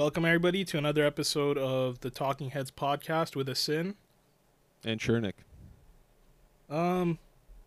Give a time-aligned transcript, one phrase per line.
[0.00, 3.96] Welcome everybody to another episode of the Talking Heads podcast with Asin.
[4.82, 5.34] And Chernick.
[6.70, 7.18] Um,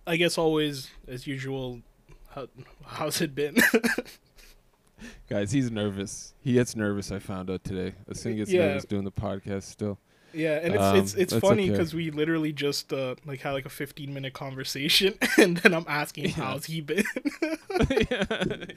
[0.08, 1.82] I guess always as usual.
[2.30, 2.48] How,
[2.88, 3.58] how's it been?
[5.30, 6.34] Guys, he's nervous.
[6.42, 7.12] He gets nervous.
[7.12, 7.94] I found out today.
[8.10, 8.66] Asin gets Yeah.
[8.70, 10.00] nervous doing the podcast still.
[10.34, 11.72] Yeah, and it's Um, it's it's funny okay.
[11.72, 15.86] because we literally just uh like had like a fifteen minute conversation, and then I'm
[15.88, 16.32] asking Yeah.
[16.32, 17.04] how's he been.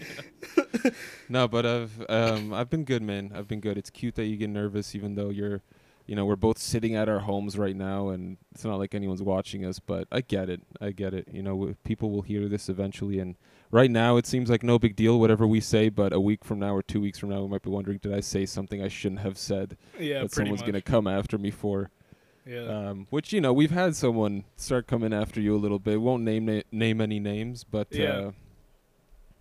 [1.28, 3.32] no, but I've um I've been good, man.
[3.34, 3.78] I've been good.
[3.78, 5.62] It's cute that you get nervous, even though you're,
[6.06, 9.22] you know, we're both sitting at our homes right now, and it's not like anyone's
[9.22, 9.78] watching us.
[9.78, 10.62] But I get it.
[10.80, 11.28] I get it.
[11.32, 13.36] You know, w- people will hear this eventually, and
[13.70, 15.88] right now it seems like no big deal, whatever we say.
[15.88, 18.12] But a week from now or two weeks from now, we might be wondering, did
[18.14, 21.90] I say something I shouldn't have said yeah, that someone's gonna come after me for?
[22.46, 26.00] yeah, Um, which you know we've had someone start coming after you a little bit.
[26.00, 28.08] Won't name na- name any names, but Yeah.
[28.10, 28.32] uh,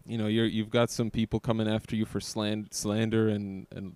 [0.08, 3.94] you know you're you've got some people coming after you for slan- slander and and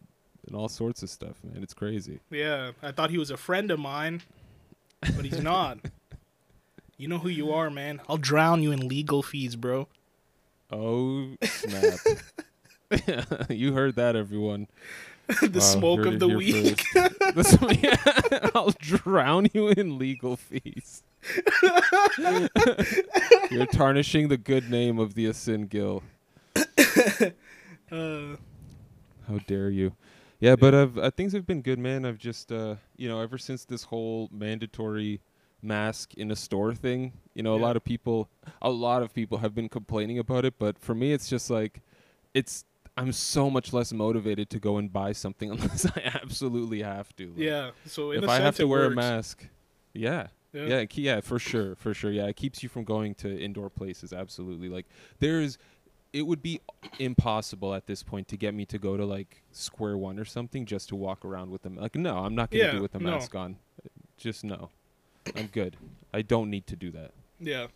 [0.48, 1.62] and all sorts of stuff, man.
[1.64, 2.20] It's crazy.
[2.31, 2.72] yeah.
[2.81, 4.22] I thought he was a friend of mine,
[5.02, 5.78] but he's not.
[6.98, 8.02] you know who you are, man.
[8.09, 9.88] I'll drown you in legal fees, bro.
[10.72, 12.00] Oh snap!
[13.50, 14.67] you heard that, everyone.
[15.42, 16.84] the Wow, smoke of the week.
[17.36, 21.03] The sm- yeah, I'll drown you in legal fees.
[23.52, 26.02] You're tarnishing the good name of the Asin Gill.
[27.92, 28.36] Uh,
[29.28, 29.94] How dare you?
[30.40, 32.06] Yeah, but I've uh, things have been good, man.
[32.06, 35.22] I've just uh, you know, ever since this whole mandatory
[35.62, 38.30] mask in a store thing, you know, a lot of people
[38.62, 41.82] a lot of people have been complaining about it, but for me it's just like
[42.34, 42.66] it's
[42.98, 47.28] I'm so much less motivated to go and buy something unless I absolutely have to.
[47.30, 47.72] Like, yeah.
[47.86, 48.94] So in if I have to wear works.
[48.94, 49.48] a mask,
[49.94, 50.28] yeah.
[50.52, 50.66] Yeah.
[50.66, 52.12] Yeah, yeah, for sure, for sure.
[52.12, 54.12] Yeah, it keeps you from going to indoor places.
[54.12, 54.68] Absolutely.
[54.68, 54.88] Like
[55.19, 55.59] there's,
[56.12, 56.59] it would be
[56.98, 60.66] impossible at this point to get me to go to like Square One or something
[60.66, 61.75] just to walk around with them.
[61.75, 63.12] Like, no, I'm not gonna Yeah, do it with the no.
[63.12, 63.58] mask on.
[64.18, 64.72] Just no,
[65.35, 65.78] I'm good.
[66.13, 67.12] I don't need to do that.
[67.40, 67.67] Yeah.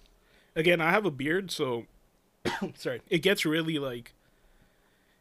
[0.55, 1.85] Again, I have a beard, so
[2.75, 3.01] sorry.
[3.09, 4.13] It gets really like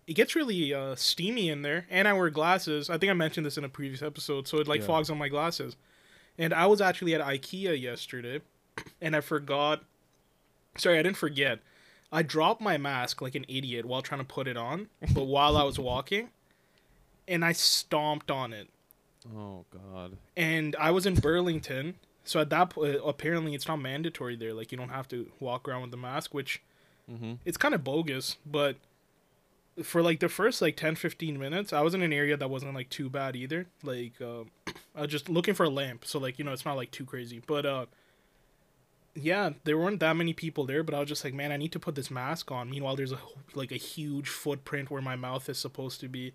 [0.07, 2.91] it gets really uh, steamy in there, and I wear glasses.
[2.91, 4.87] I think I mentioned this in a previous episode, so it like Yeah.
[4.87, 5.77] fogs on my glasses.
[6.39, 8.41] And I was actually at IKEA yesterday,
[9.01, 9.85] and I forgot.
[10.77, 11.61] Sorry, I didn't forget.
[12.11, 15.57] I dropped my mask like an idiot while trying to put it on, but while
[15.57, 16.31] I was walking,
[17.29, 18.69] and I stomped on it
[19.35, 20.17] Oh God.
[20.37, 21.95] and I was in Burlington.
[22.25, 24.55] So at that point, apparently it's not mandatory there.
[24.55, 26.63] Like you don't have to walk around with the mask, which
[27.11, 27.33] Mm-hmm.
[27.45, 28.37] it's kind of bogus.
[28.47, 28.77] But
[29.83, 32.75] for like the first like 10, 15 minutes, I was in an area that wasn't
[32.75, 33.67] like too bad either.
[33.83, 34.45] Like uh,
[34.95, 37.05] I was just looking for a lamp, so like you know it's not like too
[37.05, 37.43] crazy.
[37.45, 37.87] But uh,
[39.15, 40.83] yeah, there weren't that many people there.
[40.83, 42.71] But I was just like, man, I need to put this mask on.
[42.71, 43.19] Meanwhile, there's a
[43.55, 46.33] like a huge footprint where my mouth is supposed to be.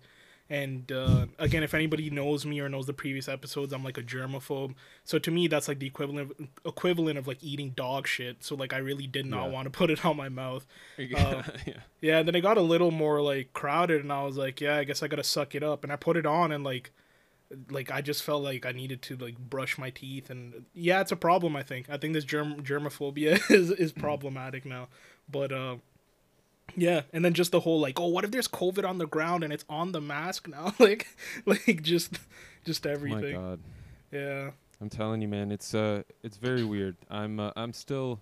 [0.50, 4.02] And uh, again, if anybody knows me or knows the previous episodes, I'm like a
[4.02, 4.74] germaphobe.
[5.04, 6.32] So to me, that's like the equivalent
[6.64, 8.42] equivalent of like eating dog shit.
[8.42, 9.52] So like I really did not Yeah.
[9.52, 10.66] want to put it on my mouth.
[10.98, 11.42] yeah.
[12.00, 14.76] Yeah, and then it got a little more like crowded, and I was like, yeah,
[14.76, 15.84] I guess I gotta suck it up.
[15.84, 16.92] And I put it on, and like,
[17.70, 21.12] like I just felt like I needed to like brush my teeth, and yeah, it's
[21.12, 21.56] a problem.
[21.56, 24.88] I think I think this germ germophobia is is problematic now,
[25.30, 25.76] but uh,
[26.76, 29.44] yeah, and then just the whole like, oh, what if there's COVID on the ground
[29.44, 30.74] and it's on the mask now?
[30.78, 31.06] like,
[31.46, 32.18] like just
[32.64, 33.34] just My everything.
[33.36, 33.60] God.
[34.12, 36.96] Yeah, I'm telling you, man, it's uh, it's very weird.
[37.10, 38.20] I'm uh, I'm still,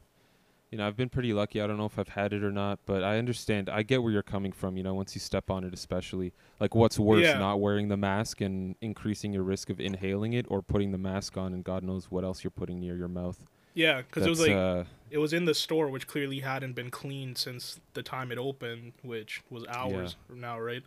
[0.71, 1.61] you know, I've been pretty lucky.
[1.61, 3.69] I don't know if I've had it or not, but I understand.
[3.69, 4.77] I get where you're coming from.
[4.77, 7.39] You know, once you step on it, especially like what's worse, Yeah.
[7.39, 11.37] not wearing the mask and increasing your risk of inhaling it, or putting the mask
[11.37, 13.39] on and God knows what else you're putting near your mouth.
[13.77, 16.91] Yeah, because it was like uh, it was in the store, which clearly hadn't been
[16.91, 20.83] cleaned since the time it opened, which was hours from now, right?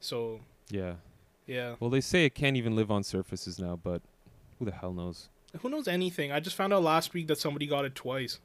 [0.00, 0.94] So yeah.
[1.46, 4.02] yeah, Well, they say it can't even live on surfaces now, but
[4.58, 5.28] who the hell knows?
[5.62, 6.30] who knows anything?
[6.32, 8.38] I just found out last week that somebody got it twice.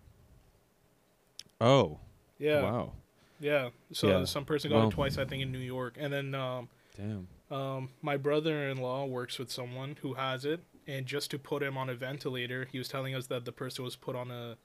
[1.62, 2.00] Oh,
[2.38, 2.92] Yeah, wow,
[3.40, 3.70] yeah.
[3.94, 4.26] So Yeah.
[4.26, 6.68] some person got Well- it twice, I think, in New York, and then um,
[6.98, 7.28] damn.
[7.50, 11.90] um, my brother-in-law works with someone who has it, and just to put him on
[11.90, 14.58] a ventilator, he was telling us that the person was put on a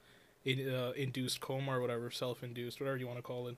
[0.44, 3.56] in, uh, induced coma or whatever, self-induced, whatever you want to call it.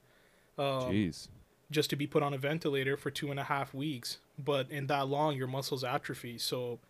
[0.59, 1.29] Um, Jeez.
[1.71, 4.19] just to be put on a ventilator for two and a half weeks.
[4.39, 6.39] But in that long, your muscles atrophy.
[6.39, 6.81] So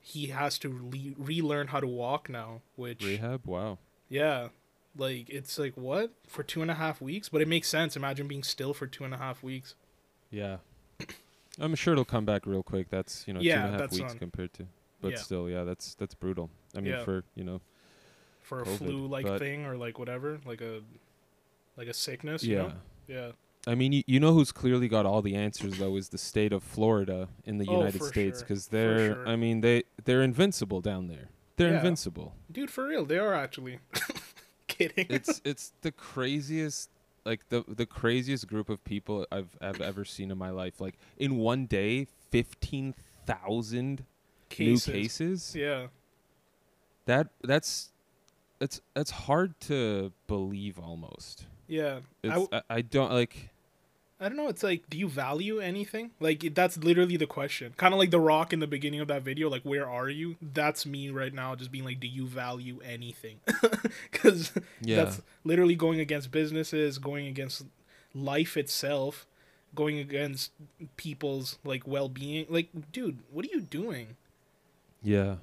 [0.00, 2.62] he has to le- relearn how to walk now.
[2.74, 3.46] Which, Rehab.
[3.46, 3.78] Wow.
[4.08, 4.48] yeah,
[4.98, 7.28] like it's like what for two and a half weeks?
[7.28, 7.96] But it makes sense.
[7.96, 9.74] Imagine being still for two and a half weeks.
[10.30, 10.56] Yeah.
[11.60, 12.88] I'm sure it'll come back real quick.
[12.90, 14.66] That's you know two Yeah, and a half weeks on- compared to,
[15.00, 15.18] but Yeah.
[15.18, 16.50] still, yeah, that's that's brutal.
[16.76, 17.04] I mean, Yeah.
[17.04, 17.60] for you know,
[18.42, 20.80] for a COVID, flu like thing or like whatever, like a
[21.76, 22.42] like a sickness.
[22.44, 22.72] You yeah, know?
[23.08, 23.32] Yeah.
[23.68, 26.52] I mean, you, you know who's clearly got all the answers though is the state
[26.52, 29.14] of Florida in the Oh, United States because For they're.
[29.14, 29.28] sure.
[29.28, 31.30] I mean, they they're invincible down there.
[31.56, 31.76] They're Yeah.
[31.78, 32.34] invincible.
[32.50, 33.80] Dude, for real, they are actually.
[34.68, 35.06] Kidding.
[35.08, 36.90] It's it's the craziest.
[37.24, 40.80] Like the the craziest group of people I've I've ever seen in my life.
[40.80, 42.94] Like in one day, fifteen
[43.26, 44.04] thousand
[44.58, 45.54] new cases.
[45.56, 45.86] Yeah.
[47.06, 47.90] That that's
[48.58, 51.46] that's that's hard to believe almost.
[51.68, 52.00] Yeah.
[52.24, 53.50] I, It's, w- I, I don't like.
[54.18, 54.48] I don't know.
[54.48, 56.10] It's like, do you value anything?
[56.20, 57.74] Like, that's literally the question.
[57.76, 60.36] Kind of like The Rock in the beginning of that video, like, where are you?
[60.40, 63.40] That's me right now, just being like, do you value anything?
[64.10, 65.04] Because Yeah.
[65.04, 67.66] that's literally going against businesses, going against
[68.14, 69.26] life itself,
[69.74, 70.50] going against
[70.96, 72.46] people's, like, well being.
[72.48, 74.16] Like, dude, what are you doing?
[75.02, 75.36] Yeah.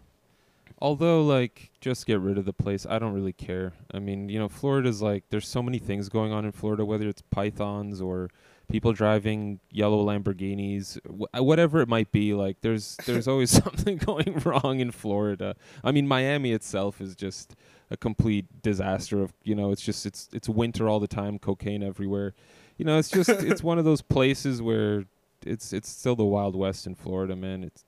[0.80, 2.86] Although, like, just get rid of the place.
[2.90, 3.74] I don't really care.
[3.94, 7.08] I mean, you know, Florida's like, there's so many things going on in Florida, whether
[7.08, 8.30] it's pythons or
[8.70, 12.34] people driving yellow Lamborghinis, wh- uh, whatever it might be.
[12.34, 15.56] Like, there's there's always something going wrong in Florida.
[15.84, 17.56] I mean, Miami itself is just
[17.90, 19.22] a complete disaster.
[19.22, 22.34] Of you know, it's just it's it's winter all the time, cocaine everywhere.
[22.78, 25.06] You know, it's just it's one of those places where
[25.46, 27.64] it's it's still the Wild West in Florida, man.
[27.64, 27.86] It's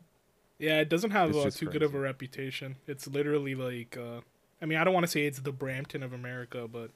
[0.58, 2.78] Yeah, it doesn't have uh, too good of a reputation.
[2.88, 4.22] It's literally like, uh,
[4.62, 6.92] I mean, I don't want to say it's the Brampton of America, but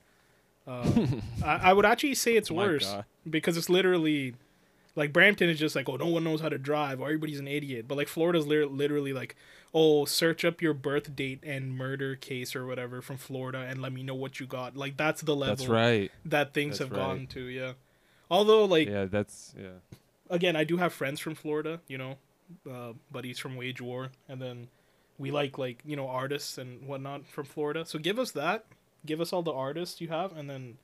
[0.66, 0.90] uh,
[1.44, 2.96] I, I would actually say it's My worse
[3.30, 4.36] because it's literally
[4.96, 7.48] like Brampton is just like, oh, no one knows how to drive, or everybody's an
[7.48, 7.86] idiot.
[7.88, 9.36] But like Florida's lit- literally like,
[9.74, 13.94] oh, search up your birth date and murder case or whatever from Florida and let
[13.94, 14.76] me know what you got.
[14.76, 16.12] Like that's the level That's right.
[16.26, 17.42] that things That's have gone to.
[17.42, 17.74] Yeah.
[18.32, 19.98] Although like yeah, that's yeah.
[20.30, 22.18] again, I do have friends from Florida, you know,
[22.70, 24.68] uh, buddies from Wage War, and then
[25.18, 27.86] we like like you know artists and whatnot from Florida.
[27.86, 28.66] So give us that,
[29.06, 30.78] give us all the artists you have, and then,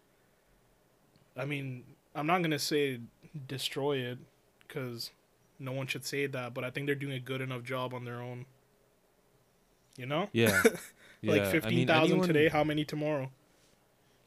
[1.38, 1.84] I mean,
[2.14, 3.00] I'm not gonna say
[3.48, 4.18] destroy it,
[4.68, 5.12] because
[5.60, 8.06] no one should say that, but I think they're doing a good enough job on
[8.06, 8.46] their own.
[9.98, 10.62] You know, Yeah.
[11.24, 13.32] like Yeah, I mean, thousand anyone- today, how many tomorrow?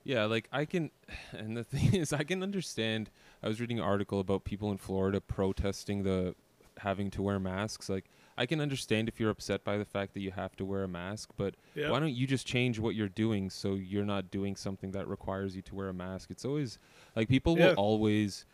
[0.04, 0.90] Yeah, like I can,
[1.32, 3.10] and the thing is, I can understand.
[3.42, 6.34] I was reading an article about people in Florida protesting the
[6.80, 7.88] having to wear masks.
[7.88, 10.84] Like, I can understand if you're upset by the fact that you have to wear
[10.84, 14.30] a mask, but Yeah, why don't you just change what you're doing so you're not
[14.30, 16.30] doing something that requires you to wear a mask?
[16.30, 16.78] It's always
[17.16, 17.68] like people Yeah.
[17.70, 18.44] will always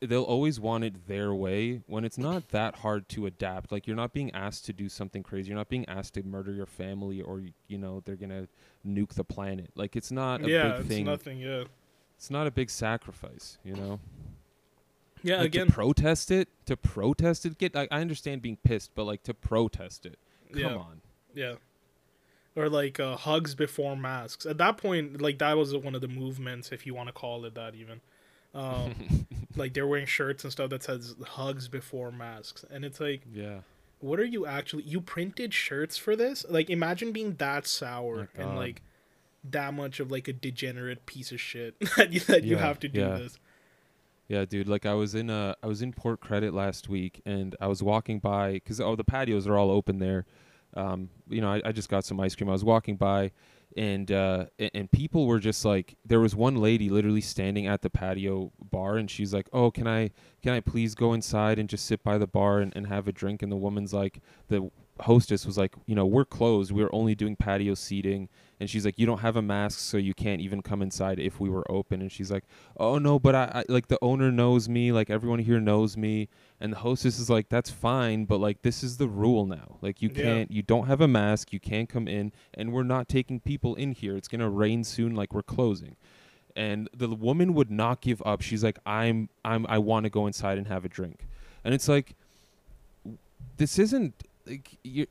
[0.00, 3.72] they'll always want it their way when it's not that hard to adapt.
[3.72, 5.48] Like you're not being asked to do something crazy.
[5.48, 8.46] You're not being asked to murder your family or you know they're going to
[8.86, 9.70] nuke the planet.
[9.74, 11.04] Like it's not a yeah, big it's thing.
[11.06, 11.38] nothing.
[11.40, 11.64] Yeah,
[12.16, 13.98] It's not a big sacrifice, you know.
[15.22, 15.38] Yeah.
[15.38, 17.76] Like, again, to protest it, to protest it, get.
[17.76, 20.18] I, I understand being pissed, but like to protest it,
[20.52, 20.74] come yeah.
[20.74, 21.00] on.
[21.34, 21.54] Yeah.
[22.54, 24.44] Or like uh, hugs before masks.
[24.44, 27.44] At that point, like that was one of the movements, if you want to call
[27.44, 28.00] it that, even.
[28.54, 29.26] Um,
[29.56, 33.60] like they're wearing shirts and stuff that says hugs before masks, and it's like, Yeah.
[34.00, 34.82] what are you actually?
[34.82, 36.44] You printed shirts for this?
[36.48, 38.82] Like, imagine being that sour My and like
[39.44, 42.88] that much of like a degenerate piece of shit that you, that you have to
[42.88, 43.16] do yeah.
[43.16, 43.38] this.
[44.32, 44.66] Yeah, dude.
[44.66, 47.82] Like I was in uh I was in Port Credit last week, and I was
[47.82, 50.24] walking by because oh the patios are all open there.
[50.74, 52.48] Um, you know, I, I just got some ice cream.
[52.48, 53.32] I was walking by,
[53.76, 57.90] and uh, and people were just like, there was one lady literally standing at the
[57.90, 60.12] patio bar, and she's like, "Oh, can I
[60.42, 63.12] can I please go inside and just sit by the bar and, and have a
[63.12, 64.70] drink?" And the woman's like, the
[65.00, 66.72] hostess was like, "You know, we're closed.
[66.72, 68.30] We're only doing patio seating."
[68.62, 71.40] And she's like, "You don't have a mask, so you can't even come inside if
[71.40, 72.44] we were open." And she's like,
[72.76, 74.92] "Oh no, but I, I like the owner knows me.
[74.92, 76.28] Like everyone here knows me."
[76.60, 79.78] And the hostess is like, "That's fine, but like this is the rule now.
[79.80, 80.22] Like you Yeah.
[80.22, 83.74] can't, you don't have a mask, you can't come in, and we're not taking people
[83.74, 84.16] in here.
[84.16, 85.16] It's gonna rain soon.
[85.16, 85.96] Like we're closing."
[86.54, 88.42] And the woman would not give up.
[88.42, 91.26] She's like, "I'm, I'm, I want to go inside and have a drink."
[91.64, 92.14] And it's like,
[93.56, 94.14] this isn't
[94.46, 95.06] like you.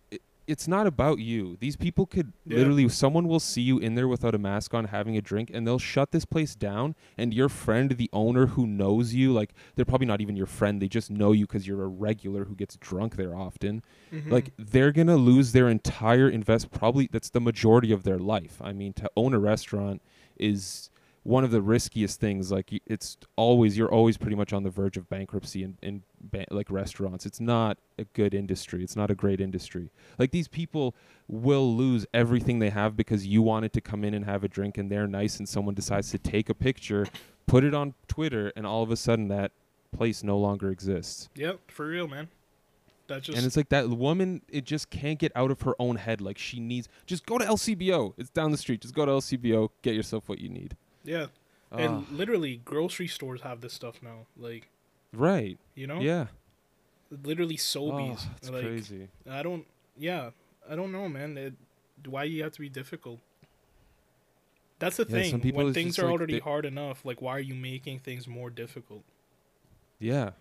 [0.48, 1.56] It's not about you.
[1.60, 2.58] These people could Yeah.
[2.58, 5.66] literally, someone will see you in there without a mask on having a drink, and
[5.66, 6.96] they'll shut this place down.
[7.18, 10.82] And your friend, the owner who knows you, like they're probably not even your friend.
[10.82, 13.84] They just know you because you're a regular who gets drunk there often.
[14.12, 14.32] Mhm.
[14.32, 16.72] Like they're gonna lose their entire invest.
[16.72, 18.60] Probably that's the majority of their life.
[18.62, 20.02] I mean, to own a restaurant
[20.38, 20.90] is
[21.24, 22.52] one of the riskiest things.
[22.52, 26.46] Like it's always you're always pretty much on the verge of bankruptcy and, in ba-
[26.52, 27.26] like restaurants.
[27.26, 28.84] It's not a good industry.
[28.84, 29.90] It's not a great industry.
[30.18, 30.94] Like these people
[31.28, 34.78] will lose everything they have because you wanted to come in and have a drink
[34.78, 37.06] and they're nice and someone decides to take a picture,
[37.48, 39.52] put it on Twitter, and all of a sudden that
[39.96, 41.30] place no longer exists.
[41.36, 42.28] Yep, for real, man.
[43.08, 45.98] That's just and it's like that woman, it just can't get out of her own
[45.98, 46.22] head.
[46.22, 48.14] Like she needs, just go to LCBO.
[48.18, 48.82] It's down the street.
[48.82, 49.70] Just go to LCBO.
[49.82, 50.78] Get yourself what you need.
[51.04, 51.26] Yeah.
[51.72, 54.28] and literally grocery stores have this stuff now.
[54.38, 54.70] Like
[55.14, 55.58] right.
[55.76, 56.28] you know, Yeah.
[57.24, 58.20] literally Sobeys.
[58.26, 59.08] Oh, it's like crazy.
[59.30, 59.66] I don't.
[59.98, 60.32] Yeah,
[60.70, 61.38] I don't know, man.
[61.38, 61.54] It,
[62.08, 63.20] why you have to be difficult?
[64.80, 65.54] That's the Yeah, thing.
[65.54, 68.50] When things are like already they- hard enough, like why are you making things more
[68.50, 69.04] difficult?
[70.00, 70.32] Yeah.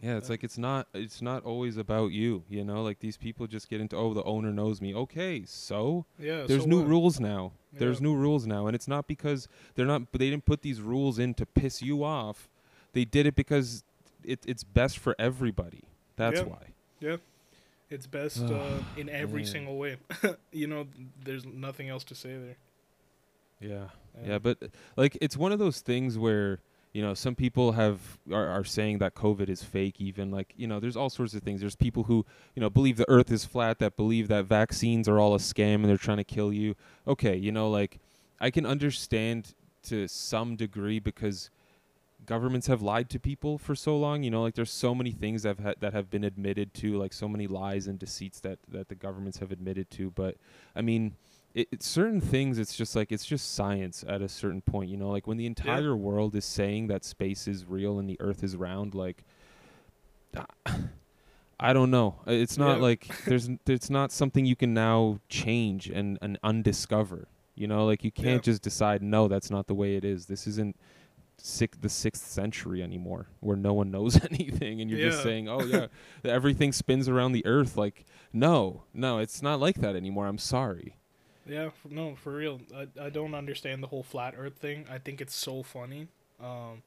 [0.00, 2.82] Yeah, it's Uh, like it's not it's not always about you, you know?
[2.82, 4.94] Like these people just get into oh the owner knows me.
[4.94, 6.44] Okay, so Yeah.
[6.44, 6.88] there's so new what?
[6.88, 7.52] rules now.
[7.72, 11.18] There's new rules now and it's not because they're not they didn't put these rules
[11.18, 12.48] in to piss you off.
[12.92, 13.84] They did it because
[14.24, 15.82] it, it's best for everybody.
[16.16, 16.46] That's Yeah.
[16.46, 16.66] why.
[17.00, 17.16] Yeah.
[17.90, 19.50] It's best uh, in every Man.
[19.50, 19.96] single way.
[20.52, 20.86] you know,
[21.24, 22.56] there's nothing else to say there.
[23.60, 23.84] Yeah.
[24.26, 26.58] Yeah, but uh, like it's one of those things where
[26.92, 27.98] you know some people have
[28.30, 29.96] are, are saying that COVID is fake.
[30.00, 31.60] Even like you know, there's all sorts of things.
[31.60, 35.18] There's people who you know believe the Earth is flat, that believe that vaccines are
[35.18, 36.74] all a scam and they're trying to kill you.
[37.06, 37.98] Okay, you know, like
[38.40, 41.48] I can understand to some degree because
[42.34, 44.22] governments have lied to people for so long.
[44.22, 46.98] You know, like there's so many things that have ha- that have been admitted to,
[46.98, 50.10] like so many lies and deceits that that the governments have admitted to.
[50.10, 50.36] But
[50.74, 51.14] I mean,
[51.54, 52.58] it, it's certain things.
[52.58, 54.88] It's just like it's just science at a certain point.
[54.90, 58.16] You know, like when the entire world is saying that space is real and the
[58.20, 59.22] Earth is round, like.
[61.60, 62.16] I don't know.
[62.26, 62.82] It's not Yeah.
[62.82, 67.28] like there's n- it's not something you can now change and, and undiscover.
[67.54, 68.52] You know, like you can't Yeah.
[68.52, 70.26] just decide no, that's not the way it is.
[70.26, 70.74] This isn't
[71.44, 75.60] six, the sixth century anymore, where no one knows anything, and you're just saying, "Oh
[75.64, 75.86] yeah,
[76.24, 80.26] everything spins around the Earth." Like, no, no, it's not like that anymore.
[80.26, 80.96] I'm sorry.
[81.46, 82.60] Yeah, f- no, for real.
[82.74, 84.86] I I don't understand the whole flat Earth thing.
[84.90, 86.08] I think it's so funny.
[86.40, 86.82] Um,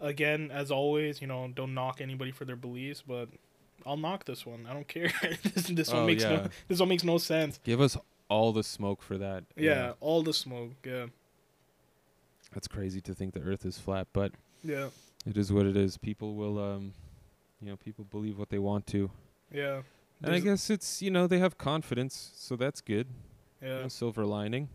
[0.00, 3.28] again, as always, you know, don't knock anybody for their beliefs, but
[3.86, 4.66] I'll knock this one.
[4.68, 5.10] I don't care.
[5.42, 7.58] this this one Oh, makes no this one makes no sense.
[7.64, 7.96] Give us
[8.28, 9.44] all the smoke for that.
[9.56, 10.72] Yeah, all the smoke.
[10.84, 11.06] Yeah,
[12.54, 14.32] that's crazy to think the Earth is flat, but
[14.62, 14.88] yeah,
[15.26, 15.96] it is what it is.
[15.96, 16.92] People will, um,
[17.60, 19.10] you know, people believe what they want to,
[19.52, 19.82] yeah.
[20.22, 23.08] and I guess it's you know they have confidence, so that's good.
[23.60, 23.80] You yeah.
[23.82, 24.68] know, silver lining.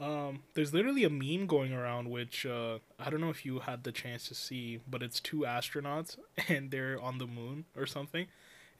[0.00, 3.82] Um, there's literally a meme going around which uh, I don't know if you had
[3.82, 6.16] the chance to see, but it's two astronauts
[6.48, 8.26] and they're on the moon or something,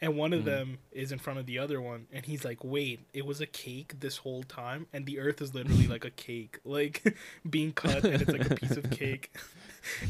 [0.00, 0.44] and one of Mhm.
[0.46, 3.46] them is in front of the other one, and he's like, "Wait, it was a
[3.46, 7.16] cake this whole time, and the Earth is literally like a cake, like
[7.48, 9.34] being cut, and it's like a piece of cake."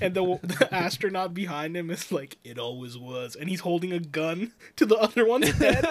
[0.00, 4.00] And the, the astronaut behind him is like, "It always was," and he's holding a
[4.00, 5.84] gun to the other one's head.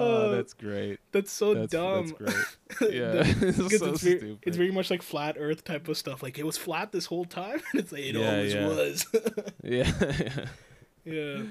[0.00, 0.98] Oh, Uh, that's great.
[1.12, 2.14] That's so that's, dumb.
[2.20, 2.92] that's great.
[2.94, 4.38] Yeah, The- it's so it's, very, stupid.
[4.42, 6.22] it's very much like flat Earth type of stuff.
[6.22, 7.60] Like it was flat this whole time.
[7.72, 8.66] And it's like it Yeah, always yeah.
[8.68, 9.06] was.
[9.62, 10.46] yeah,
[11.04, 11.42] yeah.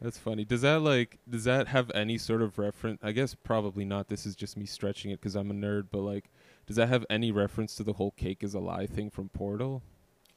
[0.00, 0.44] that's funny.
[0.44, 2.98] Does that like does that have any sort of reference?
[3.02, 4.08] I guess probably not.
[4.08, 5.86] This is just me stretching it because I'm a nerd.
[5.90, 6.30] But like,
[6.66, 9.82] does that have any reference to the whole cake is a lie thing from Portal?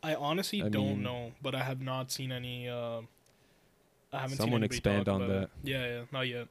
[0.03, 2.67] I honestly I don't mean- know, but I have not seen any.
[2.69, 3.01] Uh,
[4.11, 5.39] I haven't Someone seen expand on about it.
[5.39, 5.49] that.
[5.69, 6.47] Yeah, yeah, not yet.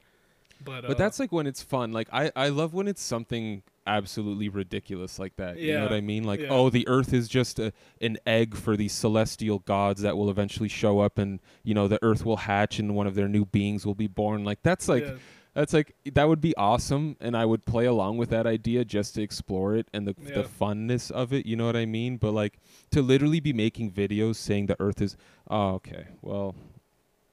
[0.64, 1.92] But, But uh, that's like when it's fun.
[1.92, 5.58] Like I, I love when it's something absolutely ridiculous like that.
[5.58, 6.24] Yeah, You know what I mean?
[6.24, 6.48] Like, yeah.
[6.50, 10.68] oh, the Earth is just a, an egg for these celestial gods that will eventually
[10.68, 13.84] show up, and you know the Earth will hatch, and one of their new beings
[13.86, 14.44] will be born.
[14.44, 15.14] Like that's like yeah,
[15.54, 19.14] that's like that would be awesome, and I would play along with that idea just
[19.16, 20.34] to explore it and the Yeah.
[20.34, 21.44] the funness of it.
[21.46, 22.16] You know what I mean?
[22.18, 22.58] But like
[22.92, 25.16] to literally be making videos saying the Earth is,
[25.50, 26.54] oh, okay, well,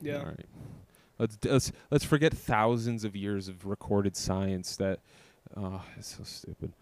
[0.01, 0.45] yeah, all right.
[1.19, 4.99] Let's let's let's forget thousands of years of recorded science that
[5.55, 6.73] oh, it's so stupid.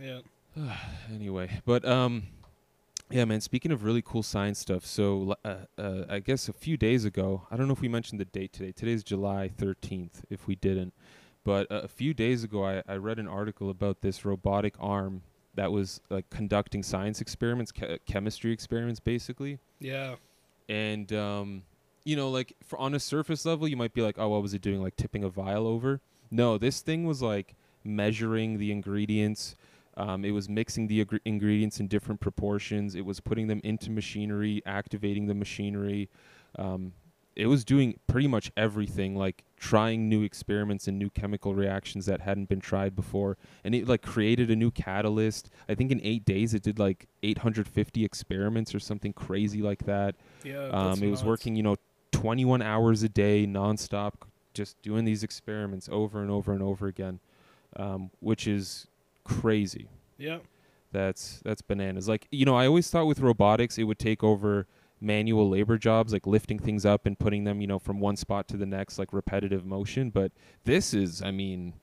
[0.00, 0.20] yeah.
[1.14, 2.24] Anyway, but um
[3.10, 4.84] yeah, man, speaking of really cool science stuff.
[4.84, 8.20] So uh, uh, I guess a few days ago, I don't know if we mentioned
[8.20, 8.72] the date today.
[8.72, 10.92] Today's July 13th if we didn't.
[11.44, 15.22] But uh, a few days ago I I read an article about this robotic arm
[15.54, 20.14] that was like conducting science experiments, che- chemistry experiments basically Yeah,
[20.68, 21.62] and um,
[22.04, 24.54] you know, like for on a surface level, you might be like, "Oh, what was
[24.54, 24.82] it doing?
[24.82, 26.00] Like tipping a vial over?"
[26.30, 29.54] No, this thing was like measuring the ingredients.
[29.96, 32.94] Um, it was mixing the ingredients in different proportions.
[32.94, 36.08] It was putting them into machinery, activating the machinery.
[36.56, 36.92] Um,
[37.38, 42.20] it was doing pretty much everything, like trying new experiments and new chemical reactions that
[42.20, 43.36] hadn't been tried before.
[43.62, 45.48] And it like created a new catalyst.
[45.68, 50.16] I think in eight days it did like 850 experiments or something crazy like that.
[50.42, 50.66] yeah.
[50.66, 51.24] Um, it was nuts.
[51.24, 51.76] working, you know,
[52.20, 54.14] 21 hours a day, nonstop,
[54.54, 57.20] just doing these experiments over and over and over again,
[57.76, 58.86] um, which is
[59.24, 59.88] crazy.
[60.18, 60.38] Yeah,
[60.90, 62.08] That's that's bananas.
[62.08, 64.66] Like you know, I always thought with robotics it would take over
[65.00, 68.48] manual labor jobs, like lifting things up and putting them, you know, from one spot
[68.48, 70.10] to the next, like repetitive motion.
[70.10, 70.32] But
[70.64, 71.74] this is, I mean,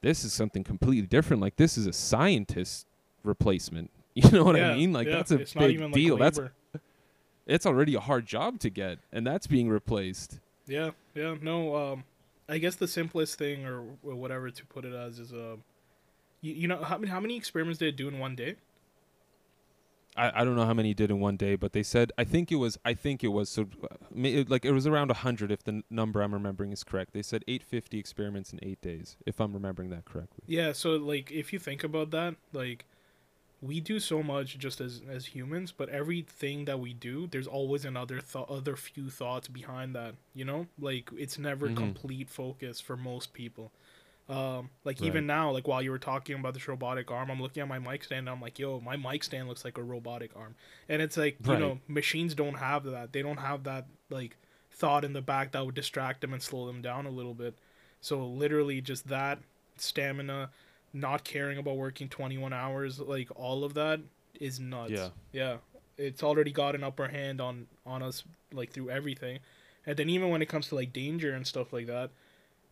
[0.00, 1.40] this is something completely different.
[1.40, 2.86] Like this is a scientist
[3.22, 3.90] replacement.
[4.14, 4.92] You know what Yeah, I mean?
[4.92, 6.16] Like yeah, that's a it's big like, deal.
[6.16, 6.40] that's.
[7.50, 10.38] It's already a hard job to get, and that's being replaced.
[10.66, 11.74] Yeah, yeah, no.
[11.74, 12.04] Um,
[12.48, 15.62] I guess the simplest thing, or whatever to put it as, is um,
[16.40, 18.56] you, you know how many how many experiments did it do in one day?
[20.16, 22.50] I, I don't know how many did in one day, but they said I think
[22.50, 25.62] it was I think it was so uh, it- like it was around hundred if
[25.62, 27.12] the n- number I'm remembering is correct.
[27.12, 30.42] They said 850 experiments in eight days, if I'm remembering that correctly.
[30.46, 32.84] Yeah, so like if you think about that, like
[33.62, 37.84] we do so much just as as humans, but everything that we do, there's always
[37.84, 40.14] another thought, other few thoughts behind that.
[40.34, 41.74] You know, like it's never Mhm.
[41.76, 43.70] complete focus for most people.
[44.28, 47.62] Um, like even now, like while you were talking about this robotic arm, I'm looking
[47.62, 48.20] at my mic stand.
[48.20, 50.54] And I'm like, yo, my mic stand looks like a robotic arm,
[50.88, 53.12] and it's like you know, machines don't have that.
[53.12, 54.36] They don't have that like
[54.70, 57.54] thought in the back that would distract them and slow them down a little bit.
[58.00, 59.40] So literally, just that
[59.76, 60.50] stamina,
[60.92, 64.00] not caring about working 21 hours, like all of that
[64.38, 64.90] is nuts.
[64.90, 65.08] Yeah.
[65.32, 65.56] Yeah.
[65.96, 69.40] It's already got an upper hand on on us like through everything.
[69.86, 72.10] And then even when it comes to like danger and stuff like that,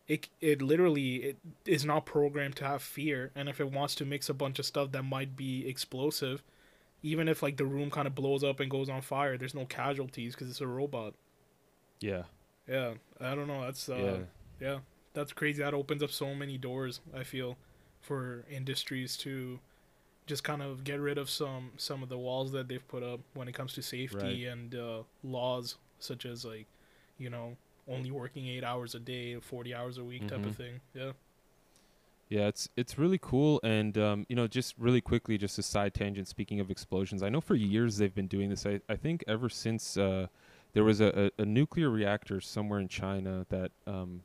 [0.07, 4.05] it it literally it is not programmed to have fear and if it wants to
[4.05, 6.43] mix a bunch of stuff that might be explosive,
[7.03, 9.65] even if like the room kind of blows up and goes on fire, there's no
[9.65, 11.13] casualties cuz it's a robot.
[11.99, 12.23] Yeah.
[12.67, 12.95] Yeah.
[13.19, 14.25] I don't know, that's uh
[14.59, 14.67] yeah.
[14.67, 14.79] yeah,
[15.13, 15.61] that's crazy.
[15.61, 16.99] That opens up so many doors.
[17.13, 17.57] I feel
[18.01, 19.59] for industries to
[20.27, 23.19] just kind of get rid of some some of the walls that they've put up
[23.33, 26.67] when it comes to safety and uh, laws, such as like,
[27.17, 30.47] you know, only working eight hours a day, forty hours a week type Mhm.
[30.47, 30.79] of thing.
[30.93, 31.11] Yeah.
[32.29, 35.95] Yeah, it's it's really cool, and um, you know, just really quickly, just a side
[35.95, 36.27] tangent.
[36.27, 38.67] Speaking of explosions, I know for years they've been doing this.
[38.67, 40.27] I, I think ever since uh,
[40.73, 44.21] there was a, a, a nuclear reactor somewhere in China that um,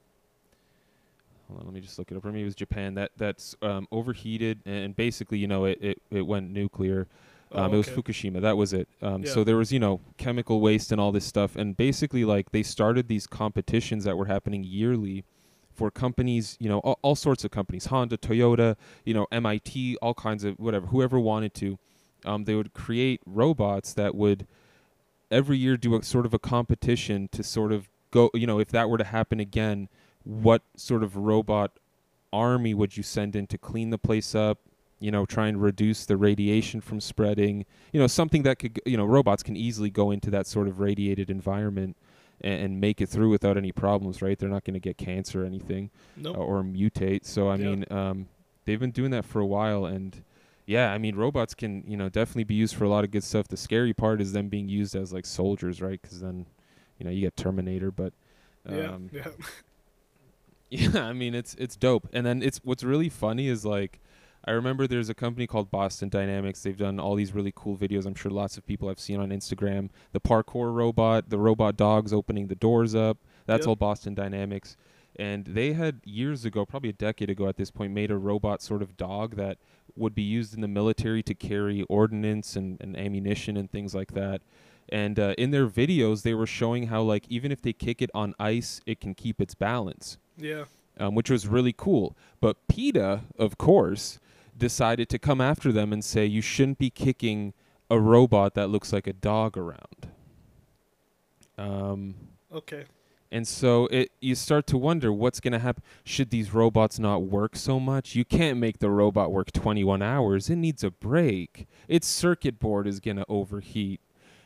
[1.49, 2.25] hold on, let me just look it up.
[2.25, 6.03] Or maybe it was Japan that that's um, overheated and basically, you know, it, it,
[6.11, 7.07] it went nuclear.
[7.53, 7.89] Um, Oh, It was.
[7.89, 8.41] Fukushima.
[8.41, 8.89] That was it.
[9.01, 9.31] Um, Yeah.
[9.33, 12.63] So there was, you know, chemical waste and all this stuff, and basically, like they
[12.65, 15.25] started these competitions that were happening yearly
[15.73, 20.15] for companies, you know, all, all sorts of companies, Honda, Toyota, you know, MIT, all
[20.15, 21.79] kinds of whatever, whoever wanted to.
[22.25, 24.47] Um, they would create robots that would
[25.31, 28.69] every year do a sort of a competition to sort of go, you know, if
[28.69, 29.89] that were to happen again,
[30.25, 31.73] what sort of robot
[32.33, 34.59] army would you send in to clean the place up?
[35.01, 37.67] You know, try and reduce the radiation from spreading.
[37.93, 40.81] You know, something that could, you know, robots can easily go into that sort of
[40.81, 41.97] radiated environment
[42.41, 44.39] and, and make it through without any problems, right?
[44.39, 46.37] They're not going to get cancer or anything Nope.
[46.37, 47.27] uh, or mutate.
[47.27, 47.65] So I Yeah.
[47.67, 48.27] mean, um,
[48.65, 50.23] they've been doing that for a while, and
[50.67, 53.25] yeah, I mean, robots can you know definitely be used for a lot of good
[53.25, 53.47] stuff.
[53.49, 56.01] The scary part is them being used as like soldiers, right?
[56.01, 56.47] Because then,
[56.99, 58.15] you know, you get Terminator, but
[58.67, 59.23] um, yeah.
[59.27, 59.29] Yeah.
[60.71, 62.09] yeah, I mean it's it's dope.
[62.13, 64.01] And then it's what's really funny is like
[64.47, 66.63] I remember there's a company called Boston Dynamics.
[66.63, 68.05] They've done all these really cool videos.
[68.05, 69.89] I'm sure lots of people have seen on Instagram.
[70.13, 73.17] The parkour robot, the robot dogs opening the doors up.
[73.47, 73.69] That's Yep.
[73.69, 74.77] all Boston Dynamics.
[75.17, 78.61] And they had years ago, probably a decade ago at this point, made a robot
[78.61, 79.59] sort of dog that
[79.97, 84.13] would be used in the military to carry ordnance and, and ammunition and things like
[84.13, 84.43] that.
[84.91, 88.11] And uh, in their videos, they were showing how, like, even if they kick it
[88.13, 90.65] on ice, it can keep its balance Yeah.
[90.99, 92.17] um, which was really cool.
[92.41, 94.19] But PETA, of course,
[94.57, 97.53] decided to come after them and say you shouldn't be kicking
[97.91, 100.09] a robot that looks like a dog around.
[101.57, 102.15] Um,
[102.53, 102.85] Okay.
[103.31, 105.83] and so it you start to wonder what's going to happen.
[106.05, 108.15] Should these robots not work so much?
[108.15, 110.51] You can't make the robot work 21 hours.
[110.51, 111.67] It needs a break.
[111.89, 114.01] Its circuit board is going to overheat.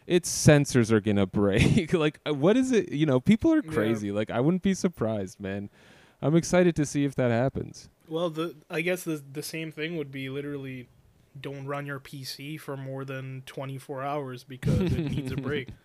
[0.08, 1.92] Its sensors are going to break.
[1.92, 2.90] like uh, what is it?
[2.90, 3.70] You know, people are Yeah.
[3.72, 4.10] crazy.
[4.10, 5.70] Like I wouldn't be surprised, man.
[6.20, 7.88] I'm excited to see if that happens.
[8.08, 10.88] Well, the I guess the the same thing would be literally
[11.40, 15.68] don't run your PC for more than 24 hours because it needs a break.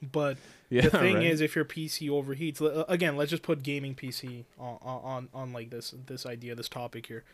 [0.00, 0.36] But
[0.70, 1.24] Yeah, the thing right?
[1.26, 5.70] is, if your PC overheats, again, let's just put gaming PC on, on on like
[5.70, 7.24] this this idea, this topic here.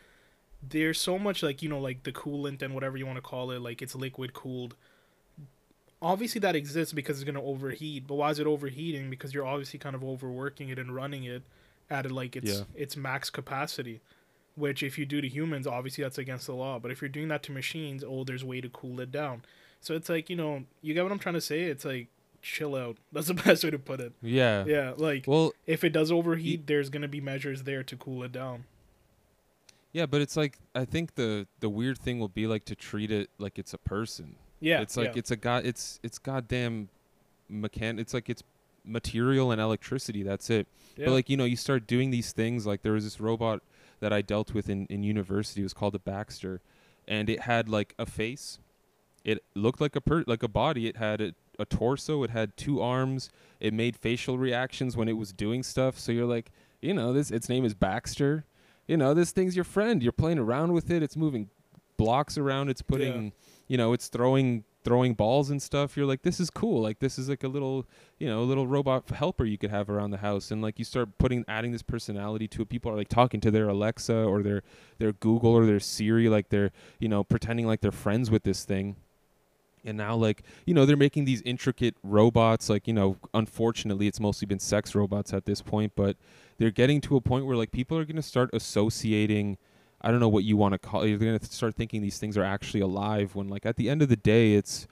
[0.67, 3.51] There's so much like you know like the coolant and whatever you want to call
[3.51, 4.75] it, like it's liquid cooled.
[6.01, 8.05] Obviously, that exists because it's gonna overheat.
[8.07, 9.09] But why is it overheating?
[9.09, 11.43] Because you're obviously kind of overworking it and running it
[11.89, 12.63] at like its Yeah.
[12.75, 14.01] its max capacity.
[14.55, 16.79] Which, if you do to humans, obviously that's against the law.
[16.79, 19.43] But if you're doing that to machines, oh, there's way to cool it down.
[19.81, 21.63] So it's like you know, you get what I'm trying to say.
[21.63, 22.07] It's like
[22.41, 22.97] chill out.
[23.11, 24.13] That's the best way to put it.
[24.21, 24.63] yeah.
[24.65, 28.31] Yeah, like Well, if it does overheat, there's gonna be measures there to cool it
[28.31, 28.65] down.
[29.93, 33.11] yeah, but it's like I think the the weird thing will be like to treat
[33.11, 34.35] it like it's a person.
[34.59, 35.19] Yeah, it's like yeah.
[35.19, 35.65] it's a god.
[35.65, 36.89] It's it's goddamn
[37.51, 37.99] mechan.
[37.99, 38.43] It's like it's
[38.83, 40.23] material and electricity.
[40.23, 40.67] That's it.
[40.95, 41.05] Yeah.
[41.05, 42.65] But like you know, you start doing these things.
[42.65, 43.61] Like there was this robot
[43.99, 45.61] that I dealt with in in university.
[45.61, 46.61] It was called a Baxter,
[47.07, 48.59] and it had like a face.
[49.23, 50.87] It looked like a per like a body.
[50.87, 52.23] It had a, a torso.
[52.23, 53.29] It had two arms.
[53.59, 55.97] It made facial reactions when it was doing stuff.
[55.97, 58.45] So you're like, you know, this its name is Baxter.
[58.87, 60.03] You know, this thing's your friend.
[60.03, 61.01] You're playing around with it.
[61.01, 61.49] It's moving
[61.97, 62.69] blocks around.
[62.69, 63.33] It's putting,
[63.67, 65.97] you know, it's throwing throwing balls and stuff.
[65.97, 66.81] You're like, this is cool.
[66.81, 67.85] Like this is like a little,
[68.19, 70.51] you know, a little robot helper you could have around the house.
[70.51, 72.69] And like you start putting adding this personality to it.
[72.69, 74.61] People are like talking to their Alexa or their
[74.99, 78.63] their Google or their Siri, like they're you know pretending like they're friends with this
[78.63, 78.95] thing.
[79.83, 82.69] And now, like you know, they're making these intricate robots.
[82.69, 86.15] Like you know, unfortunately, it's mostly been sex robots at this point, but
[86.57, 89.57] they're getting to a point where like people are going to start associating
[90.05, 91.09] I don't know what you want to call it.
[91.09, 94.03] You're going to start thinking these things are actually alive when like at the end
[94.03, 94.87] of the day it's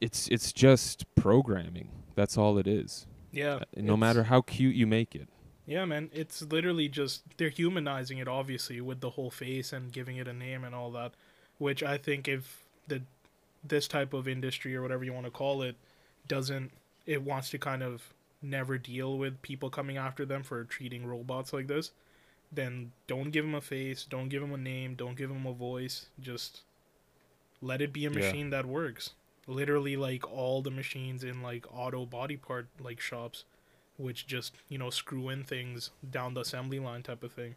[0.00, 1.90] it's it's just programming.
[2.14, 3.06] That's all it is.
[3.32, 3.54] yeah.
[3.56, 5.28] Uh, no matter how cute you make it.
[5.66, 6.10] Yeah, man.
[6.14, 10.32] It's literally just they're humanizing it obviously with the whole face and giving it a
[10.32, 11.12] name and all that,
[11.58, 13.02] which I think if the
[13.64, 15.74] this type of industry or whatever you want to call it
[16.28, 16.70] doesn't
[17.04, 21.52] it wants to kind of never deal with people coming after them for treating robots
[21.52, 21.90] like this,
[22.52, 25.52] then don't give him a face, don't give him a name, don't give him a
[25.52, 26.62] voice, just
[27.60, 28.16] let it be a Yeah.
[28.16, 29.10] machine that works.
[29.46, 33.44] Literally like all the machines in like auto body part like shops
[33.96, 37.56] which just you know screw in things down the assembly line type of thing.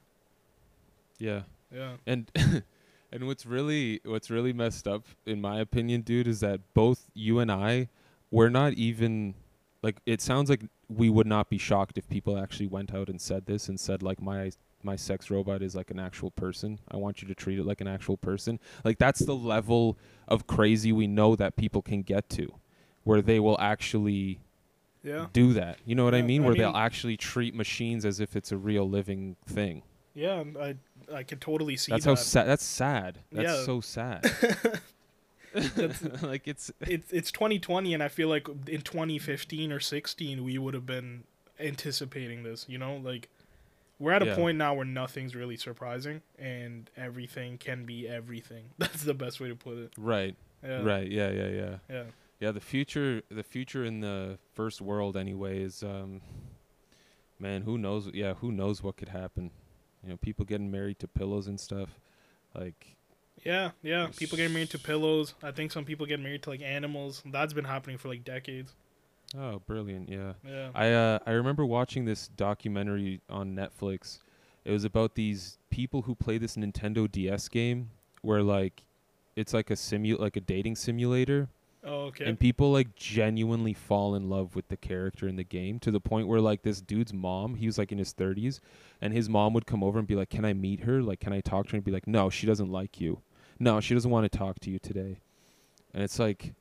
[1.17, 1.41] Yeah.
[1.73, 2.31] Yeah, And
[3.11, 7.39] and what's really what's really messed up in my opinion, dude, is that both you
[7.39, 7.89] and I
[8.31, 9.35] we're not even
[9.83, 13.21] like it sounds like we would not be shocked if people actually went out and
[13.21, 14.51] said this and said like my
[14.83, 16.79] my sex robot is like an actual person.
[16.89, 18.59] I want you to treat it like an actual person.
[18.83, 22.53] Like that's the level of crazy we know that people can get to
[23.03, 24.39] where they will actually
[25.03, 25.77] yeah, do that.
[25.85, 26.41] You know what I Yeah, mean?
[26.43, 29.83] I Where mean- they'll actually treat machines as if it's a real living thing.
[30.13, 30.43] yeah.
[30.59, 30.75] I
[31.11, 32.21] I can totally see That's how that.
[32.21, 32.47] sad.
[32.47, 33.19] That's sad.
[33.31, 33.65] That's Yeah.
[33.65, 34.23] so sad.
[36.21, 40.73] like it's it's it's 2020, and I feel like in 2015 or 16 we would
[40.73, 41.23] have been
[41.59, 42.65] anticipating this.
[42.69, 43.29] You know, like
[43.99, 44.35] we're at a Yeah.
[44.35, 48.71] point now where nothing's really surprising, and everything can be everything.
[48.77, 49.93] That's the best way to put it.
[49.97, 52.03] right, Yeah, right, yeah, yeah, yeah, Yeah,
[52.39, 52.51] yeah.
[52.51, 56.21] The future, the future in the first world, anyway, is um,
[57.39, 58.09] man, who knows?
[58.13, 59.51] Yeah, who knows what could happen?
[60.03, 61.99] You know, people getting married to pillows and stuff.
[62.55, 62.95] Like,
[63.43, 64.07] yeah, yeah.
[64.17, 65.33] People getting married to pillows.
[65.43, 67.21] I think some people get married to like animals.
[67.25, 68.75] That's been happening for like decades.
[69.37, 70.33] Oh, brilliant, yeah.
[70.47, 70.69] Yeah.
[70.73, 74.19] I uh, I remember watching this documentary on Netflix.
[74.65, 77.89] It was about these people who play this Nintendo DS game
[78.21, 78.83] where like
[79.35, 81.47] it's like a simu like a dating simulator
[81.81, 82.25] Oh, okay.
[82.25, 86.01] and people like genuinely fall in love with the character in the game to the
[86.01, 88.59] point where like this dude's mom, he was like in his 30s
[89.01, 91.01] and his mom would come over and be like, "Can I meet her?
[91.01, 93.21] Like can I talk to her?" and be like, "No, she doesn't like you.
[93.59, 95.19] No, she doesn't want to talk to you today."
[95.93, 96.53] And it's like,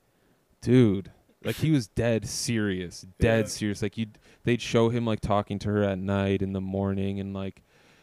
[0.62, 1.10] dude,
[1.48, 3.48] like he was dead serious, dead Yeah.
[3.48, 3.80] serious.
[3.80, 4.06] Like you
[4.44, 7.62] they'd show him like talking to her at night in the morning and like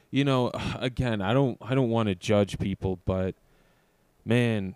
[0.10, 3.36] you know, again, I don't I don't want to judge people, but
[4.26, 4.74] man,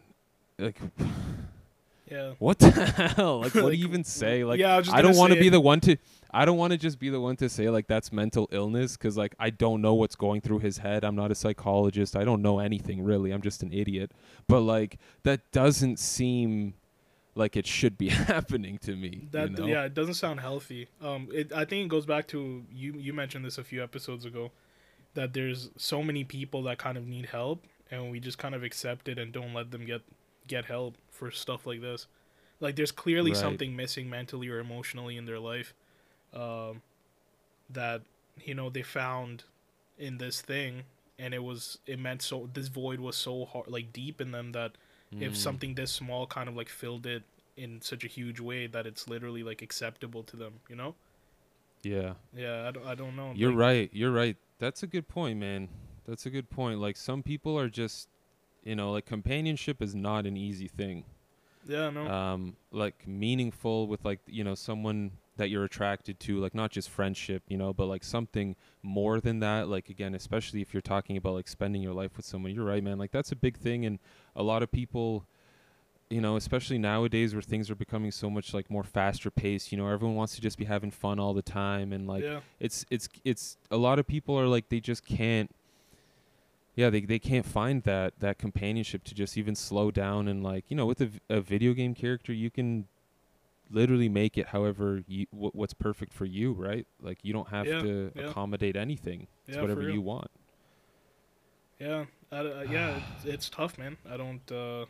[0.60, 0.79] like
[2.12, 2.34] yeah.
[2.38, 2.69] what the
[3.15, 3.39] hell?
[3.41, 4.43] Like, what Like, do you even say?
[4.43, 5.97] Like, yeah, I I don't want to be the one to.
[6.32, 9.17] I don't want to just be the one to say like that's mental illness because
[9.17, 11.03] like I don't know what's going through his head.
[11.03, 12.15] I'm not a psychologist.
[12.15, 13.32] I don't know anything really.
[13.32, 14.12] I'm just an idiot.
[14.47, 16.75] But like that doesn't seem
[17.39, 19.28] like it should be happening to me.
[19.32, 19.67] That you know?
[19.67, 20.88] yeah, it doesn't sound healthy.
[21.02, 22.93] Um, it I think it goes back to you.
[22.93, 24.52] You mentioned this a few episodes ago,
[25.15, 28.63] that there's so many people that kind of need help, and we just kind of
[28.63, 30.02] accept it and don't let them get
[30.47, 32.08] get help for stuff like this.
[32.60, 33.38] Like there's clearly Right.
[33.39, 35.73] something missing mentally or emotionally in their life,
[36.34, 36.82] um,
[37.69, 38.02] that
[38.43, 39.43] you know they found
[39.97, 40.84] in this thing,
[41.17, 44.52] and it was it meant so this void was so hard like deep in them
[44.54, 44.73] that
[45.12, 45.36] if Mm.
[45.36, 47.24] something this small kind of like filled it
[47.58, 50.95] in such a huge way that it's literally like acceptable to them you know
[51.84, 52.13] Yeah.
[52.36, 53.89] yeah i don't, I don't know You're like, right.
[53.93, 54.38] You're right.
[54.60, 55.69] That's a good point, man.
[56.06, 56.80] That's a good point.
[56.80, 58.10] Like some people are just,
[58.63, 61.06] you know, like companionship is not an easy thing.
[61.67, 66.54] yeah no um like meaningful with like you know someone that you're attracted to like
[66.54, 70.73] not just friendship you know but like something more than that like again especially if
[70.73, 73.36] you're talking about like spending your life with someone you're right man like that's a
[73.36, 73.99] big thing and
[74.36, 75.25] a lot of people
[76.10, 79.78] you know especially nowadays where things are becoming so much like more faster paced you
[79.78, 82.39] know everyone wants to just be having fun all the time and like yeah.
[82.60, 85.56] it's it's it's a lot of people are like they just can't
[86.75, 90.65] yeah they, they can't find that that companionship to just even slow down and like
[90.67, 92.88] you know with a video game character you can
[93.71, 96.86] literally make it however you w- what's perfect for you, right?
[97.01, 98.21] Like you don't have Yeah, to yeah.
[98.23, 99.27] accommodate anything.
[99.47, 100.29] It's Yeah, whatever you want.
[101.79, 103.97] Yeah, I, uh, yeah, it's, it's tough, man.
[104.10, 104.51] I don't.
[104.51, 104.86] uh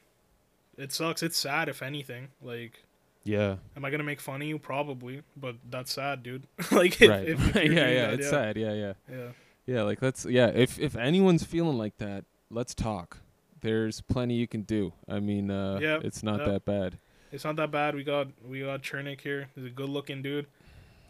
[0.78, 1.22] It sucks.
[1.24, 2.30] It's sad, if anything.
[2.42, 2.84] Like,
[3.24, 3.58] Yeah.
[3.76, 4.58] am I gonna make fun of you?
[4.60, 6.48] Probably, but that's sad, dude.
[6.72, 7.28] like, if, right.
[7.28, 8.58] if, if yeah, yeah, that, it's sad.
[8.58, 8.94] Yeah, yeah.
[9.12, 9.30] Yeah,
[9.66, 13.18] Yeah, like let's yeah, if if anyone's feeling like that, let's talk.
[13.62, 14.94] There's plenty you can do.
[15.08, 16.98] I mean, uh Yeah, it's not that bad.
[17.32, 17.96] It's not that bad.
[17.96, 19.50] We got we got Chernik here.
[19.56, 20.48] He's a good-looking dude.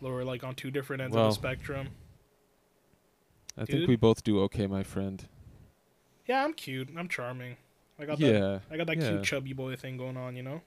[0.01, 1.89] We're like on two different ends of the spectrum.
[3.57, 3.75] I Dude.
[3.75, 5.27] think we both do okay, my friend.
[6.25, 6.89] Yeah, I'm cute.
[6.95, 7.57] I'm charming.
[7.99, 8.61] I got that.
[8.71, 9.09] I got that yeah.
[9.09, 10.35] cute chubby boy thing going on.
[10.37, 10.61] You know,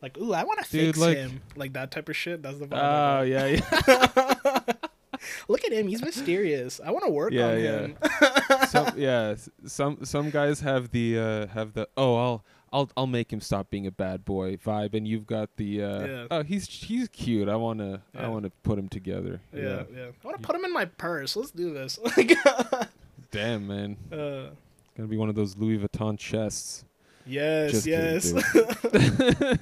[0.00, 1.40] like ooh, I want to fix like- him.
[1.56, 2.42] Like that type of shit.
[2.42, 2.78] That's the vibe.
[2.80, 4.74] Oh, yeah, yeah.
[5.48, 5.88] Look at him.
[5.88, 6.80] He's mysterious.
[6.84, 7.78] I want to work Yeah, on yeah.
[7.80, 7.96] him.
[8.68, 9.34] some yeah,
[9.66, 13.70] some some guys have the uh have the oh, I'll I'll I'll make him stop
[13.70, 16.26] being a bad boy vibe and you've got the uh Yeah.
[16.30, 17.48] oh, he's he's cute.
[17.48, 19.40] I want to I want to put him together.
[19.54, 20.02] Yeah, yeah.
[20.02, 21.34] I want to You- put him in my purse.
[21.36, 21.98] Let's do this.
[23.30, 23.96] Damn, man.
[24.12, 26.84] uh, It's going to be one of those Louis Vuitton chests.
[27.26, 28.32] yes, Just yes.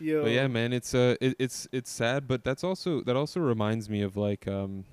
[0.00, 0.22] Yo.
[0.22, 3.90] But yeah, man, it's uh, it, it's it's sad, but that's also that also reminds
[3.90, 4.84] me of like um,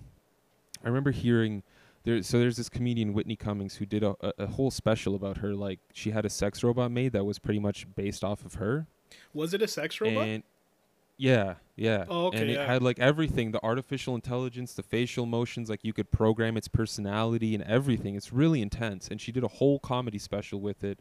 [0.84, 1.62] I remember hearing
[2.06, 2.24] there.
[2.24, 5.54] So there's this comedian Whitney Cummings who did a, a, a whole special about her.
[5.54, 8.88] Like she had a sex robot made that was pretty much based off of her.
[9.34, 10.28] Was it a sex robot?
[10.28, 10.44] And
[11.18, 12.06] yeah, yeah.
[12.10, 12.66] Oh, okay, And it yeah.
[12.66, 17.56] had like everything, the artificial intelligence, the facial motions, like you could program its personality
[17.56, 18.16] and everything.
[18.16, 19.08] It's really intense.
[19.08, 21.00] And she did a whole comedy special with it.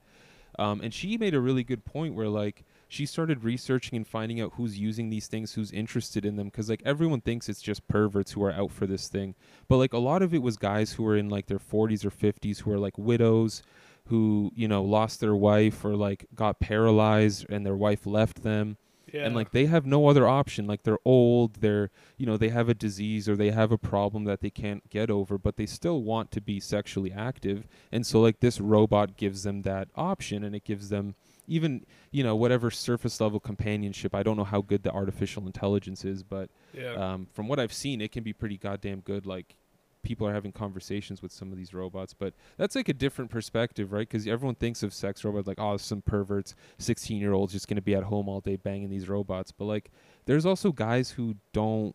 [0.58, 4.40] Um, and she made a really good point where like she started researching and finding
[4.40, 7.88] out who's using these things, who's interested in them, because like everyone thinks it's just
[7.88, 9.34] perverts who are out for this thing,
[9.68, 12.10] but like a lot of it was guys who were in like their 40s or
[12.10, 13.62] 50s who are like widows,
[14.06, 18.76] who you know lost their wife or like got paralyzed and their wife left them,
[19.12, 19.24] yeah.
[19.24, 20.68] and like they have no other option.
[20.68, 24.22] Like they're old they're you know they have a disease or they have a problem
[24.24, 27.66] that they can't get over but they still want to be sexually active.
[27.90, 32.22] And so like this robot gives them that option and it gives them even you
[32.22, 36.50] know whatever surface level companionship i don't know how good the artificial intelligence is but
[36.72, 36.92] yeah.
[36.92, 39.56] um, from what i've seen it can be pretty goddamn good like
[40.02, 43.92] people are having conversations with some of these robots but that's like a different perspective
[43.92, 47.68] right because everyone thinks of sex robots like oh some perverts 16 year olds just
[47.68, 49.90] going to be at home all day banging these robots but like
[50.26, 51.94] there's also guys who don't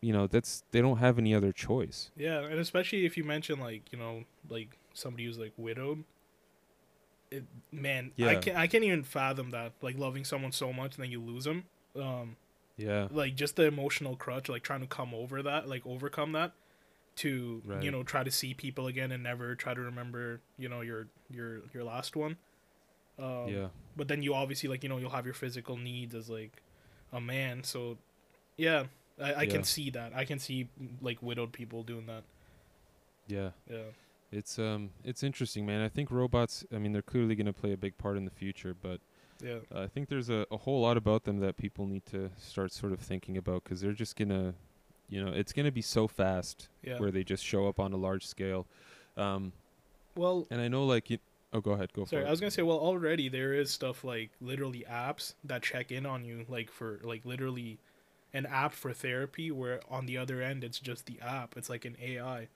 [0.00, 3.58] you know that's they don't have any other choice Yeah, and especially if you mention
[3.58, 6.04] like you know like somebody who's like widowed.
[7.30, 11.04] It, man, I can't I can't even fathom that like loving someone so much and
[11.04, 11.64] then you lose them.
[11.96, 12.36] Um,
[12.76, 16.52] yeah like just the emotional crutch, like trying to come over that, like overcome that,
[17.16, 17.80] to Right.
[17.80, 21.08] you know try to see people again and never try to remember you know your
[21.30, 22.36] your your last one.
[23.18, 26.28] Um, yeah But then you obviously like you know you'll have your physical needs as
[26.30, 26.62] like
[27.12, 27.98] a man, so
[28.56, 28.84] yeah,
[29.22, 29.52] I, I Yeah.
[29.52, 30.12] can see that.
[30.14, 30.68] I can see
[31.02, 32.24] like widowed people doing that.
[33.26, 33.90] yeah Yeah.
[34.36, 37.72] It's um it's interesting man i think robots i mean they're clearly going to play
[37.72, 39.00] a big part in the future but
[39.42, 39.58] Yeah.
[39.74, 42.72] Uh, I think there's a, a whole lot about them that people need to start
[42.72, 44.54] sort of thinking about because they're just gonna,
[45.10, 46.98] you know, it's gonna be so fast Yeah.
[46.98, 48.66] where they just show up on a large scale.
[49.16, 49.52] Um,
[50.14, 51.18] Well, and I know like you.
[51.52, 51.92] Oh, go ahead.
[51.92, 52.08] Go for it.
[52.08, 55.92] sorry, I was gonna say, well, already there is stuff like literally apps that check
[55.92, 57.76] in on you, like for like literally
[58.32, 61.56] an app for therapy, where on the other end it's just the app.
[61.58, 62.48] It's like an AI,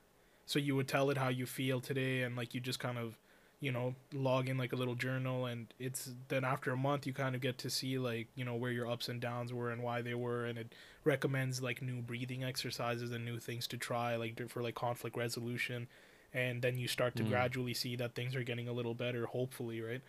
[0.50, 3.16] so you would tell it how you feel today, and like you just kind of,
[3.60, 7.12] you know, log in like a little journal, and it's then after a month you
[7.12, 9.80] kind of get to see like you know where your ups and downs were and
[9.82, 14.16] why they were, and it recommends like new breathing exercises and new things to try,
[14.16, 15.86] like for like conflict resolution
[16.32, 17.28] and then you start to Mm.
[17.28, 20.00] gradually see that things are getting a little better hopefully right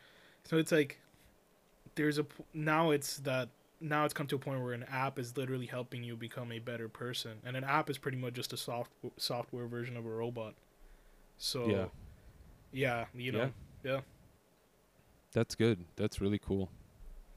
[0.43, 0.99] so it's like
[1.95, 3.49] there's a now it's that
[3.82, 6.60] now it's come to a point where an app is literally helping you become a
[6.60, 10.10] better person and an app is pretty much just a soft software version of a
[10.10, 10.54] robot
[11.38, 11.86] so Yeah.
[12.72, 13.52] yeah you know
[13.84, 14.02] yeah,
[15.34, 15.86] That's good.
[15.96, 16.70] That's really cool.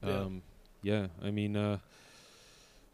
[0.03, 0.19] Yeah.
[0.19, 0.41] Um,
[0.83, 1.07] yeah.
[1.23, 1.79] I mean, uh,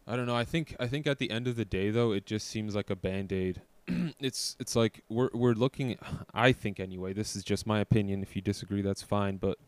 [0.06, 0.34] I don't know.
[0.34, 2.88] I think I think at the end of the day, though, it just seems like
[2.88, 3.60] a band aid.
[4.20, 5.98] it's it's like we're we're looking.
[6.32, 7.12] I think anyway.
[7.12, 8.22] This is just my opinion.
[8.22, 9.36] If you disagree, that's fine.
[9.36, 9.58] But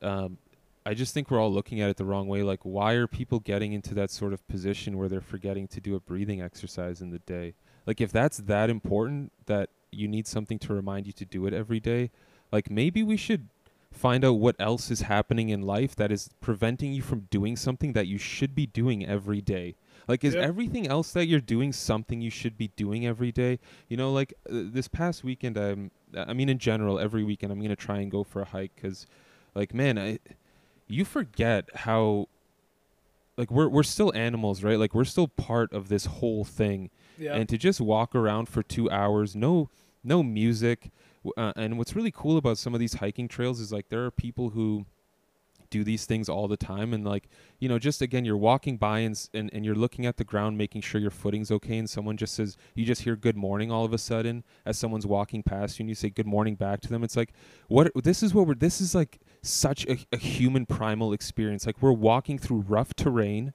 [0.00, 0.38] um,
[0.86, 2.44] I just think we're all looking at it the wrong way.
[2.44, 5.96] Like, why are people getting into that sort of position where they're forgetting to do
[5.96, 7.54] a breathing exercise in the day?
[7.86, 11.52] Like, if that's that important that you need something to remind you to do it
[11.52, 12.12] every day,
[12.52, 13.48] like maybe we should
[13.90, 17.92] find out what else is happening in life that is preventing you from doing something
[17.94, 19.74] that you should be doing every day.
[20.06, 23.58] Like, is everything else that you're doing something you should be doing every day?
[23.88, 27.58] You know, like uh, this past weekend, I'm, I mean, in general, every weekend I'm
[27.58, 29.08] going to try and go for a hike because,
[29.56, 30.20] like, man, I,
[30.88, 32.28] you forget how
[33.36, 34.78] like we're we're still animals, right?
[34.78, 36.90] Like we're still part of this whole thing.
[37.18, 37.34] Yeah.
[37.34, 39.70] And to just walk around for 2 hours, no
[40.04, 40.90] no music,
[41.36, 44.10] uh, and what's really cool about some of these hiking trails is like there are
[44.10, 44.86] people who
[45.70, 46.92] do these things all the time.
[46.94, 50.16] And like you know just again you're walking by and, and and you're looking at
[50.16, 53.36] the ground making sure your footing's okay and someone just says you just hear good
[53.36, 56.54] morning all of a sudden as someone's walking past you and you say good morning
[56.54, 57.02] back to them.
[57.04, 57.32] It's like
[57.68, 61.66] what this is what we're this is like such a, a human primal experience.
[61.66, 63.52] Like we're walking through rough terrain.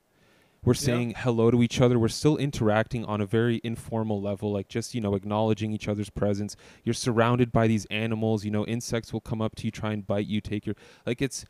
[0.63, 0.79] We're Yeah.
[0.79, 1.97] saying hello to each other.
[1.97, 6.11] We're still interacting on a very informal level like just you know acknowledging each other's
[6.11, 6.55] presence.
[6.83, 8.45] You're surrounded by these animals.
[8.45, 11.19] You know insects will come up to you try and bite you take your like
[11.19, 11.45] it's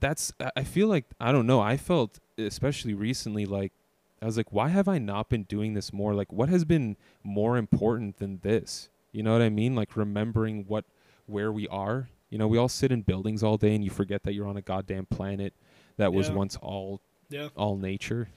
[0.00, 1.60] that's I- feel like I don't know.
[1.60, 3.72] I felt especially recently like
[4.20, 6.12] I was like, why have I not been doing this more?
[6.14, 8.88] Like, what has been more important than this?
[9.12, 9.74] You know what I mean?
[9.76, 10.84] Like remembering what
[11.26, 12.08] where we are.
[12.30, 14.56] You know, we all sit in buildings all day, and you forget that you're on
[14.56, 15.54] a goddamn planet
[15.96, 16.34] that was Yeah.
[16.34, 17.48] once all yeah.
[17.56, 18.28] all nature.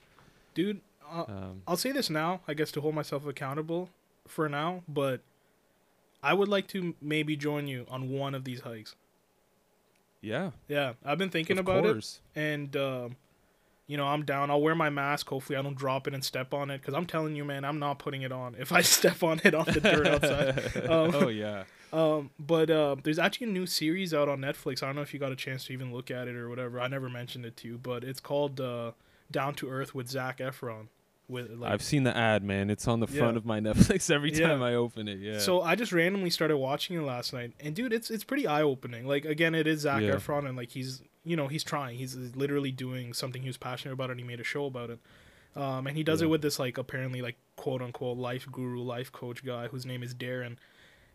[0.54, 3.89] Dude, uh, Um, I'll say this now, I guess to hold myself accountable
[4.28, 5.21] for now, but
[6.24, 8.95] I would like to maybe join you on one of these hikes.
[10.21, 12.19] Yeah, Yeah, I've been thinking of about course.
[12.36, 13.15] it, and um,
[13.88, 14.49] you know, I'm down.
[14.51, 15.27] I'll wear my mask.
[15.29, 17.79] Hopefully, I don't drop it and step on it, because I'm telling you, man, I'm
[17.79, 18.55] not putting it on.
[18.57, 20.86] If I step on it on the dirt outside.
[20.89, 21.63] Um, oh yeah.
[21.93, 24.81] Um, but uh, there's actually a new series out on Netflix.
[24.81, 26.79] I don't know if you got a chance to even look at it or whatever.
[26.79, 28.91] I never mentioned it to you, but it's called uh,
[29.29, 30.88] Down to Earth with Zac Efron.
[31.31, 32.69] With like, I've seen the ad, man.
[32.69, 33.37] It's on the front Yeah.
[33.37, 34.49] of my Netflix every Yeah.
[34.49, 35.19] time I open it.
[35.19, 35.39] Yeah.
[35.39, 38.61] So I just randomly started watching it last night, and dude, it's it's pretty eye
[38.61, 39.07] opening.
[39.07, 40.15] Like again, it is Zac Yeah.
[40.15, 41.97] Efron, and like he's you know he's trying.
[41.97, 44.99] He's literally doing something he was passionate about, and he made a show about it.
[45.55, 46.27] Um, and he does Yeah.
[46.27, 50.03] it with this like apparently like quote unquote life guru, life coach guy whose name
[50.03, 50.57] is Darren.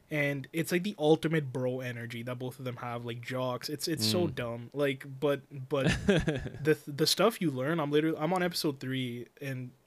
[0.08, 3.68] And it's like the ultimate bro energy that both of them have, like jocks.
[3.68, 4.34] It's it's so Mm.
[4.36, 4.70] dumb.
[4.72, 9.70] Like, but but the the stuff you learn, I'm literally I'm on episode three, and
[9.80, 9.85] y-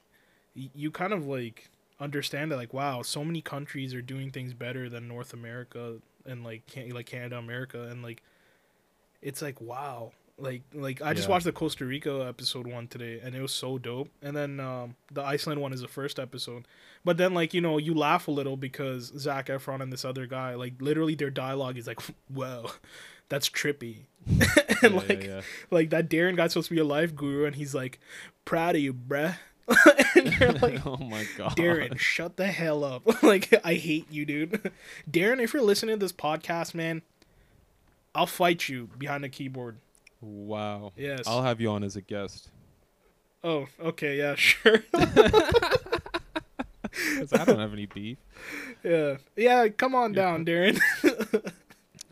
[0.54, 4.88] you kind of like understand that like wow, so many countries are doing things better
[4.88, 8.22] than North America and like can like Canada, America, and like
[9.22, 11.32] it's like wow, like like I just Yeah.
[11.32, 14.08] watched the Costa Rica episode one today, and it was so dope.
[14.22, 16.66] And then um, the Iceland one is the first episode,
[17.04, 20.26] but then like you know you laugh a little because Zac Efron and this other
[20.26, 22.00] guy like literally their dialogue is like
[22.32, 22.66] wow,
[23.28, 24.04] that's trippy.
[24.82, 25.40] and Yeah, like yeah.
[25.70, 27.98] like that Darren guy's supposed to be a life guru, and he's like,
[28.44, 29.36] "Proud of you, bruh."
[30.16, 31.56] and you're like, oh my god.
[31.56, 33.22] Darren, shut the hell up!
[33.22, 34.70] like, I hate you, dude.
[35.10, 37.02] Darren, if you're listening to this podcast, man,
[38.14, 39.76] I'll fight you behind the keyboard.
[40.20, 40.92] Wow.
[40.96, 41.22] Yes.
[41.26, 42.50] I'll have you on as a guest.
[43.42, 44.78] Oh, okay, yeah, sure.
[47.18, 48.18] 'Cause I don't have any beef.
[48.82, 49.68] yeah, yeah.
[49.68, 50.78] Come on You're down, Darren.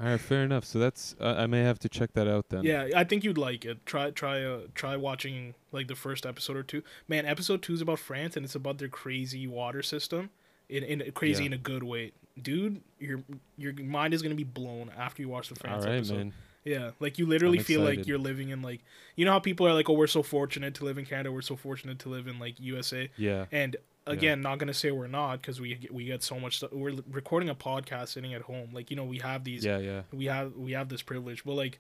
[0.01, 0.65] All right, fair enough.
[0.65, 2.63] So that's uh, I may have to check that out then.
[2.65, 3.85] yeah, I think you'd like it.
[3.85, 6.83] Try, try, uh, try watching like the first episode or two.
[7.09, 10.31] Man, episode two is about France, and it's about their crazy water system.
[10.69, 11.47] In, in crazy Yeah.
[11.49, 12.81] in a good way, dude.
[13.01, 13.21] Your
[13.57, 16.17] your mind is gonna be blown after you watch the France right, episode.
[16.17, 16.33] man.
[16.65, 18.83] Yeah, like you literally I'm feel like you're living in like
[19.17, 21.41] you know how people are like, oh, we're so fortunate to live in Canada, we're
[21.41, 23.47] so fortunate to live in like USA, Yeah.
[23.51, 23.77] and
[24.11, 26.73] again, not gonna say we're not because we we get so much stuff.
[26.73, 30.03] We're recording a podcast sitting at home, like you know we have these, Yeah, yeah.
[30.13, 31.79] we have we have this privilege, but like,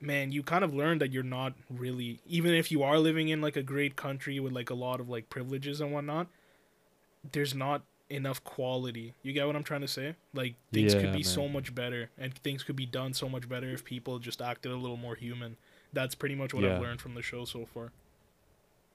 [0.00, 3.40] man, you kind of learn that you're not really even if you are living in
[3.40, 6.26] like a great country with like a lot of like privileges and whatnot,
[7.32, 9.14] there's not enough quality.
[9.22, 10.14] You get what I'm trying to say?
[10.34, 11.24] Like things could be man.
[11.24, 14.72] so much better and things could be done so much better if people just acted
[14.72, 15.56] a little more human.
[15.92, 16.74] That's pretty much what Yeah.
[16.76, 17.92] I've learned from the show so far.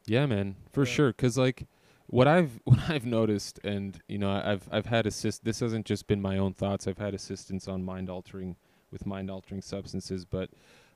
[0.05, 0.93] Yeah, man, for Yeah.
[0.93, 1.13] sure.
[1.13, 1.65] Cause like
[2.09, 5.43] what I've what I've noticed, and you know, I've I've had assist.
[5.45, 6.87] This hasn't just been my own thoughts.
[6.87, 8.55] I've had assistance on mind altering
[8.91, 10.49] with mind altering substances, but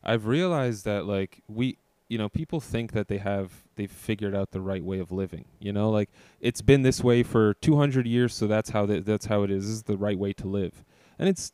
[0.04, 1.78] I've realized that like we,
[2.10, 5.46] you know, people think that they have they've figured out the right way of living.
[5.60, 6.10] You know, like
[6.42, 9.66] it's been this way for 200 years, so that's how th- that's how it is.
[9.66, 10.84] This is the right way to live,
[11.20, 11.54] and it's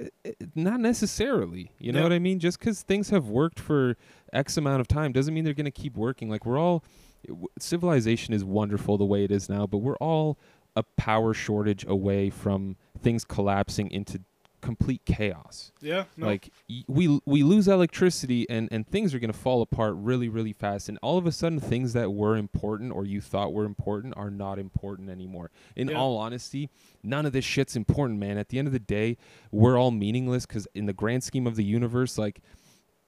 [0.00, 1.70] i- i- not necessarily.
[1.78, 2.04] You know Yeah.
[2.04, 2.38] what I mean?
[2.40, 3.96] Just because things have worked for
[4.32, 6.28] X amount of time doesn't mean they're going to keep working.
[6.28, 6.82] Like we're all
[7.28, 10.38] w- civilization is wonderful the way it is now, but we're all
[10.76, 14.20] a power shortage away from things collapsing into
[14.62, 15.72] complete chaos.
[15.80, 16.26] Yeah, no.
[16.28, 20.28] Like y- we we lose electricity and and things are going to fall apart really
[20.28, 23.64] really fast and all of a sudden things that were important or you thought were
[23.64, 25.50] important are not important anymore.
[25.74, 25.96] In Yeah.
[25.98, 26.70] all honesty,
[27.02, 28.38] none of this shit's important, man.
[28.38, 29.16] At the end of the day,
[29.50, 32.40] we're all meaningless cuz in the grand scheme of the universe like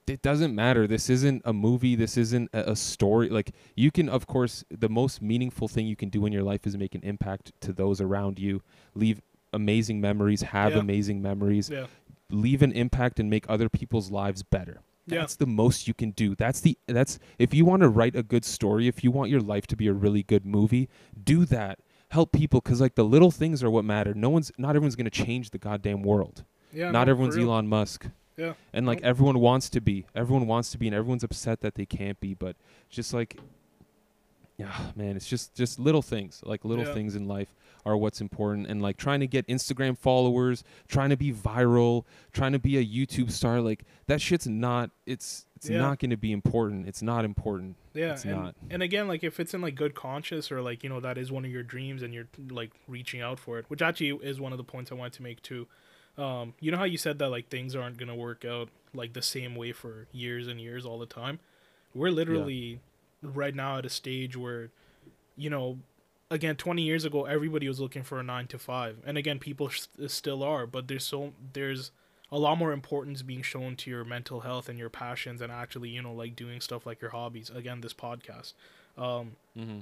[0.06, 0.86] it doesn't matter.
[0.86, 1.94] This isn't a movie.
[1.96, 3.28] This isn't a, a story.
[3.30, 6.66] Like you can, of course, the most meaningful thing you can do in your life
[6.66, 8.62] is make an impact to those around you.
[8.94, 9.20] Leave
[9.52, 10.42] amazing memories.
[10.42, 10.80] Have Yeah.
[10.80, 11.86] amazing memories yeah.
[12.30, 14.80] leave an impact and make other people's lives better.
[15.06, 15.20] Yeah.
[15.20, 16.34] That's the most you can do.
[16.34, 19.40] That's the that's if you want to write a good story, if you want your
[19.40, 20.88] life to be a really good movie,
[21.22, 21.78] do that.
[22.10, 24.14] Help people cuz like the little things are what matter.
[24.14, 26.44] No one's not everyone's going to change the goddamn world.
[26.72, 26.90] Yeah.
[26.90, 27.36] not no, everyone's.
[27.36, 28.08] Elon Musk.
[28.36, 28.54] Yeah.
[28.72, 30.06] And like everyone wants to be.
[30.14, 32.56] Everyone wants to be and everyone's upset that they can't be, but
[32.90, 33.36] just like
[34.56, 36.40] yeah, man, it's just just little things.
[36.44, 36.94] Like little Yeah.
[36.94, 37.54] things in life
[37.84, 42.52] are what's important and like trying to get Instagram followers, trying to be viral, trying
[42.52, 45.78] to be a YouTube star, like that shit's not it's it's Yeah.
[45.78, 46.86] not going to be important.
[46.86, 47.76] It's not important.
[47.94, 48.54] Yeah, It's and, not.
[48.70, 51.32] and again, like if it's in like good conscience or like you know that is
[51.32, 54.52] one of your dreams and you're like reaching out for it, which actually is one
[54.52, 55.66] of the points I wanted to make too.
[56.16, 59.22] Um, you know how you said that like things aren't gonna work out like the
[59.22, 61.40] same way for years and years all the time.
[61.94, 62.80] We're literally
[63.22, 64.70] right now at a stage where,
[65.36, 65.78] you know,
[66.30, 69.68] again, twenty years ago everybody was looking for a nine to five, and again people
[69.68, 71.90] s- still are, but there's so there's
[72.32, 75.88] a lot more importance being shown to your mental health and your passions and actually
[75.90, 78.54] you know like doing stuff like your hobbies again this podcast
[78.98, 79.80] um Mm-hmm.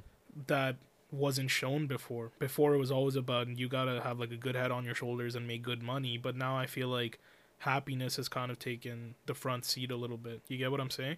[0.49, 0.77] that
[1.13, 2.33] wasn't shown before.
[2.39, 5.35] Before it was always about you gotta have like a good head on your shoulders
[5.35, 6.17] and make good money.
[6.17, 7.21] But now i feel like
[7.59, 10.41] happiness has kind of taken the front seat a little bit.
[10.49, 11.17] You get what i'm saying?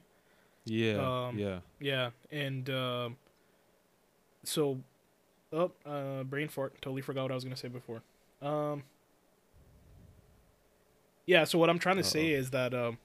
[0.65, 1.27] Yeah.
[1.27, 1.59] Um, yeah.
[1.79, 3.11] yeah and uh,
[4.43, 4.81] so
[5.53, 6.75] oh uh brain fart.
[6.83, 8.03] Totally forgot what i was gonna say before.
[8.43, 8.83] Um
[11.27, 12.99] yeah so what i'm trying to say is that um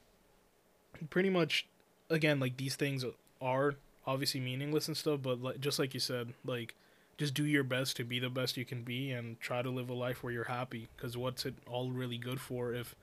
[1.08, 1.66] pretty much
[2.10, 3.04] again like these things
[3.40, 3.76] are
[4.06, 6.74] obviously meaningless and stuff but like just like you said like
[7.20, 9.88] just do your best to be the best you can be and try to live
[9.88, 12.96] a life where you're happy because what's it all really good for if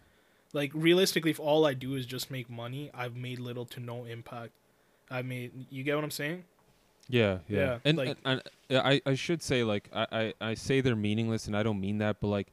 [0.54, 4.04] like realistically if all i do is just make money i've made little to no
[4.06, 4.52] impact
[5.10, 6.44] i made you get what i'm saying
[7.10, 10.34] Yeah, yeah, Yeah, and, like- and, and yeah, I I should say like I, I
[10.50, 12.48] I say they're meaningless, and I don't mean that, but like,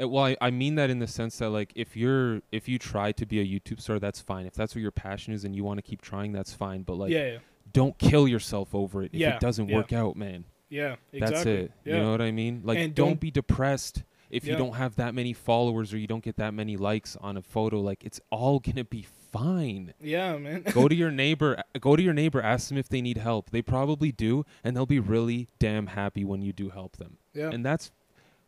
[0.00, 2.78] uh, well, I, I mean that in the sense that like if you're if you
[2.80, 4.44] try to be a YouTube star, that's fine.
[4.46, 6.82] If that's what your passion is and you want to keep trying, that's fine.
[6.82, 7.38] But like, yeah yeah
[7.72, 10.44] don't kill yourself over it if it doesn't work out, man.
[10.72, 11.18] Yeah exactly.
[11.20, 11.72] That's it.
[11.84, 11.96] yeah.
[11.96, 12.62] You know what I mean?
[12.64, 16.24] Like, don't, don't- be depressed if you don't have that many followers or you don't
[16.24, 17.80] get that many likes on a photo.
[17.80, 19.92] Like, it's all gonna be fine.
[20.00, 20.62] yeah man.
[20.72, 23.50] Go to your neighbor go to your neighbor ask them if they need help.
[23.50, 27.18] They probably do and they'll be really damn happy when you do help them.
[27.34, 27.50] Yeah.
[27.50, 27.90] And that's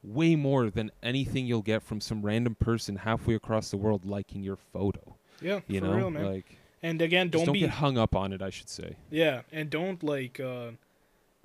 [0.02, 4.42] way more than anything you'll get from some random person halfway across the world liking
[4.42, 5.16] your photo.
[5.40, 5.94] Yeah you for know?
[5.94, 6.26] real man.
[6.26, 8.96] Like and again don't, don't, don't be get hung up on it i should say.
[9.10, 10.72] Yeah, and don't like uh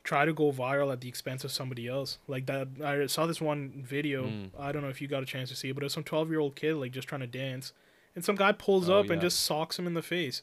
[0.03, 2.17] try to go viral at the expense of somebody else.
[2.27, 4.25] Like that I saw this one video.
[4.27, 4.49] Mm.
[4.59, 6.03] I don't know if you got a chance to see it, but it was some
[6.03, 7.73] 12-year-old kid like just trying to dance
[8.15, 10.41] and some guy pulls Oh, up and just socks him in the face.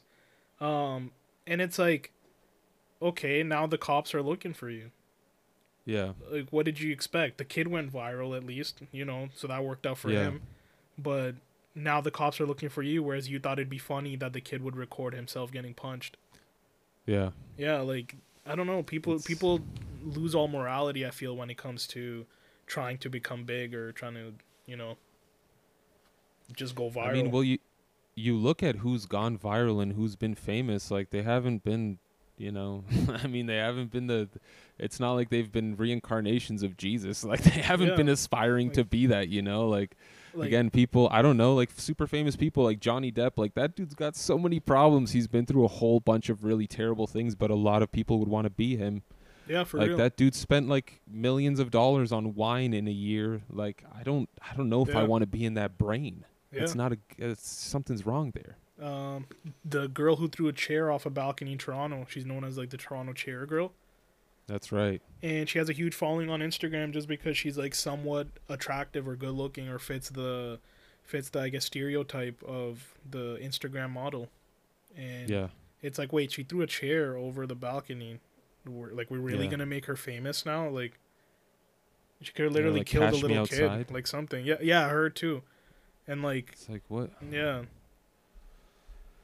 [0.61, 1.11] Um
[1.45, 2.11] and it's like
[3.01, 4.91] okay, now the cops are looking for you.
[5.85, 7.37] yeah Like what did you expect?
[7.37, 10.23] The kid went viral at least, you know, so that worked out for Yeah.
[10.23, 10.41] him.
[10.97, 11.35] But
[11.75, 14.41] now the cops are looking for you whereas you thought it'd be funny that the
[14.41, 16.17] kid would record himself getting punched.
[17.05, 18.15] yeah Yeah, like
[18.47, 19.61] I don't know, people It's- people
[20.03, 21.05] lose all morality.
[21.05, 22.25] I feel when it comes to
[22.65, 24.33] trying to become big or trying to,
[24.65, 24.97] you know,
[26.55, 27.07] just go viral.
[27.09, 27.57] i mean well you
[28.15, 31.97] you look at who's gone viral and who's been famous like they haven't been
[32.37, 32.83] you know
[33.23, 34.29] i mean they haven't been the
[34.79, 37.95] it's not like they've been reincarnations of jesus like they haven't Yeah.
[37.95, 39.97] been aspiring to be that you know like
[40.37, 43.75] like, again people i don't know like super famous people like johnny depp like that
[43.75, 47.35] dude's got so many problems he's been through a whole bunch of really terrible things
[47.35, 49.01] but a lot of people would want to be him
[49.47, 49.83] yeah, for real.
[49.83, 49.97] like real.
[49.97, 54.29] that dude spent like millions of dollars on wine in a year like i don't
[54.41, 56.63] i don't know if i want to be in that brain yeah.
[56.63, 59.25] it's not a it's something's wrong there um,
[59.65, 62.05] the girl who threw a chair off a balcony in Toronto.
[62.09, 63.73] She's known as like the Toronto chair girl,
[64.47, 65.01] that's right.
[65.21, 69.15] And she has a huge following on Instagram just because she's like somewhat attractive or
[69.15, 70.59] good looking or fits the
[71.03, 74.29] fits the I guess stereotype of the Instagram model.
[74.95, 75.47] And yeah.
[75.81, 78.19] it's like wait she threw a chair over the balcony.
[78.65, 79.51] We're, like we're really Yeah.
[79.51, 80.69] gonna make her famous now?
[80.69, 80.97] Like
[82.21, 84.45] she could have literally like, killed a little kid like something.
[84.45, 85.43] Yeah yeah her too.
[86.07, 87.11] And like it's like what?
[87.29, 87.63] Yeah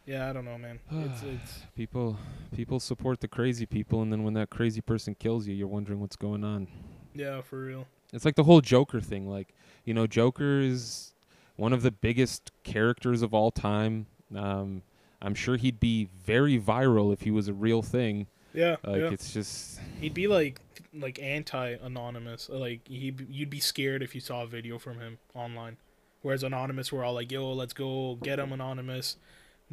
[0.05, 2.17] yeah i don't know man it's it's people
[2.55, 5.99] people support the crazy people and then when that crazy person kills you you're wondering
[5.99, 6.67] what's going on
[7.13, 9.27] yeah for real It's like the whole Joker thing.
[9.27, 11.13] Like, you know, Joker is
[11.55, 14.05] one of the biggest characters of all time.
[14.35, 14.83] Um,
[15.19, 18.27] I'm sure he'd be very viral if he was a real thing.
[18.53, 20.59] yeah Like, yeah it's just, he'd be like
[20.93, 25.17] like anti anonymous like he you'd be scared if you saw a video from him
[25.33, 25.77] online
[26.21, 29.17] whereas anonymous we're all like yo let's go get him anonymous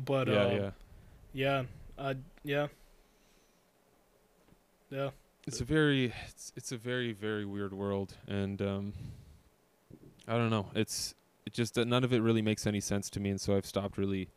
[0.04, 0.70] but yeah, uh, yeah.
[1.32, 1.62] yeah
[1.98, 2.66] uh yeah
[4.90, 5.10] yeah
[5.46, 8.92] It's a very, it's, it's a very, very weird world, and um,
[10.28, 10.66] I don't know.
[10.74, 11.14] It's
[11.46, 13.66] it just that none of it really makes any sense to me, and so I've
[13.66, 14.28] stopped really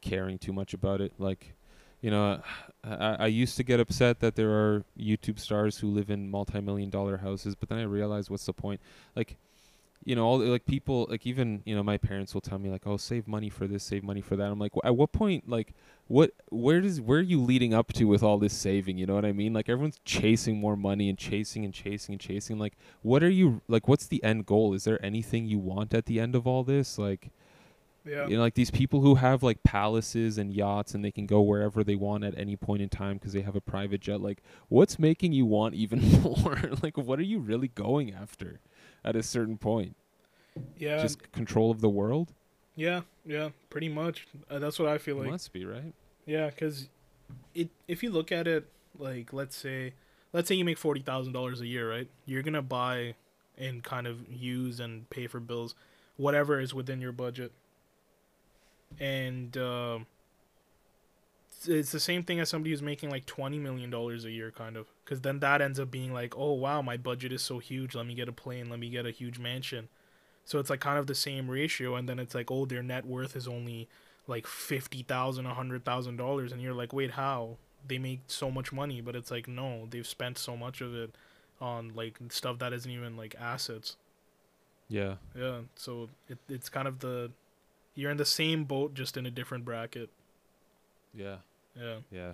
[0.00, 1.12] caring too much about it.
[1.18, 1.54] Like,
[2.00, 2.40] you know,
[2.82, 6.90] I, I used to get upset that there are YouTube stars who live in multi-million
[6.90, 8.80] dollar houses, but then I realized what's the point?
[9.14, 9.36] Like,
[10.06, 12.86] you know, all like people, like even you know, my parents will tell me like,
[12.86, 15.74] "Oh, save money for this, save money for that." I'm like, at what point, like,
[16.06, 18.98] what, where does, where are you leading up to with all this saving?
[18.98, 19.52] You know what I mean?
[19.52, 22.56] Like everyone's chasing more money and chasing and chasing and chasing.
[22.56, 23.88] Like, what are you like?
[23.88, 24.74] What's the end goal?
[24.74, 26.98] Is there anything you want at the end of all this?
[26.98, 27.30] Like,
[28.06, 28.28] Yeah.
[28.28, 31.40] you know, like these people who have like palaces and yachts and they can go
[31.40, 34.20] wherever they want at any point in time because they have a private jet.
[34.20, 36.60] Like, what's making you want even more?
[36.80, 38.60] like, what are you really going after
[39.06, 39.96] at a certain point?
[40.76, 41.00] Yeah.
[41.00, 42.32] Just control of the world?
[42.74, 43.02] yeah.
[43.24, 43.50] Yeah.
[43.70, 44.26] Pretty much.
[44.50, 45.30] Uh, that's what I feel like.
[45.30, 45.94] Must be right.
[46.26, 46.88] Yeah, because
[47.54, 48.66] it if you look at it
[48.98, 49.94] like let's say
[50.32, 52.08] let's say you make forty thousand dollars a year, right?
[52.24, 53.14] You're gonna buy
[53.58, 55.74] and kind of use and pay for bills,
[56.16, 57.52] whatever is within your budget,
[59.00, 60.06] and um
[61.64, 64.76] it's- the same thing as somebody who's making like twenty million dollars a year, kind
[64.76, 67.94] of, because then that ends up being like, oh wow, my budget is so huge.
[67.94, 68.68] Let me get a plane.
[68.70, 69.88] Let me get a huge mansion.
[70.44, 73.04] So it's like kind of the same ratio, and then it's like, oh, their net
[73.06, 73.88] worth is only
[74.28, 77.56] like fifty thousand, a hundred thousand dollars, and you're like, wait, how?
[77.88, 81.14] They make so much money, but it's like, no, they've spent so much of it
[81.60, 83.96] on like stuff that isn't even like assets.
[84.88, 85.14] Yeah.
[85.36, 87.30] Yeah, so it, it's kind of the
[87.94, 90.10] you're in the same boat, just in a different bracket.
[91.16, 91.36] Yeah.
[91.78, 92.32] Yeah, Yeah.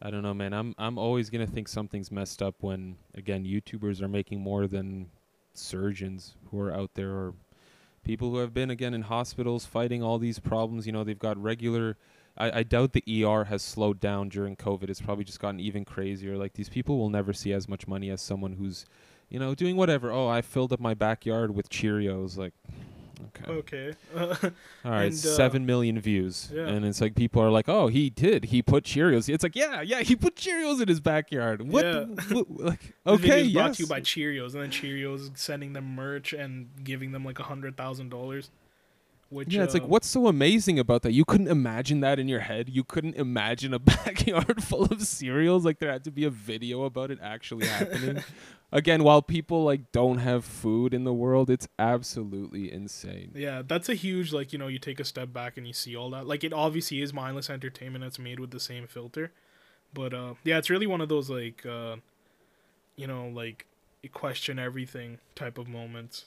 [0.00, 0.52] I don't know, man.
[0.52, 5.10] I'm I'm always gonna think something's messed up when again YouTubers are making more than
[5.54, 7.34] surgeons who are out there or
[8.04, 10.86] people who have been again in hospitals fighting all these problems.
[10.86, 11.96] You know, they've got regular.
[12.36, 14.88] I, I doubt the ER has slowed down during COVID.
[14.88, 16.36] It's probably just gotten even crazier.
[16.36, 18.86] Like these people will never see as much money as someone who's,
[19.28, 20.12] you know, doing whatever.
[20.12, 22.36] Oh, I filled up my backyard with Cheerios.
[22.38, 22.54] Like,
[23.26, 23.52] okay.
[23.52, 23.94] okay.
[24.84, 26.66] All right, And, uh, seven million views, yeah.
[26.66, 28.46] and it's like people are like, "Oh, he did.
[28.46, 31.62] He put Cheerios." It's like, yeah, yeah, he put Cheerios in his backyard.
[31.62, 31.84] What?
[31.84, 32.04] Yeah.
[32.30, 36.32] what- like, okay, video's brought to you by Cheerios, and then Cheerios sending them merch
[36.32, 38.50] and giving them like a hundred thousand dollars.
[39.30, 41.12] Which yeah, it's like, uh, what's so amazing about that?
[41.12, 42.70] You couldn't imagine that in your head.
[42.70, 45.66] You couldn't imagine a backyard full of cereals.
[45.66, 48.24] Like there had to be a video about it actually happening.
[48.70, 53.32] Again, while people like don't have food in the world, it's absolutely insane.
[53.34, 55.96] Yeah, that's a huge like you know you take a step back and you see
[55.96, 56.26] all that.
[56.26, 59.32] Like it obviously is mindless entertainment that's made with the same filter,
[59.94, 61.96] but uh, yeah, it's really one of those like uh,
[62.96, 63.66] you know like
[64.12, 66.26] question everything type of moments.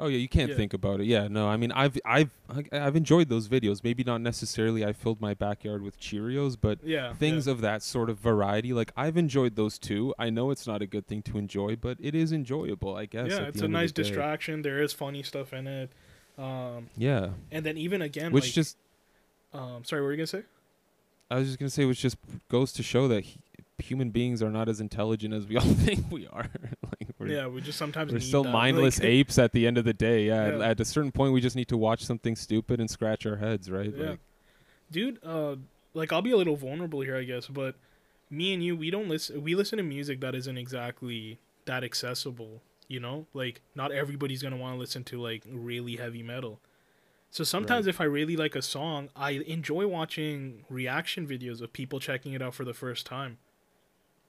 [0.00, 0.56] Oh yeah, you can't Yeah.
[0.56, 1.06] think about it.
[1.06, 2.30] Yeah, no, I mean, I've I've
[2.72, 3.82] I've enjoyed those videos.
[3.82, 8.08] Maybe not necessarily I filled my backyard with Cheerios, but Yeah, things of that sort
[8.08, 10.14] of variety, like I've enjoyed those too.
[10.18, 13.28] I know it's not a good thing to enjoy, but it is enjoyable, I guess.
[13.28, 14.62] yeah it's a nice the distraction.
[14.62, 15.90] There is funny stuff in it,
[16.38, 18.76] um, Yeah, and then even again, which like, just
[19.52, 20.42] um, sorry, what were you gonna say?
[21.30, 22.16] I was just gonna say, which just
[22.48, 23.40] goes to show that he,
[23.78, 26.46] human beings are not as intelligent as we all think we are.
[26.84, 29.66] like we're, yeah, we just sometimes we're need still that, mindless like- apes at the
[29.66, 30.26] end of the day.
[30.26, 30.68] Yeah, at- Yeah.
[30.70, 33.70] at a certain point, we just need to watch something stupid and scratch our heads,
[33.70, 33.92] right?
[33.96, 34.10] Yeah.
[34.10, 34.20] Like,
[34.90, 35.56] dude uh
[35.92, 37.74] like i'll be a little vulnerable here i guess but
[38.30, 42.62] me and you we don't listen we listen to music that isn't exactly that accessible
[42.88, 46.58] you know like not everybody's gonna want to listen to like really heavy metal
[47.30, 47.94] so sometimes Right.
[47.96, 52.40] if i really like a song i enjoy watching reaction videos of people checking it
[52.40, 53.36] out for the first time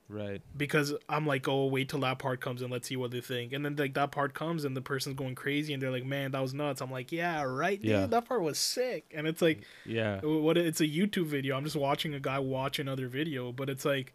[0.09, 0.41] right.
[0.57, 3.53] because i'm like oh wait till that part comes and let's see what they think
[3.53, 6.31] and then like that part comes and the person's going crazy and they're like man
[6.31, 8.05] that was nuts i'm like yeah right dude Yeah.
[8.07, 10.19] that part was sick and it's like Yeah.
[10.21, 11.55] what it's a YouTube video.
[11.55, 14.13] I'm just watching a guy watch another video, but it's like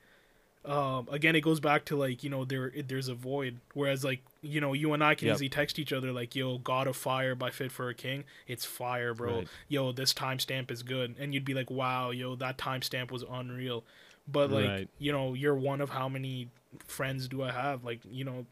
[0.65, 3.61] um again it goes back to like, you know, there there's a void.
[3.75, 5.35] Whereas like, you know, you and I can Yep.
[5.37, 8.25] easily text each other like, "Yo, God of Fire by Fit for a King.
[8.49, 9.39] It's fire, bro.
[9.39, 9.49] Right.
[9.69, 13.85] Yo, this timestamp is good." And you'd be like, "Wow, yo, that timestamp was unreal."
[14.27, 14.89] But like, Right.
[14.99, 16.49] you know, you're one of how many
[16.87, 17.85] friends do I have?
[17.85, 18.47] Like, you know,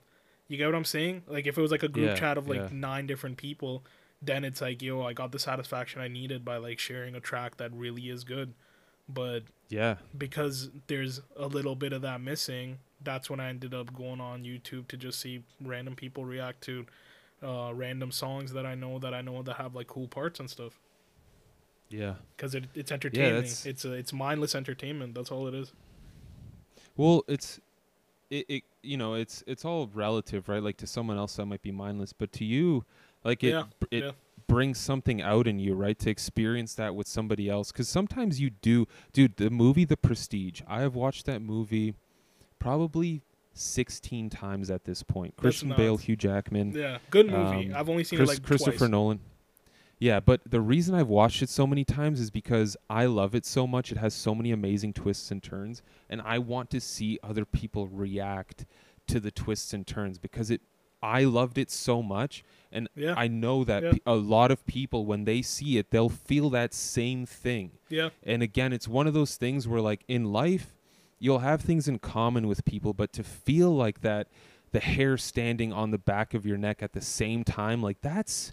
[0.48, 1.22] you get what I'm saying?
[1.26, 2.68] Like if it was like a group Yeah, chat of like yeah.
[2.70, 3.84] nine different people,
[4.20, 7.56] then it's like, yo, I got the satisfaction I needed by like sharing a track
[7.56, 8.54] that really is good.
[9.08, 9.96] But Yeah.
[10.16, 14.44] because there's a little bit of that missing, that's when I ended up going on
[14.44, 16.86] YouTube to just see random people react to
[17.42, 20.48] uh, random songs that I know that I know that have like cool parts and
[20.50, 20.78] stuff.
[21.92, 22.14] Yeah.
[22.36, 23.34] Because it, it's entertaining.
[23.34, 25.14] that's- It's a, it's mindless entertainment.
[25.14, 25.72] That's all it is.
[26.96, 27.60] Well, it's
[28.30, 30.62] it, it you know, it's it's all relative, right?
[30.62, 32.84] Like to someone else that might be mindless, but to you,
[33.24, 34.10] like it Yeah, it yeah.
[34.46, 35.98] brings something out in you, right?
[36.00, 40.62] To experience that with somebody else cuz sometimes you do dude, the movie The Prestige.
[40.66, 41.94] I have watched that movie
[42.58, 43.22] probably
[43.54, 45.34] 16 times at this point.
[45.36, 45.96] That's Christian Bale.
[45.98, 47.70] Hugh Jackman, Yeah, good movie.
[47.70, 48.90] Um, I've only seen Chris, it like Christopher twice.
[48.90, 49.20] Nolan.
[50.02, 53.46] Yeah, but the reason I've watched it so many times is because I love it
[53.46, 53.92] so much.
[53.92, 55.80] It has so many amazing twists and turns,
[56.10, 58.66] and I want to see other people react
[59.06, 60.60] to the twists and turns because it.
[61.04, 62.42] I loved it so much,
[62.72, 63.14] and Yeah.
[63.16, 63.92] I know that Yeah.
[63.92, 67.70] pe- a lot of people, when they see it, they'll feel that same thing.
[67.88, 68.10] Yeah.
[68.24, 70.74] And again, it's one of those things where, like in life,
[71.20, 74.26] you'll have things in common with people, but to feel like that,
[74.72, 78.52] the hair standing on the back of your neck at the same time, like that's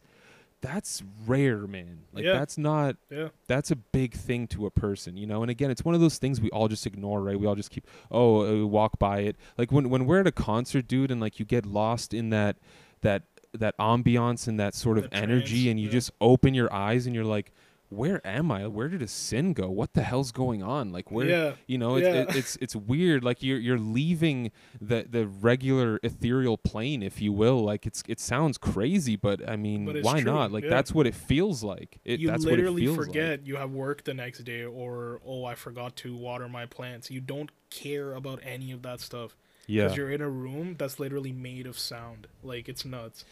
[0.62, 2.00] that's rare, man.
[2.14, 2.34] Like Yeah.
[2.34, 3.30] that's not Yeah.
[3.48, 5.42] that's a big thing to a person, you know.
[5.42, 7.40] And again, it's one of those things we all just ignore, right?
[7.40, 9.36] We all just keep oh, uh, walk by it.
[9.58, 12.58] Like when when we're at a concert, dude, and like you get lost in that
[13.02, 15.92] that that ambiance and that sort of energy, trance, and you yeah.
[15.92, 17.52] just open your eyes and you're like,
[17.90, 18.68] where am I?
[18.68, 19.70] Where did Asin go?
[19.70, 20.92] What the hell's going on?
[20.92, 21.54] Like where Yeah.
[21.68, 22.22] you know, it's Yeah.
[22.22, 23.24] it, it's it's weird.
[23.24, 27.64] Like you're you're leaving the the regular ethereal plane, if you will.
[27.64, 30.52] Like it's it sounds crazy, but I mean, But why true, not?
[30.52, 30.70] Like yeah.
[30.70, 32.00] that's what it feels like.
[32.06, 33.16] It you that's literally what it feels like.
[33.16, 33.48] You forget Like.
[33.48, 37.20] you have work the next day or oh i forgot to water my plants you
[37.22, 39.36] don't care about any of that stuff
[39.68, 39.84] Yeah.
[39.84, 43.26] because you're in a room that's literally made of sound like it's nuts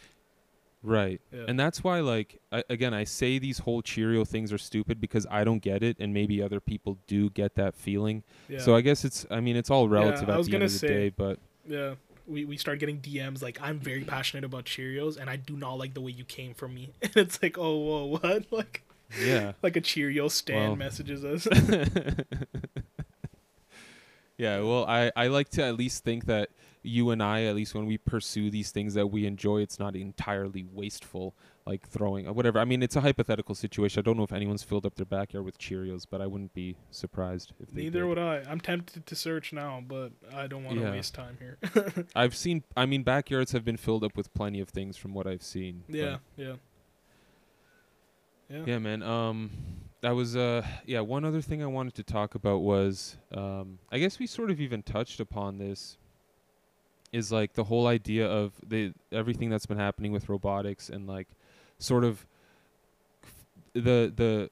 [0.88, 1.20] Right.
[1.34, 1.46] Yeah.
[1.48, 5.28] And that's why, like, I, again, I say these whole Cheerio things are stupid because
[5.30, 8.24] I don't get it, and maybe other people do get that feeling.
[8.48, 10.72] yeah So I guess it's, I mean, it's all relative I at the end of
[10.72, 14.66] the say- day, but yeah we, we start getting dms like i'm very passionate about
[14.66, 17.58] cheerios and i do not like the way you came for me and it's like
[17.58, 18.84] oh whoa what like
[19.22, 19.54] yeah.
[19.62, 20.76] like a cheerio stand Well.
[20.78, 21.48] messages us
[24.38, 26.50] yeah, well, I, I like to at least think that
[26.88, 29.96] you and I, at least when we pursue these things that we enjoy, it's not
[29.96, 31.36] entirely wasteful,
[31.66, 32.60] like throwing, uh, whatever.
[32.60, 34.00] I mean, it's a hypothetical situation.
[34.00, 36.78] I don't know if anyone's filled up their backyard with Cheerios, but I wouldn't be
[36.92, 38.08] surprised if they neither did.
[38.08, 40.92] would i i'm tempted to search now but i don't want to Yeah.
[40.92, 41.58] waste time here
[42.16, 42.64] I've seen.
[42.76, 45.84] I mean, backyards have been filled up with plenty of things from what I've seen.
[45.90, 46.54] yeah yeah
[48.50, 49.04] yeah yeah, man.
[49.04, 49.52] Um,
[50.02, 51.02] that was uh, yeah.
[51.02, 54.62] One other thing I wanted to talk about was um, I guess we sort of
[54.62, 55.98] even touched upon this.
[57.12, 61.28] Is like the whole idea of the everything that's been happening with robotics and like,
[61.80, 62.26] sort of.
[63.74, 64.50] The the,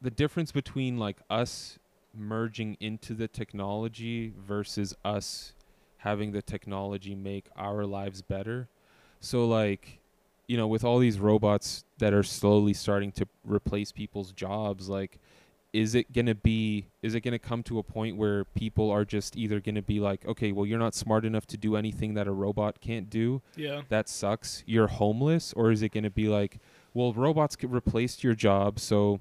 [0.00, 1.78] the difference between like us
[2.14, 5.54] merging into the technology versus us
[5.98, 8.68] having the technology make our lives better.
[9.20, 10.00] So like
[10.52, 15.18] you know, with all these robots that are slowly starting to replace people's jobs, like,
[15.72, 16.86] is it gonna be?
[17.02, 20.26] Is it gonna come to a point where people are just either gonna be like,
[20.26, 23.40] okay, well, you're not smart enough to do anything that a robot can't do.
[23.56, 24.62] yeah That sucks.
[24.66, 26.58] You're homeless, or is it gonna be like,
[26.94, 29.20] well, robots could replace your job, so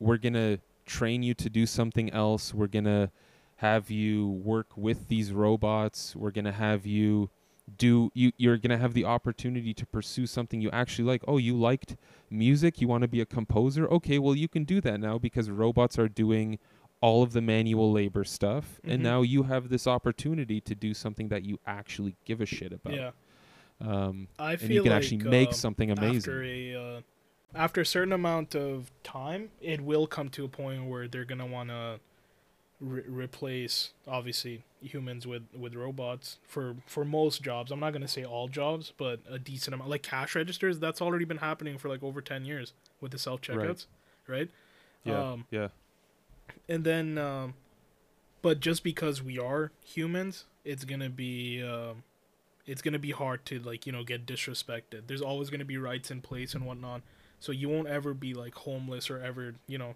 [0.00, 2.52] we're gonna train you to do something else.
[2.52, 3.10] We're gonna
[3.56, 6.14] have you work with these robots.
[6.16, 7.30] We're gonna have you
[7.76, 11.22] do you you're going to have the opportunity to pursue something you actually like.
[11.26, 11.96] Oh, you liked
[12.30, 13.88] music, you want to be a composer?
[13.88, 16.58] Okay, well you can do that now because robots are doing
[17.00, 18.94] all of the manual labor stuff Mhm.
[18.94, 22.72] and now you have this opportunity to do something that you actually give a shit
[22.72, 22.94] about.
[22.94, 23.10] yeah
[23.80, 26.18] Um i and feel you can like, actually make um, something amazing.
[26.32, 27.00] after a uh,
[27.54, 31.46] after a certain amount of time, it will come to a point where they're gonna
[31.46, 32.00] want to
[32.80, 37.70] re- replace obviously humans with with robots for for most jobs.
[37.70, 39.90] I'm not gonna say all jobs, but a decent amount.
[39.90, 43.40] Like cash registers, that's already been happening for like over ten years with the self
[43.40, 43.86] checkouts,
[44.26, 44.48] right?
[45.06, 45.30] yeah.
[45.32, 45.68] um, yeah.
[46.68, 47.54] and then um
[48.42, 52.02] but just because we are humans it's gonna be um
[52.66, 56.10] it's gonna be hard to like you know get disrespected there's always gonna be rights
[56.10, 57.02] in place and whatnot
[57.38, 59.94] so you won't ever be like homeless or ever you know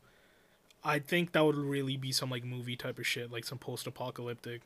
[0.85, 4.63] i think that would really be some like movie type of shit like some post-apocalyptic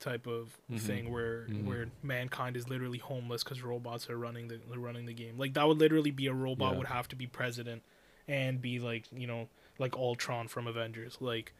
[0.00, 0.80] type of Mhm.
[0.80, 1.64] thing where Mhm.
[1.64, 5.68] where mankind is literally homeless because robots are running the running the game like that
[5.68, 6.78] would literally be a robot Yeah.
[6.78, 7.82] would have to be president
[8.26, 9.48] and be like you know
[9.78, 11.52] like Ultron from Avengers, like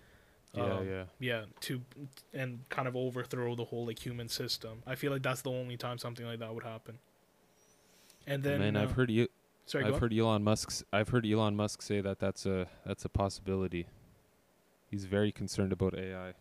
[0.54, 1.04] Yeah, um, yeah.
[1.18, 1.82] yeah, to
[2.34, 4.82] and kind of overthrow the whole like human system.
[4.86, 6.98] I feel like that's the only time something like that would happen.
[8.26, 9.28] And then, Man, uh, I've heard you
[9.66, 10.00] sorry, I've on.
[10.00, 13.86] heard Elon Musk's I've heard Elon Musk say that that's a that's a possibility.
[14.90, 16.34] He's very concerned about AI.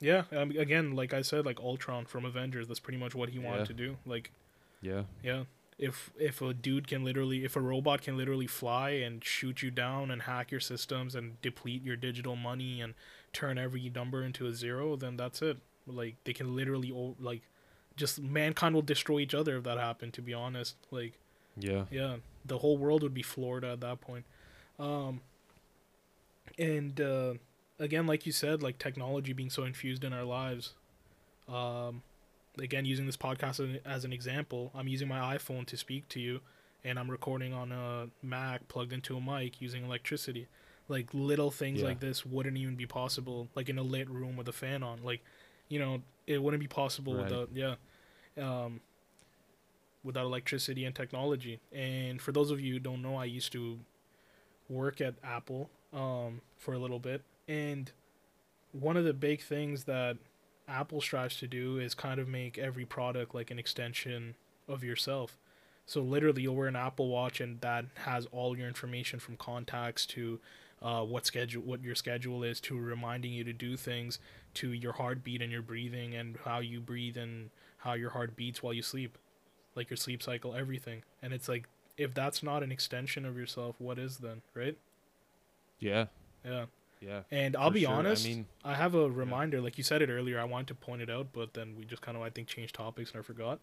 [0.00, 3.38] yeah, um, again, like I said, like Ultron from Avengers, that's pretty much what he
[3.38, 3.64] wanted Yeah.
[3.66, 3.96] to do.
[4.06, 4.30] Like,
[4.80, 5.02] Yeah.
[5.22, 5.44] yeah,
[5.78, 9.70] if if a dude can literally, if a robot can literally fly and shoot you
[9.70, 12.94] down and hack your systems and deplete your digital money and
[13.32, 15.58] turn every number into a zero, then that's it.
[15.86, 17.42] Like they can literally, like,
[17.96, 20.14] just mankind will destroy each other if that happened.
[20.14, 21.18] To be honest, like.
[21.58, 21.86] Yeah.
[21.90, 24.24] yeah the whole world would be Florida at that point
[24.78, 25.20] um
[26.58, 27.34] and uh
[27.78, 30.74] again like you said like technology being so infused in our lives
[31.48, 32.02] um
[32.58, 36.40] again using this podcast as an, example i'm using my iphone to speak to you
[36.82, 40.48] and I'm recording on a Mac plugged into a mic using electricity.
[40.88, 41.88] Like little things Yeah.
[41.88, 45.02] like this wouldn't even be possible like in a lit room with a fan on.
[45.02, 45.22] Like,
[45.68, 47.24] you know, it wouldn't be possible Right.
[47.24, 47.74] without yeah.
[48.38, 48.80] Um
[50.02, 51.60] without electricity and technology.
[51.72, 53.78] And for those of you who don't know, I used to
[54.68, 57.22] work at Apple um, for a little bit.
[57.48, 57.90] And
[58.72, 60.16] one of the big things that
[60.68, 64.36] Apple strives to do is kind of make every product like an extension
[64.68, 65.36] of yourself.
[65.86, 70.06] So literally, you'll wear an Apple Watch, and that has all your information from contacts
[70.06, 70.38] to
[70.80, 74.20] uh, what schedule, what your schedule is, to reminding you to do things,
[74.54, 78.62] to your heartbeat and your breathing, and how you breathe and how your heart beats
[78.62, 79.18] while you sleep,
[79.80, 81.02] like your sleep cycle, everything.
[81.22, 81.66] And it's like,
[81.96, 84.76] if that's not an extension of yourself, what is then, right?
[85.78, 86.06] Yeah.
[86.44, 86.66] Yeah.
[87.00, 87.22] Yeah.
[87.30, 87.90] And I'll be sure.
[87.90, 90.38] Honest, I, mean- have a reminder, like you said it earlier.
[90.38, 92.74] I wanted to point it out, but then we just kind of, I think, changed
[92.74, 93.58] topics and I forgot.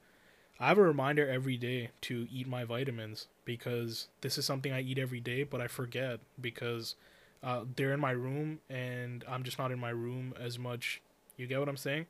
[0.59, 4.82] I have a reminder every day to eat my vitamins because this is something I
[4.82, 6.95] eat every day, but I forget because
[7.43, 10.99] uh, they're in my room and I'm just not in my room as much.
[11.38, 12.07] You get what I'm saying?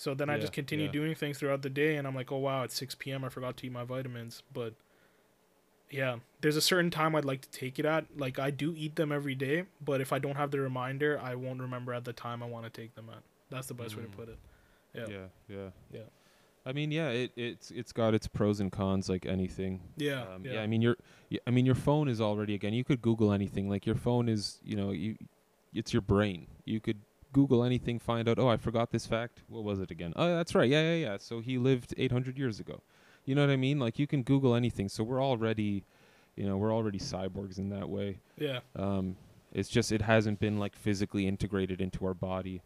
[0.00, 0.92] So then I just continue yeah.
[0.92, 3.22] doing things throughout the day, and I'm like, oh wow, it's 6 p.m.
[3.22, 4.42] I forgot to eat my vitamins.
[4.50, 4.72] But
[5.90, 8.06] yeah, there's a certain time I'd like to take it at.
[8.16, 11.34] Like I do eat them every day, but if I don't have the reminder, I
[11.34, 13.22] won't remember at the time I want to take them at.
[13.50, 14.16] That's the best way to Mm.
[14.16, 14.38] put it.
[14.94, 15.06] Yeah.
[15.06, 15.26] Yeah.
[15.48, 15.68] Yeah.
[15.92, 16.00] Yeah.
[16.64, 19.82] I mean, yeah, it it's it's got its pros and cons like anything.
[19.98, 20.62] Yeah, Um, yeah.
[20.62, 20.96] I mean, your
[21.46, 22.72] I mean, your phone is already again.
[22.72, 23.68] You could Google anything.
[23.68, 25.18] Like your phone is, you know, you,
[25.74, 26.46] it's your brain.
[26.64, 27.02] You could
[27.32, 28.38] Google anything, find out.
[28.38, 29.42] Oh, I forgot this fact.
[29.48, 30.12] What was it again?
[30.16, 30.68] Oh, that's right.
[30.68, 31.16] Yeah, yeah, yeah.
[31.18, 32.82] So he lived 800 years ago.
[33.24, 33.78] You know what I mean?
[33.78, 34.88] Like you can Google anything.
[34.88, 35.84] So we're already,
[36.36, 38.18] you know, we're already cyborgs in that way.
[38.38, 39.16] yeah, Um,
[39.52, 42.62] it's just it hasn't been like physically integrated into our body.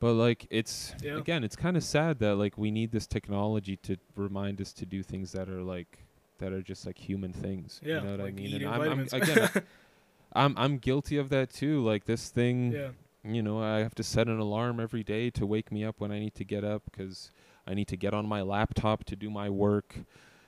[0.00, 1.16] But like it's Yeah.
[1.18, 4.84] again, it's kind of sad that like we need this technology to remind us to
[4.86, 5.98] do things that are like
[6.38, 7.80] that are just like human things.
[7.82, 8.00] yeah.
[8.00, 8.54] you know what like I mean?
[8.56, 9.48] And I'm, I'm again,
[10.32, 11.82] I'm I'm guilty of that too.
[11.84, 12.88] Like this thing, yeah,
[13.24, 16.12] you know, I have to set an alarm every day to wake me up when
[16.12, 17.30] I need to get up because
[17.66, 19.96] I need to get on my laptop to do my work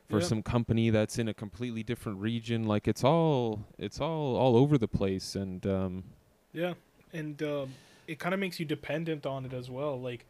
[0.08, 0.26] for Yeah.
[0.26, 2.64] some company that's in a completely different region.
[2.64, 6.04] Like it's all it's all all over the place, and um,
[6.52, 6.74] yeah.
[7.12, 7.74] And um,
[8.06, 9.98] it kind of makes you dependent on it as well.
[10.00, 10.26] Like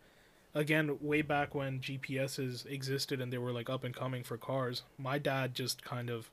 [0.55, 4.82] again, way back when GPSs existed and they were like up and coming for cars,
[4.99, 6.30] my dad just kind of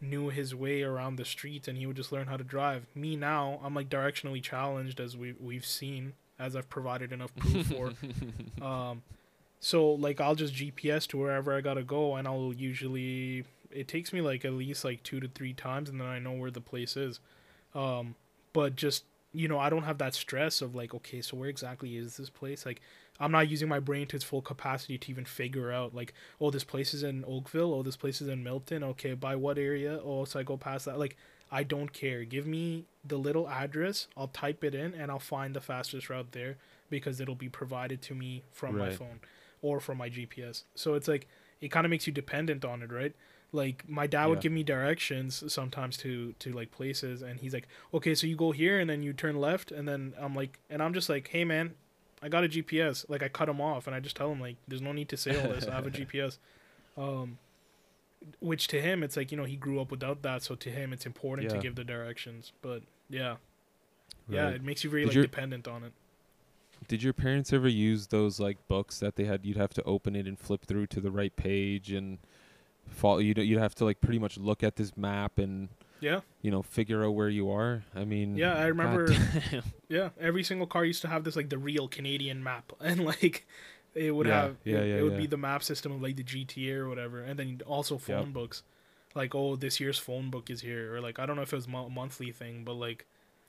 [0.00, 2.86] knew his way around the streets and he would just learn how to drive.
[2.94, 7.66] Me now, I'm like directionally challenged as we we've seen as I've provided enough proof
[7.68, 7.92] for.
[8.64, 9.02] um
[9.60, 13.88] so like I'll just GPS to wherever I got to go and I'll usually it
[13.88, 16.50] takes me like at least like 2 to 3 times and then I know where
[16.50, 17.20] the place is.
[17.74, 18.14] Um
[18.52, 21.96] but just you know, I don't have that stress of like okay, so where exactly
[21.96, 22.66] is this place?
[22.66, 22.80] Like
[23.18, 26.50] I'm not using my brain to its full capacity to even figure out like, oh,
[26.50, 27.74] this place is in Oakville.
[27.74, 28.82] Oh, this place is in Milton.
[28.84, 30.00] Okay, by what area?
[30.04, 30.98] Oh, so I go past that.
[30.98, 31.16] Like,
[31.50, 32.24] I don't care.
[32.24, 34.08] Give me the little address.
[34.16, 36.56] I'll type it in and I'll find the fastest route there
[36.90, 39.20] because it'll be provided to me from my phone
[39.62, 40.64] or from my GPS.
[40.74, 41.28] So it's like
[41.60, 43.14] it kind of makes you dependent on it, right?
[43.52, 47.68] Like my dad would give me directions sometimes to to like places, and he's like,
[47.94, 50.82] "Okay, so you go here and then you turn left," and then I'm like, and
[50.82, 51.74] I'm just like, "Hey man,
[52.22, 54.56] I got a GPS." Like I cut him off, and I just tell him like,
[54.66, 55.66] "There's no need to say all this.
[55.66, 56.38] I have a GPS."
[56.96, 57.38] Um,
[58.40, 60.92] which to him, it's like you know he grew up without that, so to him
[60.92, 62.52] it's important to give the directions.
[62.62, 63.36] But yeah,
[64.28, 65.92] yeah, it makes you very Did like your- dependent on it.
[66.88, 69.44] Did your parents ever use those like books that they had?
[69.46, 72.18] You'd have to open it and flip through to the right page and
[72.88, 73.18] follow.
[73.18, 75.68] You'd you'd have to like pretty much look at this map and
[76.00, 77.82] Yeah, you know figure out where you are.
[77.94, 79.14] I mean, Yeah, I remember-
[79.88, 80.10] yeah.
[80.20, 83.46] Every single car used to have this like the real Canadian map, and like
[83.94, 85.18] it would Yeah, have yeah, it, yeah, it would yeah.
[85.18, 88.62] be the map system of like the GTA or whatever, and then also phone books.
[89.14, 91.56] Like oh, this year's phone book is here, or like I don't know if it
[91.56, 93.06] was mo- monthly thing, but like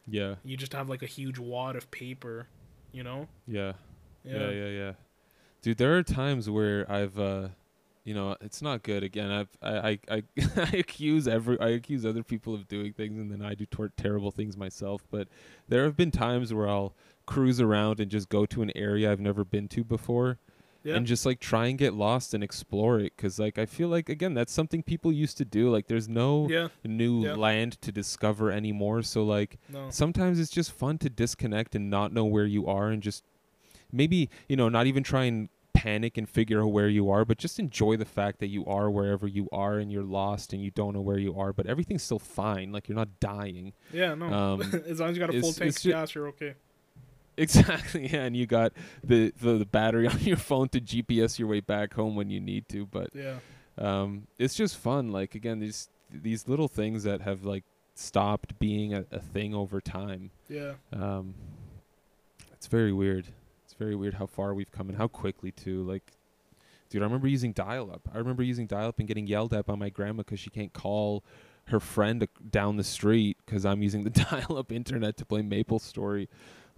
[0.07, 2.47] yeah, you just have like a huge wad of paper,
[2.93, 3.27] you know?
[3.45, 3.73] yeah,
[4.23, 4.91] yeah, yeah, yeah.
[5.61, 7.49] Dude, there are times where I've, uh,
[8.07, 9.03] you know, it's not good.
[9.03, 10.23] Again, I've, I, I, I,
[10.55, 13.91] I accuse every, I accuse other people of doing things, and then I do tor-
[13.97, 15.03] terrible things myself.
[15.11, 15.27] But
[15.67, 16.93] there have been times where I'll
[17.25, 20.39] cruise around and just go to an area I've never been to before,
[20.85, 20.95] Yeah.
[20.95, 23.11] and just like try and get lost and explore it.
[23.17, 25.69] Cause like I feel like again, that's something people used to do.
[25.69, 26.69] Like there's no yeah.
[26.85, 27.33] new Yeah.
[27.35, 29.01] land to discover anymore.
[29.01, 29.89] So like No.
[29.89, 33.25] sometimes it's just fun to disconnect and not know where you are and just
[33.91, 37.37] maybe you know not even try and panic and figure out where you are but
[37.37, 40.71] just enjoy the fact that you are wherever you are and you're lost and you
[40.71, 44.15] don't know where you are but everything's still fine like you're not dying Yeah.
[44.15, 44.25] No.
[44.33, 46.55] Um, as long as you got a full tank of gas, you're okay.
[47.37, 48.73] exactly yeah and you got
[49.03, 52.39] the, the the battery on your phone to gps your way back home when you
[52.39, 53.37] need to but Yeah.
[53.77, 55.11] um, it's just fun.
[55.11, 57.63] Like again, these these little things that have like
[57.93, 60.31] stopped being a, a thing over time.
[60.49, 60.73] Yeah.
[60.93, 61.35] Um,
[62.53, 63.25] it's very weird.
[63.77, 65.83] Very weird how far we've come and how quickly too.
[65.83, 66.03] Like,
[66.89, 68.09] dude, I remember using dial-up.
[68.13, 71.23] I remember using dial-up and getting yelled at by my grandma because she can't call
[71.65, 75.79] her friend ac- down the street because I'm using the dial-up internet to play Maple
[75.79, 76.29] Story.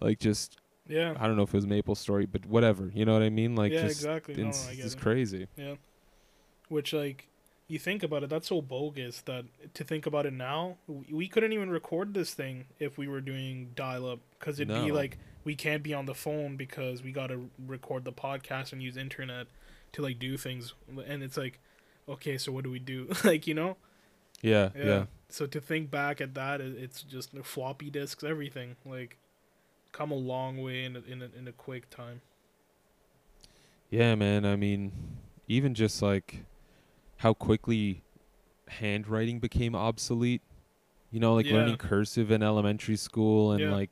[0.02, 1.16] Like, just Yeah.
[1.20, 2.92] I don't know if it was Maple Story, but whatever.
[2.94, 3.56] You know what I mean?
[3.56, 4.36] Like, yeah, just exactly.
[4.36, 5.00] No, it's, it's it.
[5.00, 5.48] crazy.
[5.56, 5.76] Yeah.
[6.70, 7.28] Which like
[7.68, 9.46] you think about it, that's so bogus that
[9.76, 13.22] to think about it now, we, we couldn't even record this thing if we were
[13.22, 17.12] doing dial up because it'd be like we can't be on the phone because we
[17.12, 19.48] got to record the podcast and use internet
[19.94, 20.74] to like do things
[21.08, 21.60] and it's like
[22.08, 23.08] okay, so what do we do?
[23.24, 23.78] like, you know?
[24.42, 28.78] Yeah, yeah, So to think back at that, it's just floppy disks, everything.
[28.86, 29.18] Like
[29.92, 32.22] come a long way in a, in a, in a quick time.
[33.90, 34.46] yeah, man.
[34.46, 34.92] I mean,
[35.48, 36.46] even just like
[37.18, 38.04] how quickly
[38.68, 40.42] handwriting became obsolete.
[41.12, 41.54] You know, like Yeah.
[41.56, 43.72] learning cursive in elementary school and Yeah.
[43.72, 43.90] like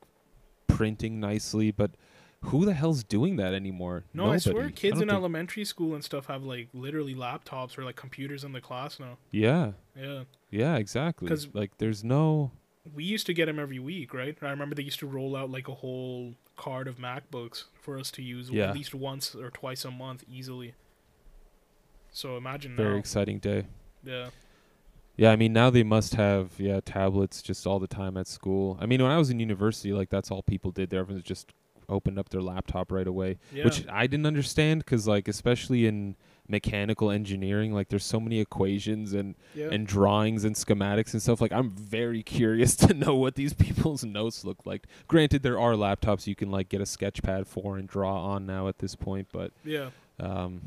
[0.78, 1.92] printing nicely, but
[2.42, 4.04] who the hell's doing that anymore?
[4.14, 7.78] No, I swear, kids don't in think- elementary school and stuff have like literally laptops
[7.78, 9.18] or like computers in the class now.
[9.32, 11.28] Yeah, Yeah, yeah, exactly.
[11.28, 12.52] Cuz like, there's no.
[12.96, 14.38] we used to get them every week, right?
[14.42, 18.10] I remember they used to roll out like a whole card of MacBooks for us
[18.12, 18.70] to use Yeah.
[18.70, 20.74] at least once or twice a month easily.
[22.12, 23.00] So imagine Very now.
[23.00, 23.66] exciting day.
[24.04, 24.30] Yeah,
[25.18, 28.78] Yeah, I mean now they must have yeah tablets just all the time at school.
[28.80, 30.90] I mean when I was in university, like that's all people did.
[30.90, 31.54] There, everyone just
[31.90, 36.16] opened up their laptop right away, yeah, which I didn't understand because like especially in
[36.48, 39.70] mechanical engineering, like there's so many equations and yeah.
[39.72, 41.42] and drawings and schematics and stuff.
[41.42, 44.86] Like I'm very curious to know what these people's notes look like.
[45.08, 48.46] Granted, there are laptops you can like get a sketch pad for and draw on
[48.46, 49.90] now at this point, but yeah,
[50.20, 50.62] um,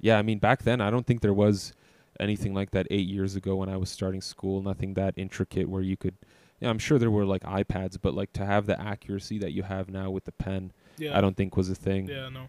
[0.00, 1.72] yeah, I mean, back then, I don't think there was
[2.20, 4.62] anything like that eight years ago when I was starting school.
[4.62, 6.14] Nothing that intricate where you could.
[6.60, 9.62] Yeah, I'm sure there were like iPads, but like to have the accuracy that you
[9.62, 11.16] have now with the pen, yeah.
[11.16, 12.08] I don't think was a thing.
[12.08, 12.48] Yeah, no.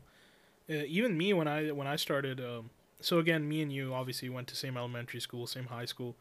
[0.70, 2.70] Uh, even me when I when I started, um,
[3.02, 6.16] so again, me and you obviously went to same elementary school, same high school.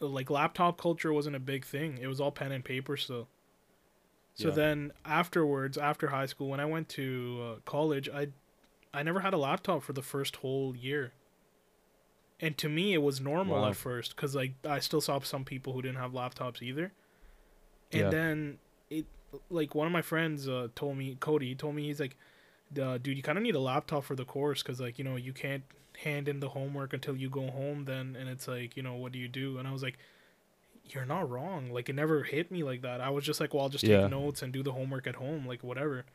[0.00, 1.98] Like laptop culture wasn't a big thing.
[2.00, 3.28] It was all pen and paper still.
[4.34, 4.54] So Yeah.
[4.54, 8.28] then afterwards, after high school, when I went to uh, college, I
[8.94, 11.12] I never had a laptop for the first whole year.
[12.40, 13.68] And to me, it was normal Wow.
[13.68, 16.92] at first because like I still saw some people who didn't have laptops either.
[17.92, 18.10] And Yeah.
[18.10, 19.06] then it
[19.50, 22.16] like one of my friends uh, told me Cody told me he's like,
[22.80, 25.16] uh, dude, you kind of need a laptop for the course because like you know
[25.16, 25.64] you can't
[25.98, 29.12] hand in the homework until you go home then and it's like you know what
[29.12, 29.98] do you do and I was like
[30.94, 33.64] you're not wrong like it never hit me like that I was just like well
[33.64, 34.02] I'll just Yeah.
[34.02, 36.06] take notes and do the homework at home like whatever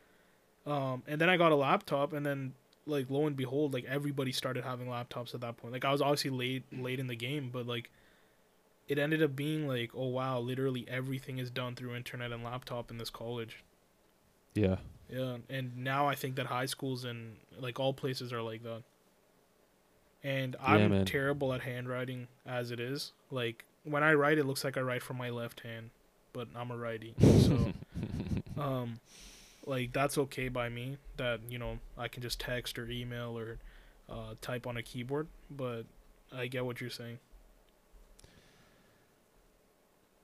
[0.65, 2.53] um and then I got a laptop and then
[2.85, 6.01] like lo and behold like everybody started having laptops at that point like I was
[6.01, 7.89] obviously late late in the game but like
[8.87, 12.91] it ended up being like oh wow literally everything is done through internet and laptop
[12.91, 13.63] in this college
[14.53, 14.77] Yeah,
[15.09, 18.83] yeah, and now I think that high schools and like all places are like that.
[20.23, 21.05] And I'm man.
[21.05, 23.11] terrible at handwriting as it is.
[23.29, 25.91] Like when I write, it looks like I write from my left hand,
[26.33, 27.73] but I'm a righty, so
[28.61, 28.99] um,
[29.65, 30.97] like that's okay by me.
[31.17, 33.57] That you know I can just text or email or
[34.09, 35.27] uh, type on a keyboard.
[35.49, 35.83] But
[36.35, 37.19] I get what you're saying.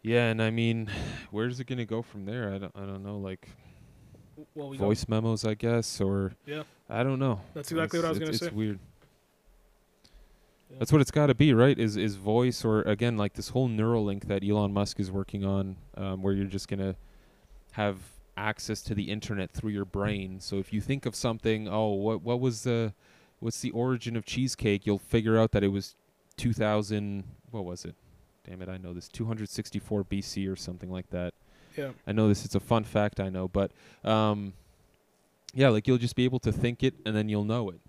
[0.02, 0.90] yeah, and I mean,
[1.32, 2.54] where's it gonna go from there?
[2.54, 3.18] I don't, I don't know.
[3.18, 3.50] Like
[4.56, 6.64] Well, we voice memos, I guess, or Yeah.
[6.90, 7.40] I don't know.
[7.54, 8.48] That's exactly what I was gonna it's, say.
[8.48, 8.80] It's weird.
[10.70, 10.78] Yeah.
[10.80, 11.78] That's what it's got to be, right?
[11.78, 15.78] Is is voice or again like this whole Neuralink that Elon Musk is working on,
[15.96, 16.96] um, where you're just gonna
[17.74, 17.98] have
[18.38, 20.40] access to the internet through your brain.
[20.40, 22.94] So if you think of something, oh, what what was the
[23.40, 24.86] what's the origin of cheesecake?
[24.86, 25.96] You'll figure out that it was
[26.38, 27.24] 2000.
[27.52, 27.96] What was it?
[28.48, 29.08] Damn it, I know this.
[29.10, 31.34] 264 BC or something like that.
[31.78, 32.46] yeah, I know this.
[32.46, 33.20] It's a fun fact.
[33.20, 33.72] I know, but
[34.04, 34.54] um,
[35.54, 37.80] yeah, like you'll just be able to think it and then you'll know it,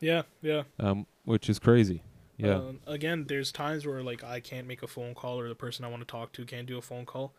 [0.00, 0.64] yeah, yeah.
[0.78, 2.02] um, which is crazy.
[2.36, 2.56] Yeah.
[2.56, 5.84] Uh, again, there's times where like I can't make a phone call or the person
[5.84, 7.34] I want to talk to can't do a phone call,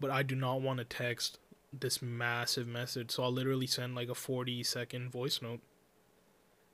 [0.00, 1.38] but I do not want to text
[1.78, 3.10] this massive message.
[3.12, 5.60] So I'll literally send like a 40 second voice note.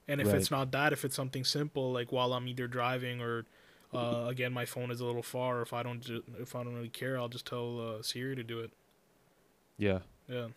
[0.08, 0.36] And if Right.
[0.36, 3.44] it's not that, if it's something simple like while I'm either driving or
[3.94, 6.74] uh, again my phone is a little far, if I don't ju- if I don't
[6.74, 8.70] really care, I'll just tell uh, Siri to do it.
[9.78, 10.00] yeah.
[10.28, 10.48] Yeah.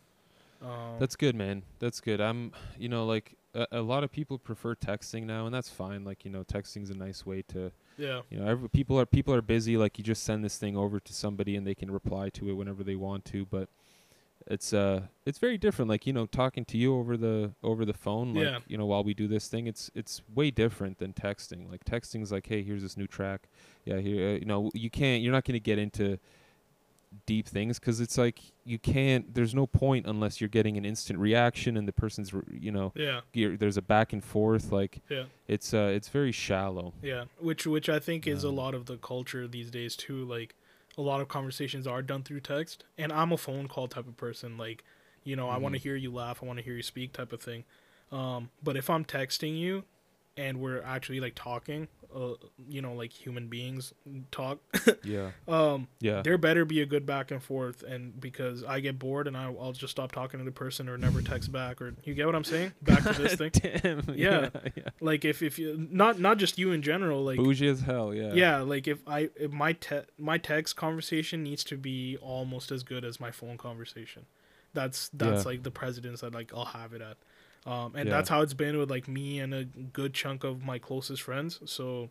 [0.62, 1.64] Um, That's good, man.
[1.80, 2.20] That's good.
[2.20, 6.04] I'm, you know, like a, a lot of people prefer texting now, and that's fine.
[6.04, 8.22] Like, you know, texting's a nice way to, yeah.
[8.30, 9.78] you know, every, people are people are busy.
[9.78, 12.54] Like, you just send this thing over to somebody, and they can reply to it
[12.54, 13.46] whenever they want to.
[13.46, 13.70] But
[14.48, 17.94] it's uh it's very different like you know talking to you over the over the
[17.94, 18.60] phone like Yeah.
[18.68, 22.32] you know while we do this thing it's it's way different than texting like texting's
[22.32, 23.50] like hey here's this new track
[23.86, 26.18] yeah here uh, you know you can't you're not going to get into
[27.26, 31.18] deep things cuz it's like you can't there's no point unless you're getting an instant
[31.20, 35.24] reaction and the person's re- you know Yeah, there's a back and forth like yeah,
[35.48, 37.26] it's uh it's very shallow yeah.
[37.40, 40.24] Which which I think is a Um, lot of the culture these days too.
[40.24, 40.56] Like
[41.00, 44.18] a lot of conversations are done through text, and I'm a phone call type of
[44.18, 44.58] person.
[44.58, 44.84] Like,
[45.24, 47.32] you know, I want to hear you laugh, I want to hear you speak, type
[47.32, 47.64] of thing.
[48.12, 49.86] Um, but if I'm texting you,
[50.40, 52.34] and we're actually like talking, uh,
[52.70, 53.94] you know, like human beings
[54.32, 54.60] talk,
[55.04, 55.32] yeah.
[55.48, 56.22] Um, yeah.
[56.22, 59.44] there better be a good back and forth and because i get bored and I,
[59.46, 62.36] i'll just stop talking to the person or never text back or you get what
[62.36, 62.72] i'm saying?
[62.82, 63.52] Back to this thing?
[63.54, 64.50] Damn, Yeah.
[64.54, 64.84] yeah, yeah.
[65.02, 68.34] like if if you not not just you in general like bougie as hell yeah.
[68.34, 72.82] Yeah like if i if my te- my text conversation needs to be almost as
[72.84, 74.26] good as my phone conversation.
[74.74, 75.50] That's that's Yeah.
[75.52, 77.18] like the precedence that like i'll have it at
[77.66, 78.16] um and Yeah.
[78.16, 81.60] that's how it's been with like me and a good chunk of my closest friends
[81.66, 82.10] so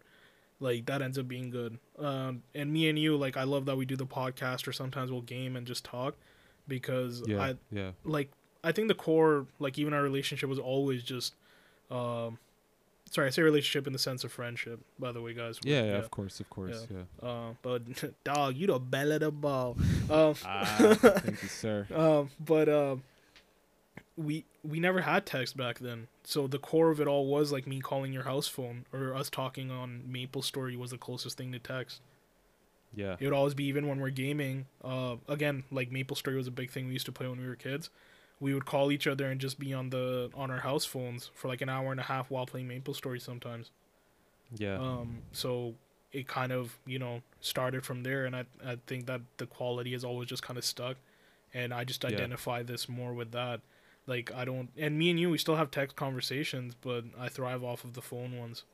[0.60, 3.76] like that ends up being good um and me and you like i love that
[3.76, 6.14] we do the podcast or sometimes we'll game and just talk
[6.66, 8.30] because yeah i yeah like
[8.64, 11.34] i think the core like even our relationship was always just
[11.90, 12.38] um
[13.10, 15.92] sorry i say relationship in the sense of friendship by the way guys Yeah, yeah,
[15.98, 17.26] of course, of course, yeah.
[17.26, 17.82] uh, but
[18.24, 19.76] dog, you the belle of the ball.
[20.10, 20.64] Um, Ah,
[21.24, 21.86] thank you, sir.
[21.94, 23.02] um, but um,
[24.18, 27.66] we we never had text back then, so the core of it all was like
[27.66, 31.52] me calling your house phone or us talking on Maple Story was the closest thing
[31.52, 32.02] to text.
[32.94, 34.66] Yeah, It would always be even when we're gaming.
[34.82, 37.46] Uh, again, like Maple Story was a big thing we used to play when we
[37.48, 37.90] were kids.
[38.40, 41.48] We would call each other and just be on the on our house phones for
[41.48, 43.70] like an hour and a half while playing Maple Story sometimes.
[44.56, 45.74] yeah, Um, so
[46.12, 49.92] it kind of you know started from there, and I I think that the quality
[49.92, 50.96] has always just kind of stuck,
[51.52, 52.28] and I just Yeah.
[52.28, 53.60] identify this more with that.
[54.08, 57.62] Like I don't, and me and you, we still have text conversations, but I thrive
[57.62, 58.64] off of the phone ones.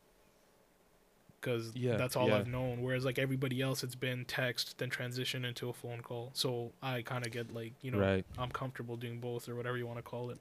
[1.41, 2.39] Because Yeah, that's all yeah.
[2.39, 2.83] I've known.
[2.83, 6.31] Whereas like everybody else, it's been text, then transition into a phone call.
[6.35, 8.25] So I kind of get like you know right.
[8.39, 10.39] I'm comfortable doing both or whatever you want to call it.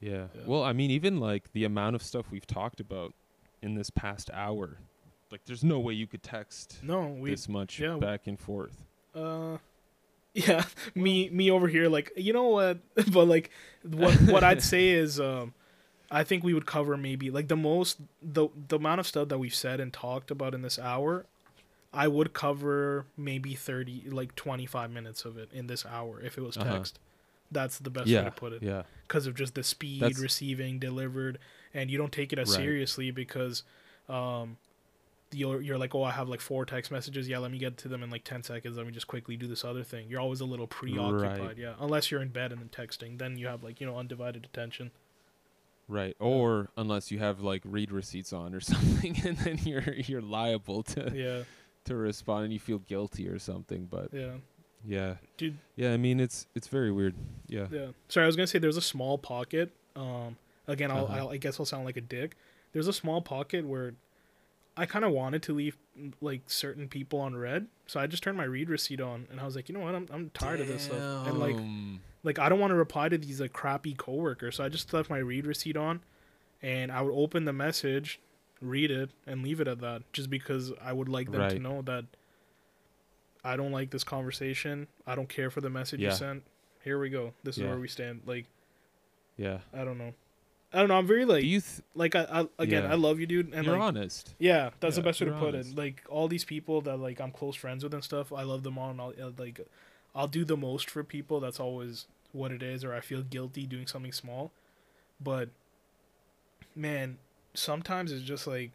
[0.00, 0.28] Yeah.
[0.34, 0.42] Yeah.
[0.46, 3.12] Well, I mean, even like the amount of stuff we've talked about
[3.60, 4.78] in this past hour,
[5.32, 8.84] like, there's no way you could text No, we this much yeah, back and forth.
[9.14, 9.58] Uh,
[10.34, 10.64] yeah,
[10.94, 12.78] me me over here, like you know what,
[13.12, 13.50] but like
[13.82, 15.54] what what I'd say is, um,
[16.10, 19.38] I think we would cover maybe like the most the the amount of stuff that
[19.38, 21.26] we've said and talked about in this hour.
[21.92, 26.36] I would cover maybe thirty, like twenty five minutes of it in this hour if
[26.36, 26.72] it was Uh-huh.
[26.78, 26.98] text.
[27.52, 28.82] That's the best way to put it Yeah.
[29.06, 31.38] because of just the speed That's- receiving delivered
[31.72, 32.56] and you don't take it as Right.
[32.56, 33.62] seriously because
[34.08, 34.56] um
[35.34, 37.88] you're, you're like oh i have like four text messages yeah let me get to
[37.88, 40.40] them in like 10 seconds let me just quickly do this other thing you're always
[40.40, 41.58] a little preoccupied Right.
[41.58, 44.44] yeah unless you're in bed and then texting then you have like you know undivided
[44.44, 44.90] attention
[45.86, 46.16] Right.
[46.18, 50.82] Or unless you have like read receipts on or something, and then you're you're liable
[50.84, 51.42] to yeah
[51.84, 53.86] to respond and you feel guilty or something.
[53.90, 54.32] But yeah
[54.86, 55.56] yeah, Dude.
[55.76, 57.14] Yeah, I mean, it's it's very weird.
[57.48, 57.66] Yeah.
[57.70, 61.16] yeah sorry i was gonna say there's a small pocket um again I'll, Uh-huh.
[61.18, 62.36] I'll i guess i'll sound like a dick
[62.72, 63.92] there's a small pocket where
[64.76, 68.22] i kind of wanted to leave mm, like certain people on red so i just
[68.22, 70.60] turned my read receipt on and i was like you know what i'm, I'm tired
[70.60, 71.56] of this stuff and like
[72.24, 75.10] like I don't want to reply to these like crappy coworkers, so I just left
[75.10, 76.00] my read receipt on,
[76.62, 78.18] and I would open the message,
[78.62, 81.82] read it, and leave it at that, just because I would like them to know
[81.82, 82.06] that
[83.44, 84.86] I don't like this conversation.
[85.06, 86.12] I don't care for the message Yeah.
[86.12, 86.44] you sent.
[86.82, 87.34] Here we go.
[87.42, 88.22] This is where we stand.
[88.24, 88.46] Like
[89.36, 89.58] yeah.
[89.74, 90.14] I don't know.
[90.74, 90.96] I don't know.
[90.98, 91.60] I'm very like Do you?
[91.60, 92.92] Th- like I, I again Yeah.
[92.92, 94.34] I love you, dude, and you're like honest.
[94.38, 95.70] yeah, that's Yeah, the best way to put honest.
[95.70, 95.76] it.
[95.78, 98.76] Like all these people that like I'm close friends with and stuff, I love them
[98.76, 99.60] all, and I'll like,
[100.14, 101.38] I'll do the most for people.
[101.40, 104.50] That's always what it is, or I feel guilty doing something small,
[105.20, 105.48] but
[106.74, 107.18] man,
[107.54, 108.72] sometimes it's just like,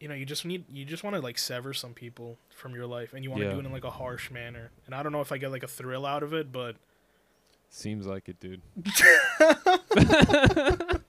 [0.00, 2.86] you know, you just need, you just want to like sever some people from your
[2.86, 3.52] life, and you want to Yeah.
[3.54, 4.70] do it in like a harsh manner.
[4.86, 6.76] And I don't know if I get like a thrill out of it, but
[7.70, 8.62] Seems like it, dude.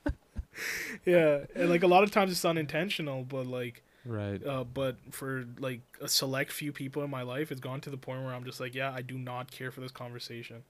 [1.05, 3.83] yeah, and like a lot of times it's unintentional, but like.
[4.05, 4.43] Right.
[4.43, 7.97] uh, but for like a select few people in my life, it's gone to the
[7.97, 10.63] point where I'm just like, yeah, I do not care for this conversation.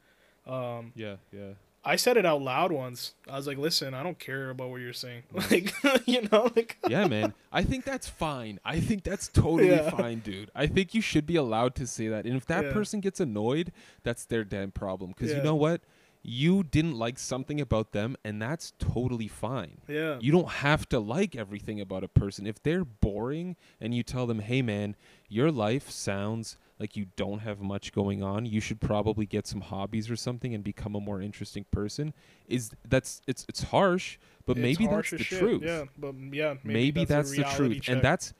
[0.47, 1.17] Um, Yeah.
[1.31, 1.51] Yeah.
[1.83, 3.13] I said it out loud once.
[3.29, 5.23] I was like, listen, I don't care about what you're saying.
[5.33, 5.73] Like,
[6.07, 7.33] you know, like, yeah, man.
[7.51, 8.59] I think that's fine.
[8.65, 9.89] I think that's totally Yeah.
[9.89, 10.51] fine, dude.
[10.53, 12.25] I think you should be allowed to say that.
[12.25, 12.73] And if that Yeah.
[12.73, 13.71] person gets annoyed,
[14.03, 15.11] that's their damn problem.
[15.11, 15.37] Because Yeah.
[15.37, 15.81] you know what?
[16.21, 19.77] You didn't like something about them, and that's totally fine.
[19.87, 22.45] yeah, You don't have to like everything about a person.
[22.45, 24.97] If they're boring and you tell them, hey, man,
[25.29, 29.61] your life sounds like you don't have much going on, you should probably get some
[29.61, 32.13] hobbies or something and become a more interesting person.
[32.47, 35.61] Is that's it's it's harsh, but It's maybe harsh that's the shit, truth.
[35.63, 37.93] Yeah, but yeah, maybe, Maybe, that's, that's, the truth, check.
[37.95, 38.33] and that's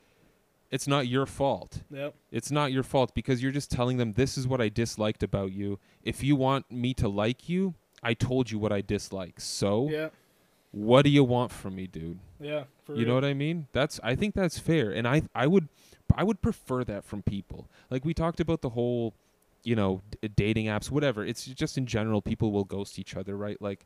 [0.72, 1.82] it's not your fault.
[1.92, 2.14] Yep.
[2.32, 5.52] It's not your fault because you're just telling them this is what I disliked about
[5.52, 5.80] you.
[6.04, 7.74] If you want me to like you,
[8.04, 9.40] I told you what I dislike.
[9.42, 10.10] So, Yeah.
[10.72, 12.20] what do you want from me, dude?
[12.40, 12.66] Yeah.
[12.88, 13.68] You know what I mean?
[13.74, 15.68] That's I think that's fair, and I I would
[16.16, 17.70] I would prefer that from people.
[17.89, 19.14] Like we talked about the whole,
[19.64, 21.26] you know, d- dating apps, whatever.
[21.26, 23.62] It's just in general, people will ghost each other, right?
[23.62, 23.86] Like,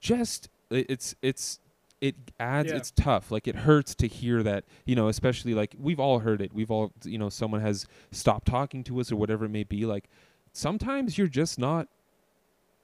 [0.00, 1.58] just it- it's it's
[2.00, 2.76] it adds Yeah.
[2.76, 6.40] it's tough like it hurts to hear that you know especially like we've all heard
[6.40, 9.64] it we've all you know someone has stopped talking to us or whatever it may
[9.64, 10.08] be like
[10.52, 11.88] sometimes you're just not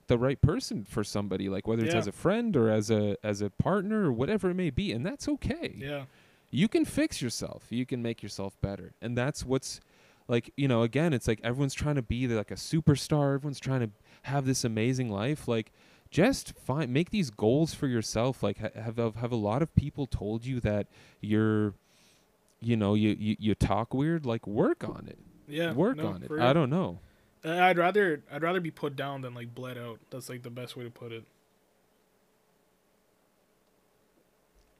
[0.08, 3.40] the right person for somebody like whether it's as a friend or as a as
[3.40, 6.06] a partner or whatever it may be and that's okay Yeah.
[6.54, 7.66] You can fix yourself.
[7.70, 8.94] You can make yourself better.
[9.02, 9.80] And that's what's
[10.26, 13.34] like you know again it's like everyone's trying to be like a superstar.
[13.34, 13.90] Everyone's trying to
[14.22, 15.48] have this amazing life.
[15.48, 15.72] Like
[16.10, 18.42] just find make these goals for yourself.
[18.42, 20.86] Like ha- have have have a lot of people told you that
[21.20, 21.74] you're
[22.60, 24.24] you know you you, you talk weird?
[24.24, 25.18] Like work on it.
[25.48, 25.72] Yeah.
[25.72, 26.28] work no, on it.
[26.28, 27.00] for i don't know.
[27.44, 29.98] I'd rather I'd rather be put down than like bled out.
[30.10, 31.24] That's like the best way to put it.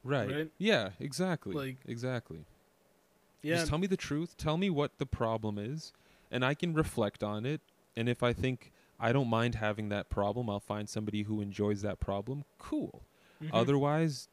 [0.04, 0.50] Right, Right?
[0.58, 2.44] yeah exactly Like- exactly
[3.42, 3.56] Yeah.
[3.56, 4.36] Just tell me the truth.
[4.38, 5.92] Tell me what the problem is,
[6.30, 7.60] and I can reflect on it.
[7.94, 11.82] And if I think I don't mind having that problem, I'll find somebody who enjoys
[11.82, 12.44] that problem.
[12.58, 13.02] Cool.
[13.42, 13.50] Mhm.
[13.52, 14.28] Otherwise,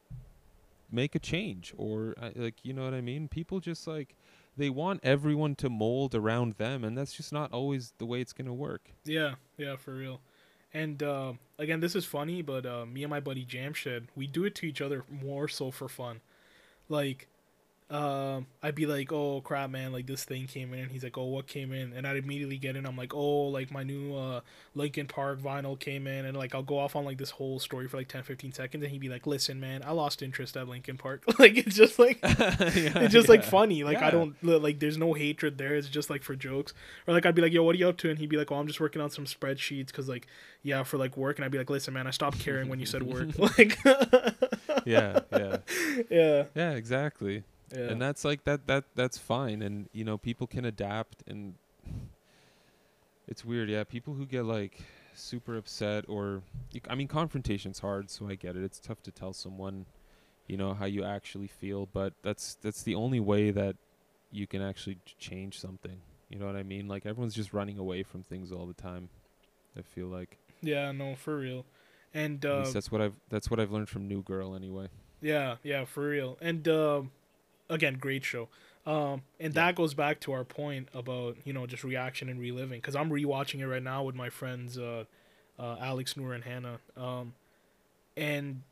[0.90, 3.28] make a change or uh, like you know what I mean.
[3.28, 4.14] People just like
[4.56, 8.32] they want everyone to mold around them, and that's just not always the way it's
[8.32, 8.92] gonna work.
[9.04, 10.22] Yeah, yeah, for real.
[10.74, 14.44] And uh, again, this is funny, but uh, me and my buddy Jamshed, we do
[14.44, 16.20] it to each other more so for fun.
[16.88, 17.28] Like,
[17.92, 19.92] um, I'd be like, "Oh crap, man!
[19.92, 22.56] Like this thing came in," and he's like, "Oh, what came in?" And I'd immediately
[22.56, 22.86] get in.
[22.86, 24.40] I'm like, "Oh, like my new uh,
[24.74, 27.88] Linkin Park vinyl came in," and like I'll go off on like this whole story
[27.88, 30.68] for like 10, 15 seconds, and he'd be like, "Listen, man, I lost interest at
[30.68, 33.84] Linkin Park." like it's just like it's just like funny.
[33.84, 34.80] Like I don't like.
[34.80, 35.74] There's no hatred there.
[35.74, 36.72] It's just like for jokes.
[37.06, 38.50] Or like I'd be like, "Yo, what are you up to?" And he'd be like,
[38.50, 40.26] "Oh, I'm just working on some spreadsheets because like,
[40.62, 42.86] yeah, for like work." And I'd be like, "Listen, man, I stopped caring when you
[42.86, 43.76] said work." like,
[44.86, 45.56] yeah, yeah,
[46.08, 47.44] yeah, yeah, exactly.
[47.74, 49.62] Yeah, and that's like that that that's fine.
[49.62, 51.54] And you know people can adapt and
[53.28, 53.68] it's weird.
[53.68, 54.82] Yeah people who get like
[55.14, 56.40] super upset or
[56.88, 58.62] i mean confrontation's hard so i get it.
[58.62, 59.86] It's tough to tell someone
[60.46, 63.76] you know how you actually feel but that's that's the only way that
[64.30, 66.00] you can actually change something.
[66.30, 66.88] You know what i mean?
[66.88, 69.08] Like everyone's just running away from things all the time
[69.78, 70.38] i feel like.
[70.62, 70.92] Yeah.
[70.92, 71.66] No, for real.
[72.14, 74.88] And At uh, least that's what i've that's what i've learned from new girl anyway.
[75.20, 76.38] Yeah, yeah, for real.
[76.40, 77.10] And um
[77.72, 78.48] again, great show.
[78.84, 79.66] Um, and Yeah.
[79.66, 83.10] that goes back to our point about you know just reaction and reliving because I'm
[83.10, 85.04] rewatching it right now with my friends uh,
[85.58, 86.78] uh, Alex, Noor, and Hannah.
[86.96, 87.34] Um,
[88.16, 88.62] and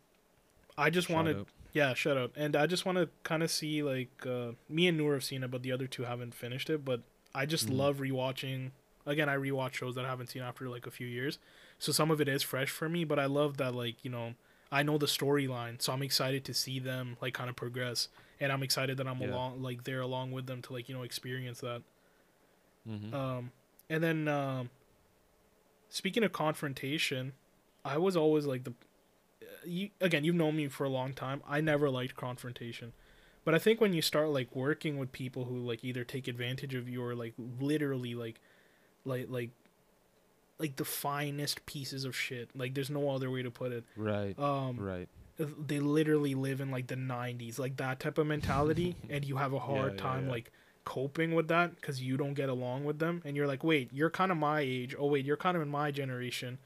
[0.76, 2.32] I just wanted, yeah, shut up.
[2.36, 5.42] And I just want to kind of see like uh, me and Noor have seen
[5.42, 6.84] it, but the other two haven't finished it.
[6.84, 7.02] But
[7.34, 7.76] I just Mhm.
[7.76, 8.70] love rewatching.
[9.06, 11.38] Again, I rewatch shows that I haven't seen after like a few years,
[11.78, 13.04] so some of it is fresh for me.
[13.04, 14.34] But I love that like you know
[14.72, 18.08] I know the storyline, so I'm excited to see them like kind of progress,
[18.38, 19.30] and I'm excited that I'm Yeah.
[19.32, 21.82] along like there along with them to like you know experience that.
[22.88, 23.12] Mhm.
[23.12, 23.52] Um,
[23.88, 24.70] and then um,
[25.88, 27.32] speaking of confrontation,
[27.84, 28.74] I was always like the
[29.64, 31.42] you again you've known me for a long time.
[31.46, 32.92] I never liked confrontation,
[33.44, 36.74] but I think when you start like working with people who like either take advantage
[36.74, 38.40] of you or like literally like
[39.04, 39.50] like like
[40.60, 42.50] like the finest pieces of shit.
[42.54, 43.84] Like there's no other way to put it.
[43.96, 44.38] right.
[44.38, 45.08] Um, right.
[45.38, 49.54] they literally live in like the 90s like that type of mentality and you have
[49.54, 50.32] a hard yeah, time yeah.
[50.32, 50.52] like
[50.84, 54.10] coping with that because you don't get along with them and you're like wait you're
[54.10, 54.94] kind of my age.
[54.98, 56.58] Oh wait you're kind of in my generation.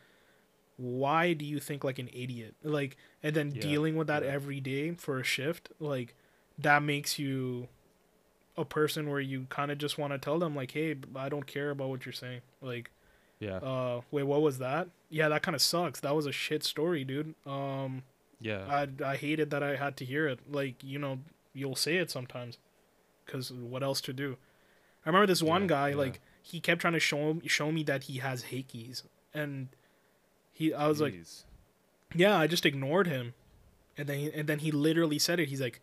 [0.77, 2.57] Why do you think like an idiot?
[2.65, 6.17] Like and then dealing with that every day for a shift like
[6.59, 7.69] that makes you
[8.57, 11.47] a person where you kind of just want to tell them like hey i don't
[11.47, 12.41] care about what you're saying.
[12.61, 12.91] Like
[13.45, 16.63] yeah uh wait what was that yeah that kind of sucks that was a shit
[16.65, 18.03] story dude um
[18.41, 20.39] yeah I, I hated that I had to hear it.
[20.51, 21.21] Like, you know,
[21.55, 22.59] you'll say it sometimes.
[23.25, 24.37] Because what else to do?
[25.07, 25.97] I remember this one Yeah, guy, yeah.
[25.97, 29.03] like, he kept trying to show, show me that he has hickeys.
[29.33, 29.69] And
[30.53, 31.15] he, I was like,
[32.15, 33.33] yeah, I just ignored him.
[33.97, 35.49] And then, and then he literally said it.
[35.49, 35.81] He's like,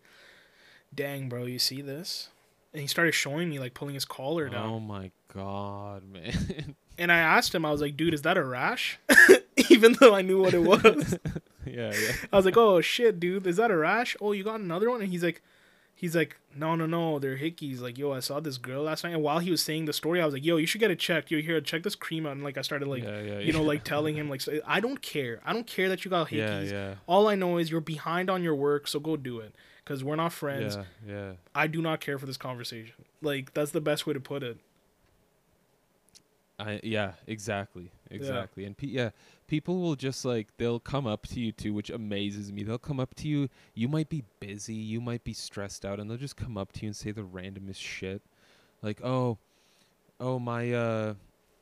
[0.94, 2.28] dang, bro, you see this?
[2.72, 4.70] And he started showing me, like, pulling his collar down.
[4.70, 6.76] Oh my god, man.
[6.98, 8.98] And I asked him, I was like, dude, is that a rash?
[9.70, 11.18] Even though I knew what it was.
[11.66, 12.12] yeah, yeah.
[12.32, 14.16] I was like, "Oh shit, dude, is that a rash?
[14.20, 15.42] Oh, you got another one?" And he's like,
[16.02, 17.80] he's like, no, no, no, they're hickeys.
[17.80, 20.20] Like, yo, I saw this girl last night, and while he was saying the story,
[20.20, 21.30] I was like, yo, you should get it checked.
[21.30, 22.32] Yo, here, check this cream out.
[22.32, 23.68] And like, I started like, yeah, yeah, you know, yeah.
[23.68, 25.40] like telling him like, I don't care.
[25.46, 26.72] I don't care that you got hickeys.
[26.72, 29.54] yeah, All I know is you're behind on your work, so go do it.
[29.84, 30.76] Cause we're not friends.
[30.76, 31.32] yeah, yeah.
[31.56, 32.94] I do not care for this conversation.
[33.20, 34.58] Like, that's the best way to put it.
[36.62, 38.64] I yeah, exactly, exactly.
[38.64, 39.10] And pe- yeah,
[39.48, 42.62] people will just like they'll come up to you too, which amazes me.
[42.62, 43.48] They'll come up to you.
[43.74, 46.82] You might be busy, you might be stressed out, and they'll just come up to
[46.82, 48.22] you and say the randomest shit,
[48.80, 49.38] like, "Oh,
[50.20, 51.14] oh my uh,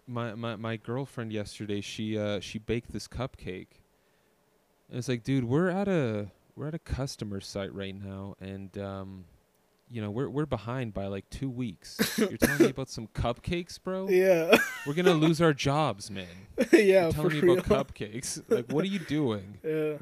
[0.06, 3.81] my my my girlfriend yesterday, she uh she baked this cupcake."
[4.90, 8.77] And it's like, dude, we're at a we're at a customer site right now, and
[8.77, 9.24] um.
[9.90, 11.98] You know, we're we're behind by like two weeks.
[12.18, 14.08] You're telling me about some cupcakes, bro?
[14.08, 14.56] Yeah,
[14.86, 16.26] We're gonna lose our jobs, man.
[16.72, 17.58] yeah, You're telling me real.
[17.58, 18.40] about cupcakes.
[18.48, 19.58] Like, what are you doing?
[19.64, 19.96] yeah,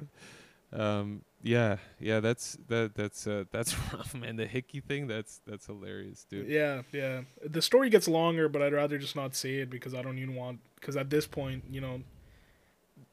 [0.73, 4.37] Um, yeah, yeah, that's that that's uh, that's rough, man.
[4.37, 6.49] The hickey thing, that's that's hilarious, dude.
[6.49, 7.23] yeah, yeah.
[7.43, 10.35] The story gets longer, but I'd rather just not say it because I don't even
[10.35, 10.61] want.
[10.75, 12.03] Because at this point, you know,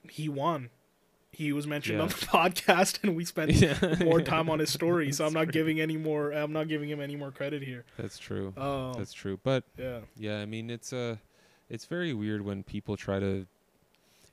[0.10, 0.70] he won.
[1.36, 3.96] He was mentioned on the podcast, and we spent Yeah.
[4.04, 5.12] more time on his story.
[5.12, 5.52] so I'm not true.
[5.52, 6.32] giving any more.
[6.32, 7.84] I'm not giving him any more credit here.
[7.98, 8.54] That's true.
[8.58, 9.40] Um, That's true.
[9.44, 11.18] But yeah, yeah, I mean, it's uh,
[11.70, 13.48] it's very weird when people try to.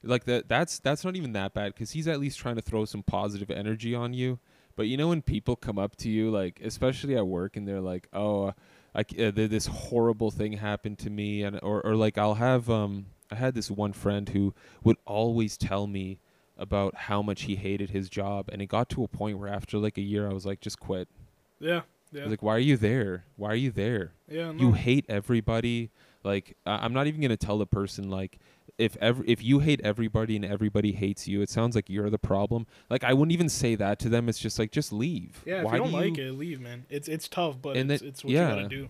[0.05, 0.49] Like that.
[0.49, 3.51] That's that's not even that bad because he's at least trying to throw some positive
[3.51, 4.39] energy on you.
[4.75, 7.81] But you know when people come up to you, like especially at work, and they're
[7.81, 8.53] like, "Oh,
[8.97, 13.07] I uh, this horrible thing happened to me," and or or like I'll have um
[13.31, 16.19] I had this one friend who would always tell me
[16.57, 19.79] about how much he hated his job, and it got to a point where after
[19.79, 21.09] like a year, I was like, "Just quit."
[21.61, 21.83] yeah, I
[22.17, 23.25] yeah, was like, "Why are you there?
[23.37, 24.13] Why are you there?
[24.29, 24.53] yeah.
[24.53, 24.59] No.
[24.61, 25.91] You hate everybody."
[26.25, 28.39] Like I- I'm not even gonna tell the person like
[28.79, 32.19] if ever if you hate everybody and everybody hates you, it sounds like you're the
[32.19, 32.67] problem.
[32.89, 34.29] Like I wouldn't even say that to them.
[34.29, 35.43] It's just like just leave.
[35.45, 36.85] yeah, if Why you don't do like it, leave, man.
[36.89, 38.51] It's it's tough, but And it's, that- it's what yeah.
[38.51, 38.89] you gotta do.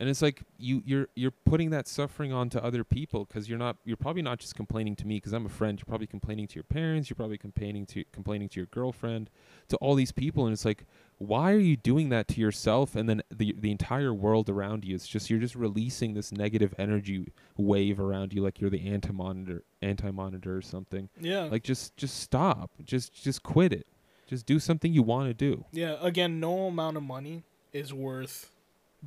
[0.00, 3.78] And it's like you you're you're putting that suffering onto other people because you're not
[3.84, 5.76] you're probably not just complaining to me because I'm a friend.
[5.78, 7.10] You're probably complaining to your parents.
[7.10, 9.28] You're probably complaining to complaining to your girlfriend,
[9.68, 10.44] to all these people.
[10.44, 10.84] And it's like,
[11.18, 14.94] why are you doing that to yourself and then the the entire world around you?
[14.94, 19.12] It's just you're just releasing this negative energy wave around you, like you're the anti
[19.12, 21.08] monitor anti monitor or something.
[21.20, 22.70] Yeah, Like just just stop.
[22.84, 23.88] Just just quit it.
[24.28, 25.64] Just do something you want to do.
[25.72, 27.42] Yeah, again, no amount of money
[27.72, 28.52] is worth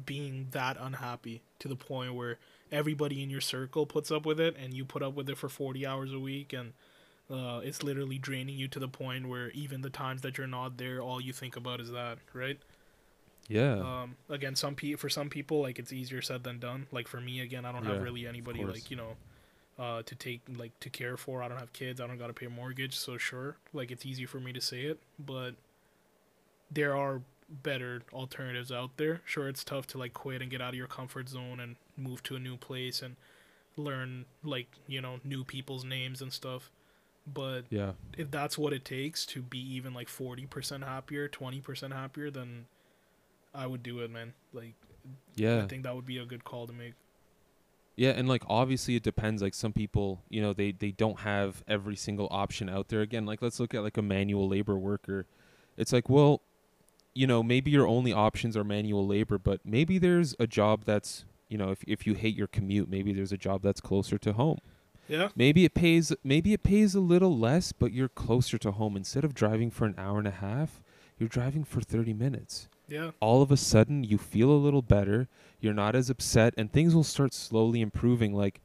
[0.05, 2.37] being that unhappy to the point where
[2.71, 5.49] everybody in your circle puts up with it and you put up with it for
[5.49, 6.73] 40 hours a week and
[7.29, 10.77] uh, it's literally draining you to the point where even the times that you're not
[10.77, 12.59] there all you think about is that right?
[13.49, 13.79] Yeah.
[13.79, 16.87] um, again some pe- for some people like it's easier said than done.
[16.91, 19.15] Like for me again i don't have really anybody like you know
[19.79, 21.41] uh, to take like to care for.
[21.41, 21.99] I don't have kids.
[21.99, 22.95] I don't gotta pay a mortgage.
[22.97, 23.57] So sure.
[23.73, 24.99] Like it's easy for me to say it.
[25.17, 25.55] But
[26.69, 27.21] there are
[27.63, 30.87] better alternatives out there sure it's tough to like quit and get out of your
[30.87, 33.15] comfort zone and move to a new place and
[33.75, 36.69] learn like you know new people's names and stuff
[37.31, 37.91] but yeah.
[38.17, 42.65] if that's what it takes to be even like 40% happier 20% happier then
[43.53, 44.73] i would do it man like
[45.35, 45.63] Yeah.
[45.63, 46.93] i think that would be a good call to make
[47.95, 49.41] Yeah, and like obviously it depends.
[49.41, 53.01] Like some people, you know, they they don't have every single option out there.
[53.01, 55.27] Again, like let's look at like a manual labor worker.
[55.77, 56.41] It's like, well,
[57.13, 61.25] you know, maybe your only options are manual labor, but maybe there's a job that's,
[61.49, 64.33] you know, if if you hate your commute, maybe there's a job that's closer to
[64.33, 64.59] home.
[65.07, 65.29] yeah.
[65.35, 68.95] Maybe it pays maybe it pays a little less, but you're closer to home.
[68.95, 70.81] Instead of driving for an hour and a half,
[71.17, 72.67] you're driving for 30 minutes.
[72.87, 73.11] Yeah.
[73.19, 75.27] All of a sudden you feel a little better.
[75.59, 78.33] You're not as upset and things will start slowly improving.
[78.33, 78.61] Like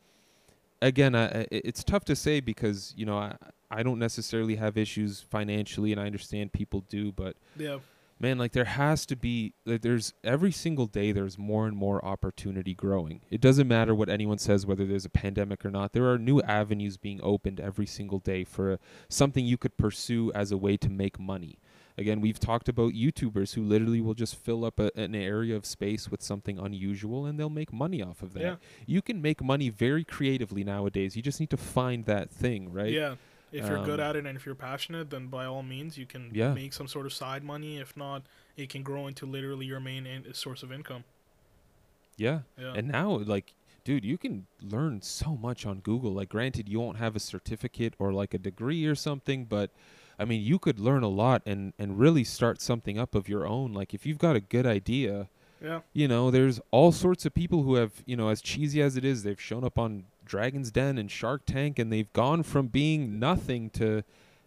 [0.83, 3.37] again I, it's tough to say because you know I,
[3.71, 7.79] I don't necessarily have issues financially and i understand people do but yeah
[8.19, 12.05] man like there has to be like there's every single day there's more and more
[12.05, 13.21] opportunity growing.
[13.31, 15.93] It doesn't matter what anyone says whether there's a pandemic or not.
[15.93, 18.77] There are new avenues being opened every single day for uh,
[19.09, 21.59] something you could pursue as a way to make money.
[21.99, 25.65] Again we've talked about youtubers who literally will just fill up a, an area of
[25.67, 28.43] space with something unusual and they'll make money off of that.
[28.43, 28.57] Yeah.
[28.87, 31.17] You can make money very creatively nowadays.
[31.17, 32.93] You just need to find that thing right?
[32.93, 33.15] Yeah
[33.53, 36.07] if you're good Um, at it and if you're passionate then by all means you
[36.07, 36.53] can Yeah.
[36.53, 38.23] make some sort of side money if not
[38.57, 41.05] it can grow into literally your main in- source of income
[42.17, 43.55] yeah yeah And now, like,
[43.85, 46.13] dude, you can learn so much on Google.
[46.13, 49.71] Like, granted, you won't have a certificate or like a degree or something, but
[50.19, 53.47] I mean, you could learn a lot and and really start something up of your
[53.47, 53.73] own.
[53.75, 55.29] Like, if you've got a good idea,
[55.63, 58.97] yeah you know, there's all sorts of people who have, you know, as cheesy as
[58.97, 62.67] it is, they've shown up on Dragon's Den and Shark Tank, and they've gone from
[62.69, 64.03] being nothing to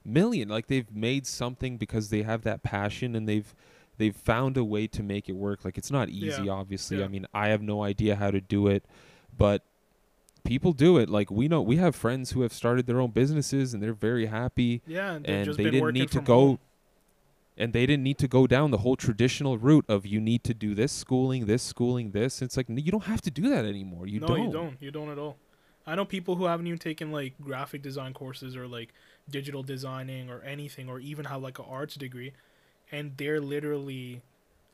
[0.06, 0.47] million.
[0.49, 3.53] Like, they've made something because they have that passion and they've
[3.97, 5.65] they've found a way to make it work.
[5.65, 6.51] Like it's not easy, Yeah.
[6.53, 6.99] obviously.
[6.99, 7.06] Yeah.
[7.06, 8.85] I mean, I have no idea how to do it,
[9.38, 9.64] but
[10.45, 11.10] people do it.
[11.10, 14.27] Like we know we have friends who have started their own businesses and they're very
[14.27, 16.60] happy Yeah, and, and they didn't need to go home.
[17.57, 20.53] and they didn't need to go down the whole traditional route of you need to
[20.53, 22.41] do this schooling, this schooling, this.
[22.41, 24.07] It's like you don't have to do that anymore.
[24.07, 24.43] You no, don't.
[24.45, 24.77] you don't.
[24.80, 25.35] You don't at all.
[25.88, 28.93] I know people who haven't even taken like graphic design courses or like
[29.30, 32.34] digital designing or anything, or even have like an arts degree,
[32.91, 34.22] and they're literally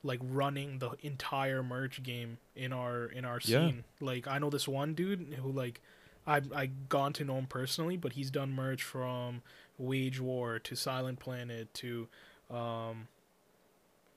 [0.03, 3.69] like running the entire merch game in our in our Yeah.
[3.69, 3.83] scene.
[3.99, 5.81] Like I know this one dude who like
[6.27, 9.41] I I gone to know him personally, but he's done merch from
[9.77, 12.07] Wage War to Silent Planet to
[12.49, 13.07] um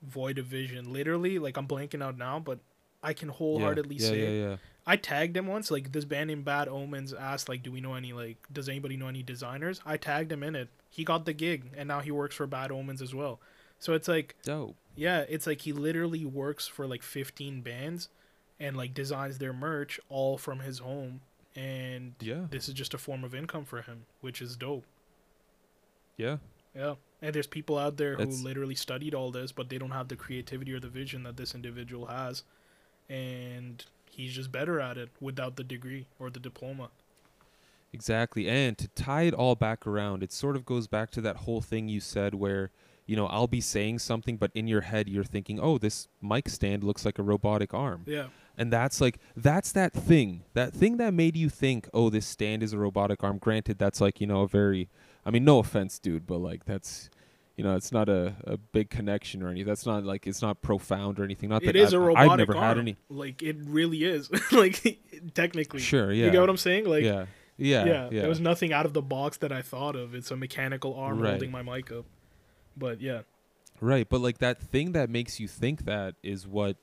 [0.01, 0.91] Void Vision.
[0.93, 2.59] Literally, like I'm blanking out now, but
[3.03, 4.55] I can Yeah, wholeheartedly yeah, say yeah, yeah.
[4.87, 5.69] I tagged him once.
[5.71, 8.97] Like this band named Bad Omens asked, like, do we know any like, does anybody
[8.97, 9.81] know any designers?
[9.85, 10.69] I tagged him in it.
[10.89, 13.39] He got the gig, and now he works for Bad Omens as well.
[13.77, 14.75] So it's like, Dope.
[14.95, 18.09] yeah, it's like he literally works for like 15 bands,
[18.59, 21.21] and like designs their merch all from his home.
[21.55, 22.45] And Yeah.
[22.49, 24.85] this is just a form of income for him, which is dope.
[26.17, 26.37] Yeah.
[26.75, 26.95] Yeah.
[27.21, 30.07] And there's people out there who That's- literally studied all this, but they don't have
[30.07, 32.43] the creativity or the vision that this individual has.
[33.09, 33.83] And
[34.19, 36.89] he's just better at it without the degree or the diploma.
[37.93, 38.47] Exactly.
[38.47, 41.61] And to tie it all back around, it sort of goes back to that whole
[41.61, 42.69] thing you said where,
[43.05, 46.49] you know, I'll be saying something, but in your head you're thinking, oh, this mic
[46.49, 48.03] stand looks like a robotic arm.
[48.05, 48.27] Yeah.
[48.57, 52.61] And that's like, that's that thing, that thing that made you think, oh, this stand
[52.61, 53.37] is a robotic arm.
[53.37, 54.89] Granted, that's like, you know, a very,
[55.25, 57.09] I mean, no offense, dude, but like, that's,
[57.59, 59.67] you know, it's not a, a big connection or anything.
[59.67, 61.49] That's not like, it's not profound or anything.
[61.49, 62.63] Not that that is I've, a robotic I've never arm.
[62.63, 62.95] had any.
[63.09, 64.31] Like it really is.
[64.53, 64.97] like
[65.33, 65.81] technically.
[65.81, 66.09] Sure.
[66.09, 66.27] Yeah.
[66.27, 66.85] You get what I'm saying?
[66.85, 67.25] Like yeah.
[67.57, 67.83] Yeah.
[67.83, 68.19] yeah, Yeah.
[68.21, 70.15] There was nothing out of the box that I thought of.
[70.15, 71.31] It's a mechanical arm Right.
[71.31, 72.05] holding my mic up.
[72.77, 73.23] But yeah.
[73.81, 76.77] Right, but like that thing that makes you think that is what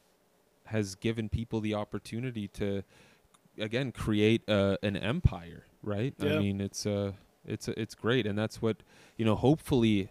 [0.67, 2.83] has given people the opportunity to
[3.59, 6.13] again create uh, an empire, right?
[6.19, 6.35] yeah.
[6.35, 7.13] I mean, it's uh
[7.47, 8.83] it's it's great and that's what,
[9.17, 10.11] you know, hopefully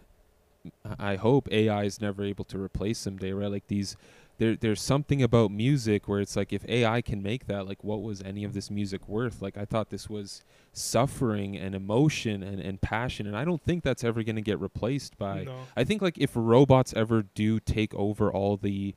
[0.98, 3.50] I hope AI is never able to replace someday, right?
[3.50, 3.96] Like these
[4.38, 8.02] there there's something about music where it's like if AI can make that, like what
[8.02, 9.40] was any of this music worth?
[9.40, 13.82] Like I thought this was suffering and emotion and, and passion and I don't think
[13.82, 15.56] that's ever gonna get replaced by no.
[15.76, 18.94] I think like if robots ever do take over all the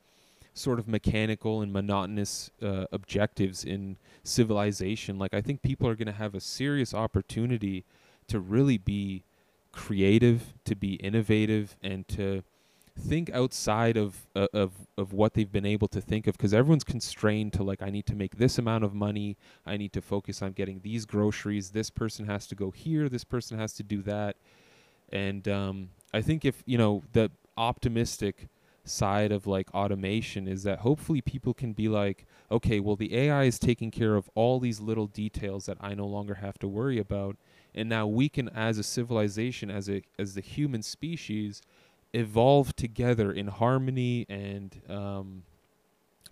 [0.54, 6.08] sort of mechanical and monotonous uh, objectives in civilization, like I think people are going
[6.08, 7.86] to have a serious opportunity
[8.28, 9.24] to really be
[9.72, 12.44] creative, to be innovative, and to
[13.00, 16.84] think outside of uh, of of what they've been able to think of because everyone's
[16.84, 20.42] constrained to like I need to make this amount of money, I need to focus
[20.42, 24.02] on getting these groceries, this person has to go here, this person has to do
[24.04, 24.36] that.
[25.12, 28.48] And um, I think if you know the optimistic
[28.86, 33.44] side of like automation is that hopefully people can be like, okay, well the AI
[33.44, 37.00] is taking care of all these little details that I no longer have to worry
[37.00, 37.38] about,
[37.76, 41.62] and now we can, as a civilization, as a as the human species,
[42.14, 45.44] evolve together in harmony and um,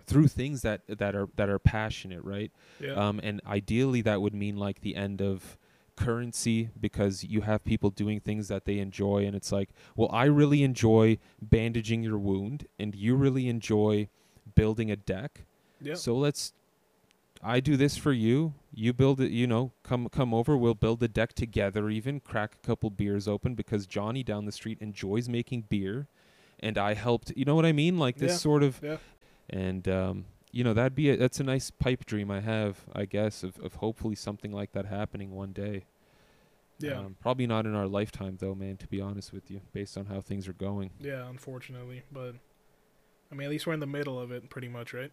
[0.05, 2.51] through things that that are that are passionate, right?
[2.79, 2.93] Yeah.
[2.93, 5.57] Um, and ideally, that would mean like the end of
[5.95, 10.25] currency because you have people doing things that they enjoy, and it's like, well, I
[10.25, 14.07] really enjoy bandaging your wound, and you really enjoy
[14.55, 15.45] building a deck.
[15.81, 15.95] yeah.
[15.95, 16.53] So let's.
[17.47, 18.53] I do this for you.
[18.73, 19.31] You build it.
[19.31, 20.57] You know, come come over.
[20.57, 21.89] We'll build the deck together.
[21.89, 26.07] Even crack a couple beers open because Johnny down the street enjoys making beer,
[26.59, 27.31] and I helped.
[27.35, 27.97] You know what I mean?
[27.97, 28.97] Like this Yeah, sort of yeah.
[29.49, 33.05] and um, you know that'd be a, that's a nice pipe dream I have, I
[33.05, 35.85] guess, of, of hopefully something like that happening one day.
[36.79, 36.99] Yeah.
[36.99, 38.77] Um, probably not in our lifetime, though, man.
[38.77, 40.91] To be honest with you, based on how things are going.
[40.99, 42.03] yeah, unfortunately.
[42.11, 42.35] But
[43.31, 45.11] I mean at least we're in the middle of it pretty much, right?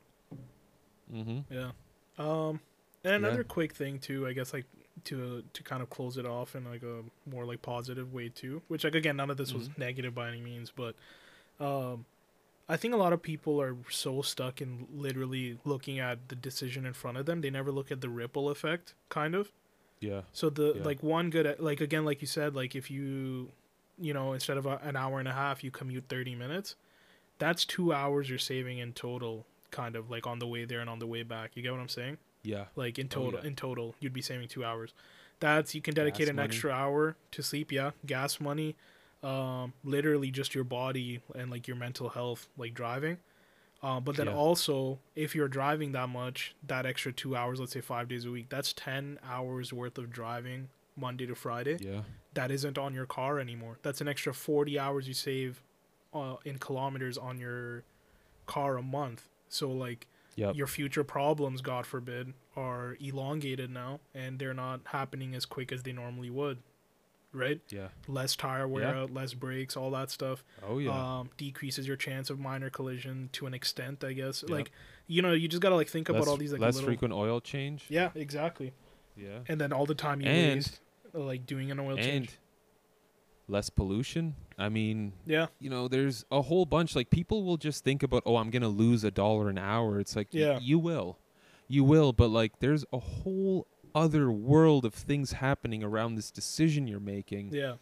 [1.13, 1.55] Mm-hmm.
[1.55, 1.71] Yeah.
[2.19, 2.61] Um
[3.03, 3.17] and Yeah.
[3.17, 4.67] another quick thing too, I guess like
[5.05, 8.63] to to kind of close it off in like a more like positive way too,
[8.69, 9.79] which like again none of this was Mhm.
[9.79, 10.95] negative by any means, but
[11.61, 12.07] um
[12.67, 16.87] I think a lot of people are so stuck in literally looking at the decision
[16.87, 19.53] in front of them, they never look at the ripple effect kind of.
[20.01, 20.23] Yeah.
[20.33, 20.83] So the Yeah.
[20.85, 23.51] like one good like again like you said like if you
[23.99, 26.77] you know instead of a, an hour and a half you commute 30 minutes,
[27.39, 30.89] that's 2 hours you're saving in total kind of like on the way there and
[30.89, 31.51] on the way back.
[31.55, 32.19] You get what I'm saying?
[32.43, 32.67] Yeah.
[32.77, 33.47] Like in Oh, total yeah.
[33.49, 34.95] in total you'd be saving 2 hours.
[35.41, 36.47] That's you can dedicate Gas an money.
[36.47, 38.77] extra hour to sleep, yeah, gas money,
[39.23, 43.19] um literally just your body and like your mental health like driving.
[43.83, 44.35] Uh, but then Yeah.
[44.35, 48.31] also, if you're driving that much, that extra two hours, let's say five days a
[48.31, 52.03] week, that's 10 hours worth of driving Monday to Friday Yeah.
[52.33, 53.79] that isn't on your car anymore.
[53.83, 55.63] That's an extra 40 hours you save
[56.15, 57.83] uh, in kilometers on your
[58.47, 59.29] car a month.
[59.49, 60.07] So like
[60.37, 60.57] Yep.
[60.57, 65.85] your future problems, God forbid, are elongated now, and they're not happening as quick as
[65.85, 66.59] they normally would.
[67.33, 67.61] Right?
[67.69, 67.89] Yeah.
[68.09, 69.01] Less tire wear Yeah.
[69.03, 70.45] out, less brakes, all that stuff.
[70.63, 70.91] Oh yeah.
[71.21, 74.43] Um, decreases your chance of minor collision to an extent, I guess.
[74.43, 74.51] Yep.
[74.51, 74.71] Like,
[75.09, 76.89] you know, you just gotta like think about all these like less little.
[76.89, 77.87] frequent oil change.
[77.89, 78.73] Yeah, exactly.
[79.17, 79.41] Yeah.
[79.49, 80.81] And then all the time you And- waste,
[81.13, 82.39] like doing an oil and change.
[83.49, 84.35] less pollution.
[84.59, 86.95] I mean, Yeah, you know, there's a whole bunch.
[86.95, 89.99] Like people will just think about, oh, I'm gonna lose a dollar an hour.
[90.01, 90.59] It's like, y- Yeah.
[90.61, 91.19] you will,
[91.69, 92.13] you will.
[92.13, 97.51] But like, there's a whole other world of things happening around this decision you're making,
[97.53, 97.75] yeah,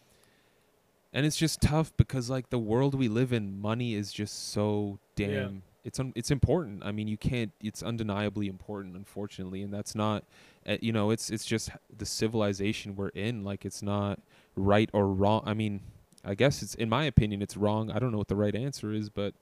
[1.11, 4.99] and it's just tough because like the world we live in, money is just so
[5.15, 5.31] damn.
[5.31, 5.49] Yeah.
[5.85, 6.81] It's un- it's important.
[6.85, 7.51] I mean, you can't.
[7.61, 10.23] It's undeniably important, unfortunately, and that's not.
[10.65, 13.43] Uh, you know, it's it's just the civilization we're in.
[13.43, 14.21] Like, it's not
[14.55, 15.41] right or wrong.
[15.45, 15.81] I mean,
[16.25, 17.91] I guess it's in my opinion, it's wrong.
[17.91, 19.33] I don't know what the right answer is, but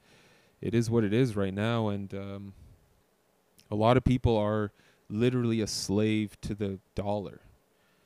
[0.61, 2.53] it is what it is right now, and um,
[3.69, 4.71] a lot of people are
[5.09, 7.41] literally a slave to the dollar.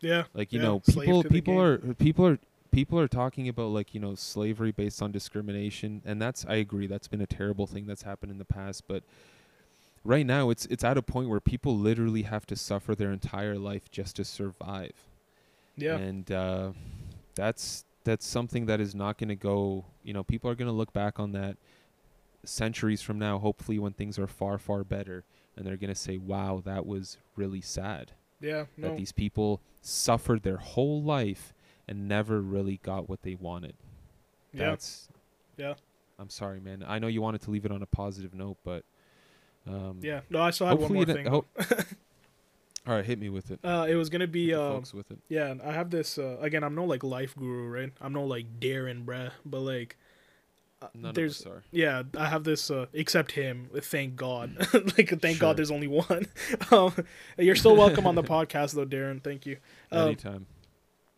[0.01, 0.23] yeah.
[0.33, 2.39] Like you Yeah, know, people people are people are
[2.71, 6.87] people are talking about like you know slavery based on discrimination, and that's I agree
[6.87, 9.03] that's been a terrible thing that's happened in the past, but
[10.03, 13.57] right now it's it's at a point where people literally have to suffer their entire
[13.57, 14.93] life just to survive.
[15.77, 16.71] Yeah, And uh,
[17.35, 19.83] that's that's something that is not going to go.
[20.03, 21.57] You know, people are going to look back on that
[22.43, 25.25] centuries from now, hopefully when things are far far better,
[25.57, 28.65] and they're going to say, "Wow, that was really sad." yeah.
[28.77, 31.53] No, That these people suffered their whole life
[31.87, 33.75] and never really got what they wanted.
[34.53, 35.07] yeah, That's
[35.57, 35.73] yeah,
[36.19, 36.83] I'm sorry, man.
[36.87, 38.83] I know you wanted to leave it on a positive note, but
[39.67, 40.21] um, yeah.
[40.29, 41.25] No, I still have one more thing.
[41.25, 41.47] hope-
[42.87, 43.59] All right, hit me with it.
[43.63, 45.17] Uh, it was gonna be uh, folks with it.
[45.27, 45.53] yeah.
[45.63, 46.63] I have this uh, again.
[46.63, 47.91] I'm no like life guru, right?
[47.99, 49.31] I'm no like Darren, bruh.
[49.43, 49.97] But like,
[50.83, 51.63] uh, None there's of us are.
[51.71, 52.03] yeah.
[52.15, 53.69] I have this uh, except him.
[53.81, 54.55] Thank God.
[54.97, 55.47] like thank Sure.
[55.47, 56.27] God, there's only one.
[56.71, 56.93] um,
[57.39, 59.23] you're still welcome on the podcast though, Darren.
[59.23, 59.57] Thank you.
[59.91, 60.45] Um, Anytime.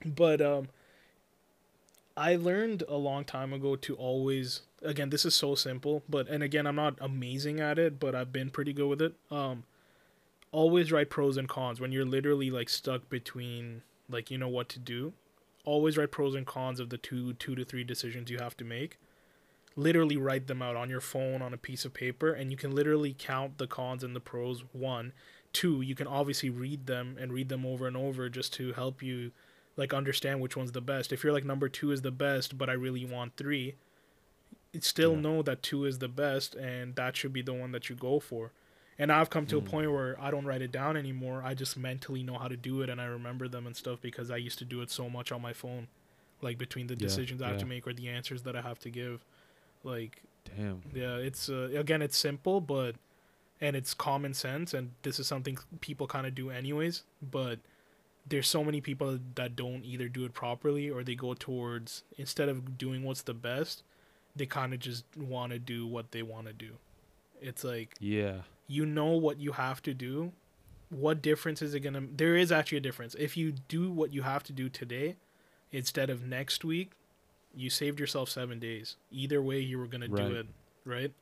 [0.06, 0.70] but um
[2.16, 6.42] i learned a long time ago to always again this is so simple but and
[6.44, 9.64] again i'm not amazing at it but i've been pretty good with it um
[10.62, 14.70] always write pros and cons when you're literally like stuck between like you know what
[14.70, 15.14] to do.
[15.66, 18.66] Always write pros and cons of the two two to three decisions you have to
[18.66, 18.98] make.
[19.76, 22.74] Literally write them out on your phone on a piece of paper and you can
[22.74, 24.64] literally count the cons and the pros.
[24.74, 25.14] One.
[25.54, 29.04] Two you can obviously read them and read them over and over just to help
[29.04, 29.32] you
[29.76, 31.14] like understand which one's the best.
[31.14, 33.76] If you're like number two is the best but i really want three
[34.80, 35.22] still Yeah.
[35.22, 38.20] know that two is the best and that should be the one that you go
[38.20, 38.52] for
[39.00, 39.66] and i've come to Mm.
[39.66, 42.58] a point where i don't write it down anymore i just mentally know how to
[42.58, 45.10] do it and i remember them and stuff because i used to do it so
[45.10, 45.88] much on my phone
[46.42, 48.80] like between the Yeah, decisions i have to make or the answers that i have
[48.80, 49.24] to give
[49.84, 50.22] like
[50.56, 50.82] Damn.
[50.94, 52.96] yeah, it's uh, again it's simple, but
[53.60, 57.04] and it's common sense, and this is something people kind of do anyways.
[57.22, 57.60] But
[58.28, 62.48] there's so many people that don't either do it properly or they go towards instead
[62.50, 63.84] of doing what's the best,
[64.36, 66.78] they kind of just want to do what they want to do.
[67.42, 68.42] It's like Yeah.
[68.68, 70.34] You know what you have to do.
[70.90, 72.04] What difference is it gonna?
[72.16, 73.16] There is actually a difference.
[73.20, 75.16] If you do what you have to do today,
[75.72, 76.92] instead of next week,
[77.56, 78.96] you saved yourself seven days.
[79.12, 80.28] Either way, you were gonna Right.
[80.30, 80.48] do it,
[80.86, 81.14] right?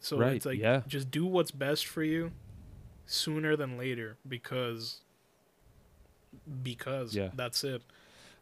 [0.00, 0.82] So Right, it's like yeah.
[0.86, 2.32] just do what's best for you,
[3.04, 5.00] sooner than later, because
[6.62, 7.30] because Yeah.
[7.34, 7.82] that's it.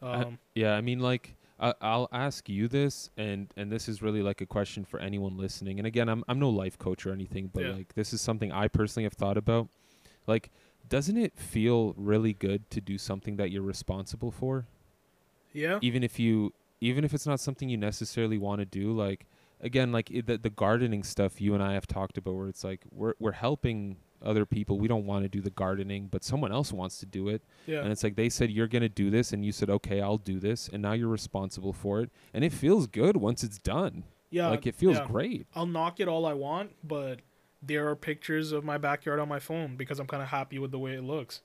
[0.01, 4.01] I- Um, Yeah, I mean, like, I, I'll ask you this, and and this is
[4.01, 5.79] really like a question for anyone listening.
[5.79, 7.71] And again, I'm I'm no life coach or anything, but Yeah.
[7.71, 9.67] like, this is something I personally have thought about.
[10.27, 10.51] Like,
[10.87, 14.67] doesn't it feel really good to do something that you're responsible for,
[15.53, 18.91] yeah, even if you even if it's not something you necessarily want to do?
[18.93, 19.25] Like,
[19.59, 22.63] again, like it, the the gardening stuff you and I have talked about, where it's
[22.63, 24.79] like we're we're helping other people.
[24.79, 27.41] We don't want to do the gardening, but someone else wants to do it.
[27.65, 30.17] yeah, And it's like they said you're gonna do this, and you said okay, I'll
[30.17, 34.03] do this, and now you're responsible for it, and it feels good once it's done.
[34.29, 34.49] yeah.
[34.49, 35.05] like it feels yeah.
[35.05, 35.47] great.
[35.55, 37.19] I'll knock it all I want, but
[37.61, 40.71] there are pictures of my backyard on my phone because I'm kind of happy with
[40.71, 41.41] the way it looks.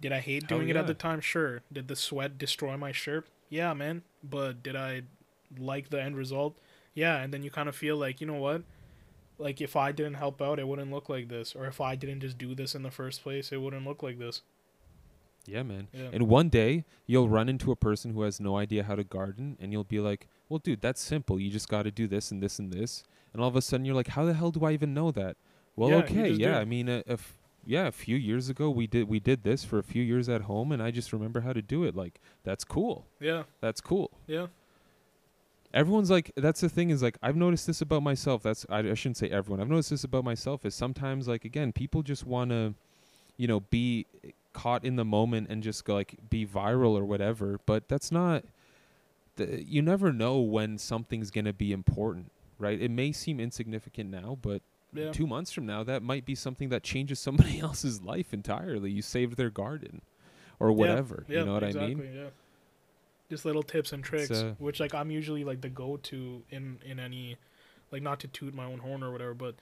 [0.00, 1.20] Did I hate doing it at the time?
[1.20, 1.62] Sure.
[1.72, 3.26] Did the sweat destroy my shirt?
[3.50, 4.02] Yeah, man.
[4.22, 5.02] But did I
[5.58, 6.56] like the end result?
[6.94, 8.62] Yeah, and then you kind of feel like, you know what?
[9.38, 12.20] Like if I didn't help out, it wouldn't look like this, or if I didn't
[12.20, 14.42] just do this in the first place, it wouldn't look like this.
[15.46, 15.88] Yeah, man.
[15.92, 16.08] Yeah.
[16.12, 19.56] And one day you'll run into a person who has no idea how to garden,
[19.60, 21.38] and you'll be like, "Well, dude, that's simple.
[21.40, 23.86] You just got to do this and this and this." And all of a sudden
[23.86, 25.36] you're like, "How the hell do I even know that?"
[25.76, 26.54] Well, Yeah, okay, yeah.
[26.54, 26.58] do.
[26.58, 29.78] I mean, uh, if yeah, a few years ago we did we did this for
[29.78, 31.94] a few years at home, and I just remember how to do it.
[31.94, 33.06] Like that's cool.
[33.20, 34.10] Yeah, That's cool.
[34.26, 34.48] yeah.
[35.74, 38.42] Everyone's like that's the thing is like I've noticed this about myself.
[38.42, 39.60] That's I, I shouldn't say everyone.
[39.60, 42.74] I've noticed this about myself is sometimes like again people just want to,
[43.36, 44.06] you know, be
[44.52, 47.60] caught in the moment and just go like be viral or whatever.
[47.66, 48.44] But that's not.
[49.36, 52.80] The, you never know when something's gonna be important, right?
[52.80, 54.62] It may seem insignificant now, but
[54.92, 55.12] Yeah.
[55.12, 58.90] two months from now, that might be something that changes somebody else's life entirely.
[58.90, 60.00] You saved their garden,
[60.58, 61.24] or whatever.
[61.28, 62.30] Yeah, you know what exactly, I mean?
[63.30, 67.36] Just little tips and tricks, which like I'm usually like the go-to in in any,
[67.92, 69.56] like not to toot my own horn or whatever, but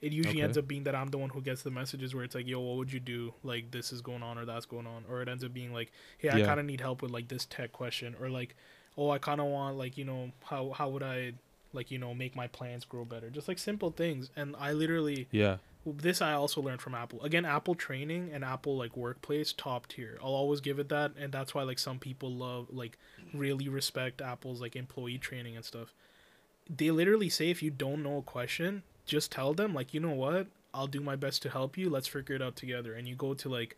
[0.00, 0.44] it usually Okay.
[0.44, 2.58] ends up being that I'm the one who gets the messages where it's like, yo,
[2.58, 3.32] what would you do?
[3.44, 5.92] Like this is going on or that's going on, or it ends up being like,
[6.18, 6.46] hey, I Yeah.
[6.46, 8.56] kind of need help with like this tech question, or like,
[8.98, 11.34] oh, I kind of want like you know how how would I
[11.72, 13.30] like you know make my plants grow better?
[13.30, 15.58] Just like simple things, and I literally Yeah.
[15.84, 17.20] This I also learned from Apple.
[17.22, 20.18] Again, Apple training and Apple like workplace top tier.
[20.22, 22.98] I'll always give it that, and that's why like some people love like
[23.34, 25.92] really respect Apple's like employee training and stuff.
[26.70, 30.10] They literally say if you don't know a question, just tell them like you know
[30.12, 31.90] what, I'll do my best to help you.
[31.90, 32.94] Let's figure it out together.
[32.94, 33.76] And you go to like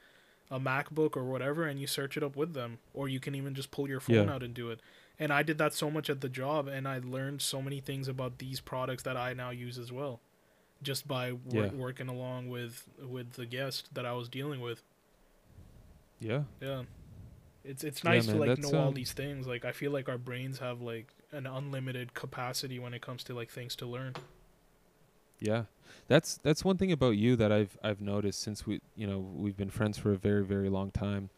[0.51, 3.55] a MacBook or whatever, and you search it up with them, or you can even
[3.55, 4.35] just pull your phone Yeah.
[4.35, 4.81] out and do it.
[5.19, 8.09] And I did that so much at the job, and I learned so many things
[8.09, 10.21] about these products that I now use as well
[10.83, 11.71] just by wor- Yeah.
[11.73, 14.83] working along with with the guest that I was dealing with.
[16.21, 16.45] Yeah.
[16.61, 16.83] Yeah.
[17.65, 19.47] It's it's Yeah, nice man, to like know all um, these things.
[19.47, 23.35] Like I feel like our brains have like an unlimited capacity when it comes to
[23.35, 24.15] like things to learn.
[25.41, 25.65] Yeah,
[26.09, 29.57] that's that's one thing about you that I've I've noticed since we you know we've
[29.57, 31.31] been friends for a very very long time.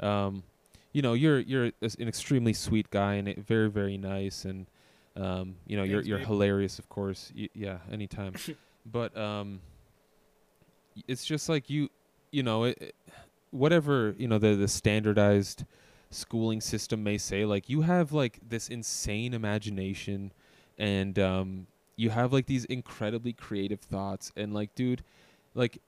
[0.00, 0.44] Um,
[0.92, 4.66] you know you're you're an extremely sweet guy and it- very very nice and
[5.16, 6.26] um, you know you're you're babe.
[6.28, 7.32] hilarious of course.
[7.36, 8.34] Y- yeah, anytime.
[8.86, 9.60] but um,
[11.08, 11.88] it's just like you
[12.32, 12.94] you know it, it-
[13.50, 15.64] whatever you know the the standardized
[16.10, 20.32] schooling system may say like you have like this insane imagination
[20.76, 21.66] and um
[21.96, 25.04] you have like these incredibly creative thoughts and like dude
[25.54, 25.80] like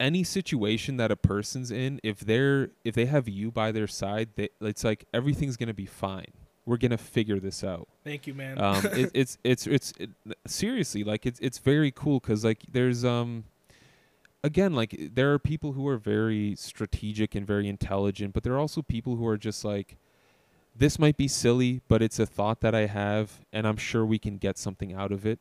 [0.00, 4.28] any situation that a person's in if they're if they have you by their side
[4.36, 6.32] they it's like everything's gonna be fine
[6.68, 8.60] we're gonna figure this out Thank you, man.
[8.60, 10.10] um it, it's it's it's it,
[10.46, 13.44] seriously like it's it's very cool because like there's um
[14.44, 18.58] again like there are people who are very strategic and very intelligent but there are
[18.58, 19.96] also people who are just like
[20.76, 24.18] this might be silly but it's a thought that i have and i'm sure we
[24.18, 25.38] can get something out of it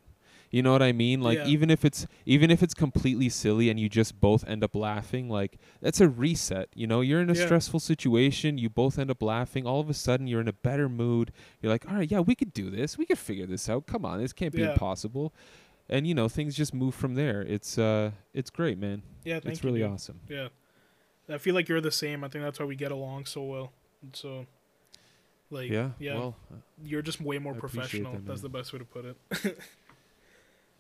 [0.51, 1.45] you know what i mean like Yeah.
[1.47, 5.29] even if it's even if it's completely silly and you just both end up laughing
[5.29, 7.45] like that's a reset you know you're in a Yeah.
[7.45, 10.87] stressful situation you both end up laughing all of a sudden you're in a better
[10.89, 13.87] mood you're like all right yeah we could do this we could figure this out
[13.87, 14.71] come on this can't be Yeah.
[14.73, 15.33] impossible
[15.89, 19.53] and you know things just move from there it's uh it's great man yeah, thank
[19.53, 19.67] it's you.
[19.69, 19.91] really dude.
[19.91, 20.47] awesome Yeah.
[21.29, 22.23] I feel like you're the same.
[22.23, 23.73] I think that's why we get along so well.
[24.13, 24.45] So
[25.49, 26.15] like yeah yeah.
[26.15, 26.35] well
[26.81, 28.13] you're just way more I professional.
[28.13, 29.17] that, That's the best way to put it.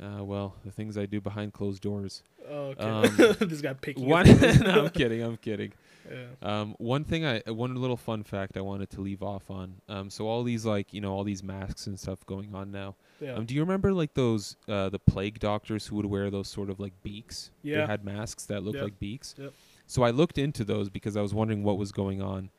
[0.01, 2.83] uh well the things i do behind closed doors Oh, okay.
[2.83, 4.25] Um, this guy picking one
[4.61, 5.73] no, i'm kidding i'm kidding
[6.09, 6.61] yeah.
[6.61, 9.81] Um, one thing I, uh, one little fun fact I wanted to leave off on.
[9.89, 12.95] Um, so all these like you know all these masks and stuff going on now.
[13.19, 13.33] Yeah.
[13.33, 16.69] Um, do you remember like those uh the plague doctors who would wear those sort
[16.69, 17.51] of like beaks?
[17.61, 17.81] Yeah.
[17.81, 18.83] They had masks that looked Yep.
[18.85, 19.35] like beaks.
[19.37, 19.51] Yep.
[19.85, 22.51] So I looked into those because I was wondering what was going on.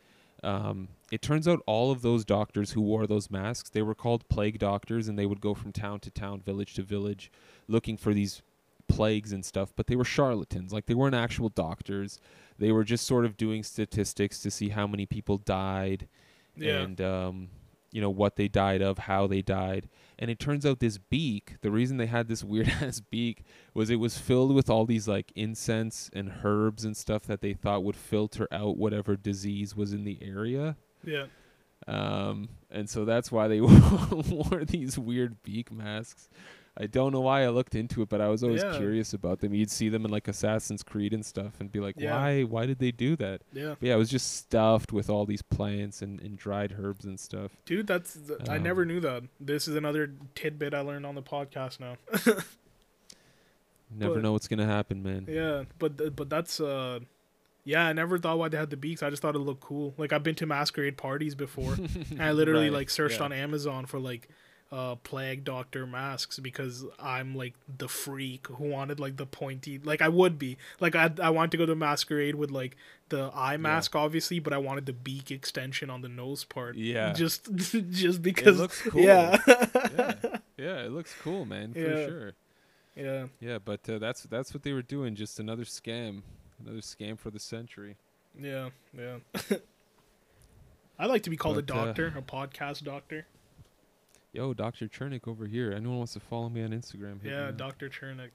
[0.42, 4.28] Um, it turns out all of those doctors who wore those masks, they were called
[4.28, 7.30] plague doctors, and they would go from town to town, village to village,
[7.66, 8.42] looking for these
[8.88, 9.72] plagues and stuff.
[9.74, 12.20] But they were charlatans; like they weren't actual doctors.
[12.58, 16.08] They were just sort of doing statistics to see how many people died,
[16.56, 16.80] Yeah.
[16.82, 17.48] and um,
[17.92, 19.88] you know what they died of, how they died.
[20.18, 23.90] And it turns out this beak, the reason they had this weird ass beak was
[23.90, 27.84] it was filled with all these like incense and herbs and stuff that they thought
[27.84, 30.76] would filter out whatever disease was in the area.
[31.04, 31.26] yeah.
[31.86, 36.28] Um, and so that's why they wore these weird beak masks.
[36.80, 38.76] I don't know why I looked into it, but I was always Yeah.
[38.76, 39.52] curious about them.
[39.52, 42.12] You'd see them in like Assassin's Creed and stuff and be like, Yeah.
[42.16, 43.40] why why did they do that?
[43.52, 43.74] Yeah.
[43.80, 47.18] But yeah, it was just stuffed with all these plants and, and dried herbs and
[47.18, 47.50] stuff.
[47.64, 49.24] Dude, that's th- I Um, never knew that.
[49.40, 51.96] This is another tidbit I learned on the podcast now.
[53.90, 55.26] Never But- know what's gonna happen, man.
[55.28, 57.00] yeah, but th- but that's uh
[57.64, 59.02] yeah, I never thought why they had the beaks.
[59.02, 59.94] I just thought it looked cool.
[59.98, 61.74] Like I've been to masquerade parties before.
[61.74, 63.24] and I literally Right, like searched yeah.
[63.24, 64.28] on Amazon for like
[64.70, 70.02] uh plague doctor masks because I'm like the freak who wanted like the pointy like
[70.02, 70.58] I would be.
[70.78, 72.76] Like I I wanted to go to masquerade with like
[73.08, 76.76] the eye mask obviously, but I wanted the beak extension on the nose part.
[76.76, 77.14] Yeah.
[77.14, 77.48] Just
[77.90, 79.00] just because looks cool.
[79.00, 79.38] Yeah.
[79.46, 80.14] yeah,
[80.58, 82.06] yeah, it looks cool, man, for Yeah.
[82.06, 82.32] sure.
[82.94, 83.26] yeah.
[83.40, 85.14] Yeah, but uh, that's that's what they were doing.
[85.14, 86.20] Just another scam,
[86.62, 87.96] another scam for the century.
[88.38, 89.16] Yeah, yeah.
[90.98, 93.26] I like to be called a But, uh, doctor, a podcast doctor.
[94.32, 94.88] Yo, Dr.
[94.88, 95.72] Chernick over here.
[95.72, 97.22] Anyone wants to follow me on Instagram?
[97.22, 97.50] hit Yeah.
[97.50, 97.88] Dr.
[97.88, 98.30] Chernick.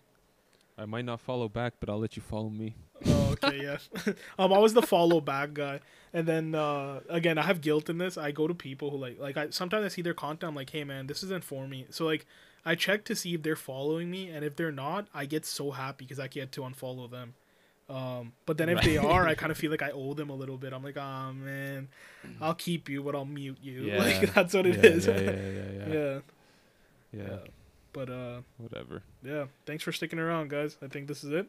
[0.77, 2.75] I might not follow back, but I'll let you follow me.
[3.05, 3.77] Oh, okay, yeah.
[4.39, 5.81] um, I was the follow back guy,
[6.13, 8.17] and then uh, again, I have guilt in this.
[8.17, 10.49] I go to people who like, like I sometimes I see their content.
[10.49, 11.85] I'm like, hey man, this isn't for me.
[11.91, 12.25] So like,
[12.65, 15.71] I check to see if they're following me, and if they're not, I get so
[15.71, 17.35] happy because I get to unfollow them.
[17.89, 20.35] Um, but then if they are, I kind of feel like I owe them a
[20.35, 20.73] little bit.
[20.73, 21.89] I'm like, oh man,
[22.39, 23.83] I'll keep you, but I'll mute you.
[23.83, 23.97] Yeah.
[23.99, 25.07] Like that's what it yeah, is.
[25.07, 26.19] Yeah, yeah, yeah, yeah,
[27.11, 27.37] yeah.
[27.91, 29.03] But uh, Whatever.
[29.23, 29.45] yeah.
[29.65, 30.77] Thanks for sticking around, guys.
[30.81, 31.47] I think this is it.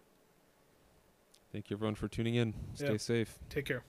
[1.52, 2.52] Thank you everyone for tuning in.
[2.74, 3.38] Stay safe.
[3.48, 3.84] Take care.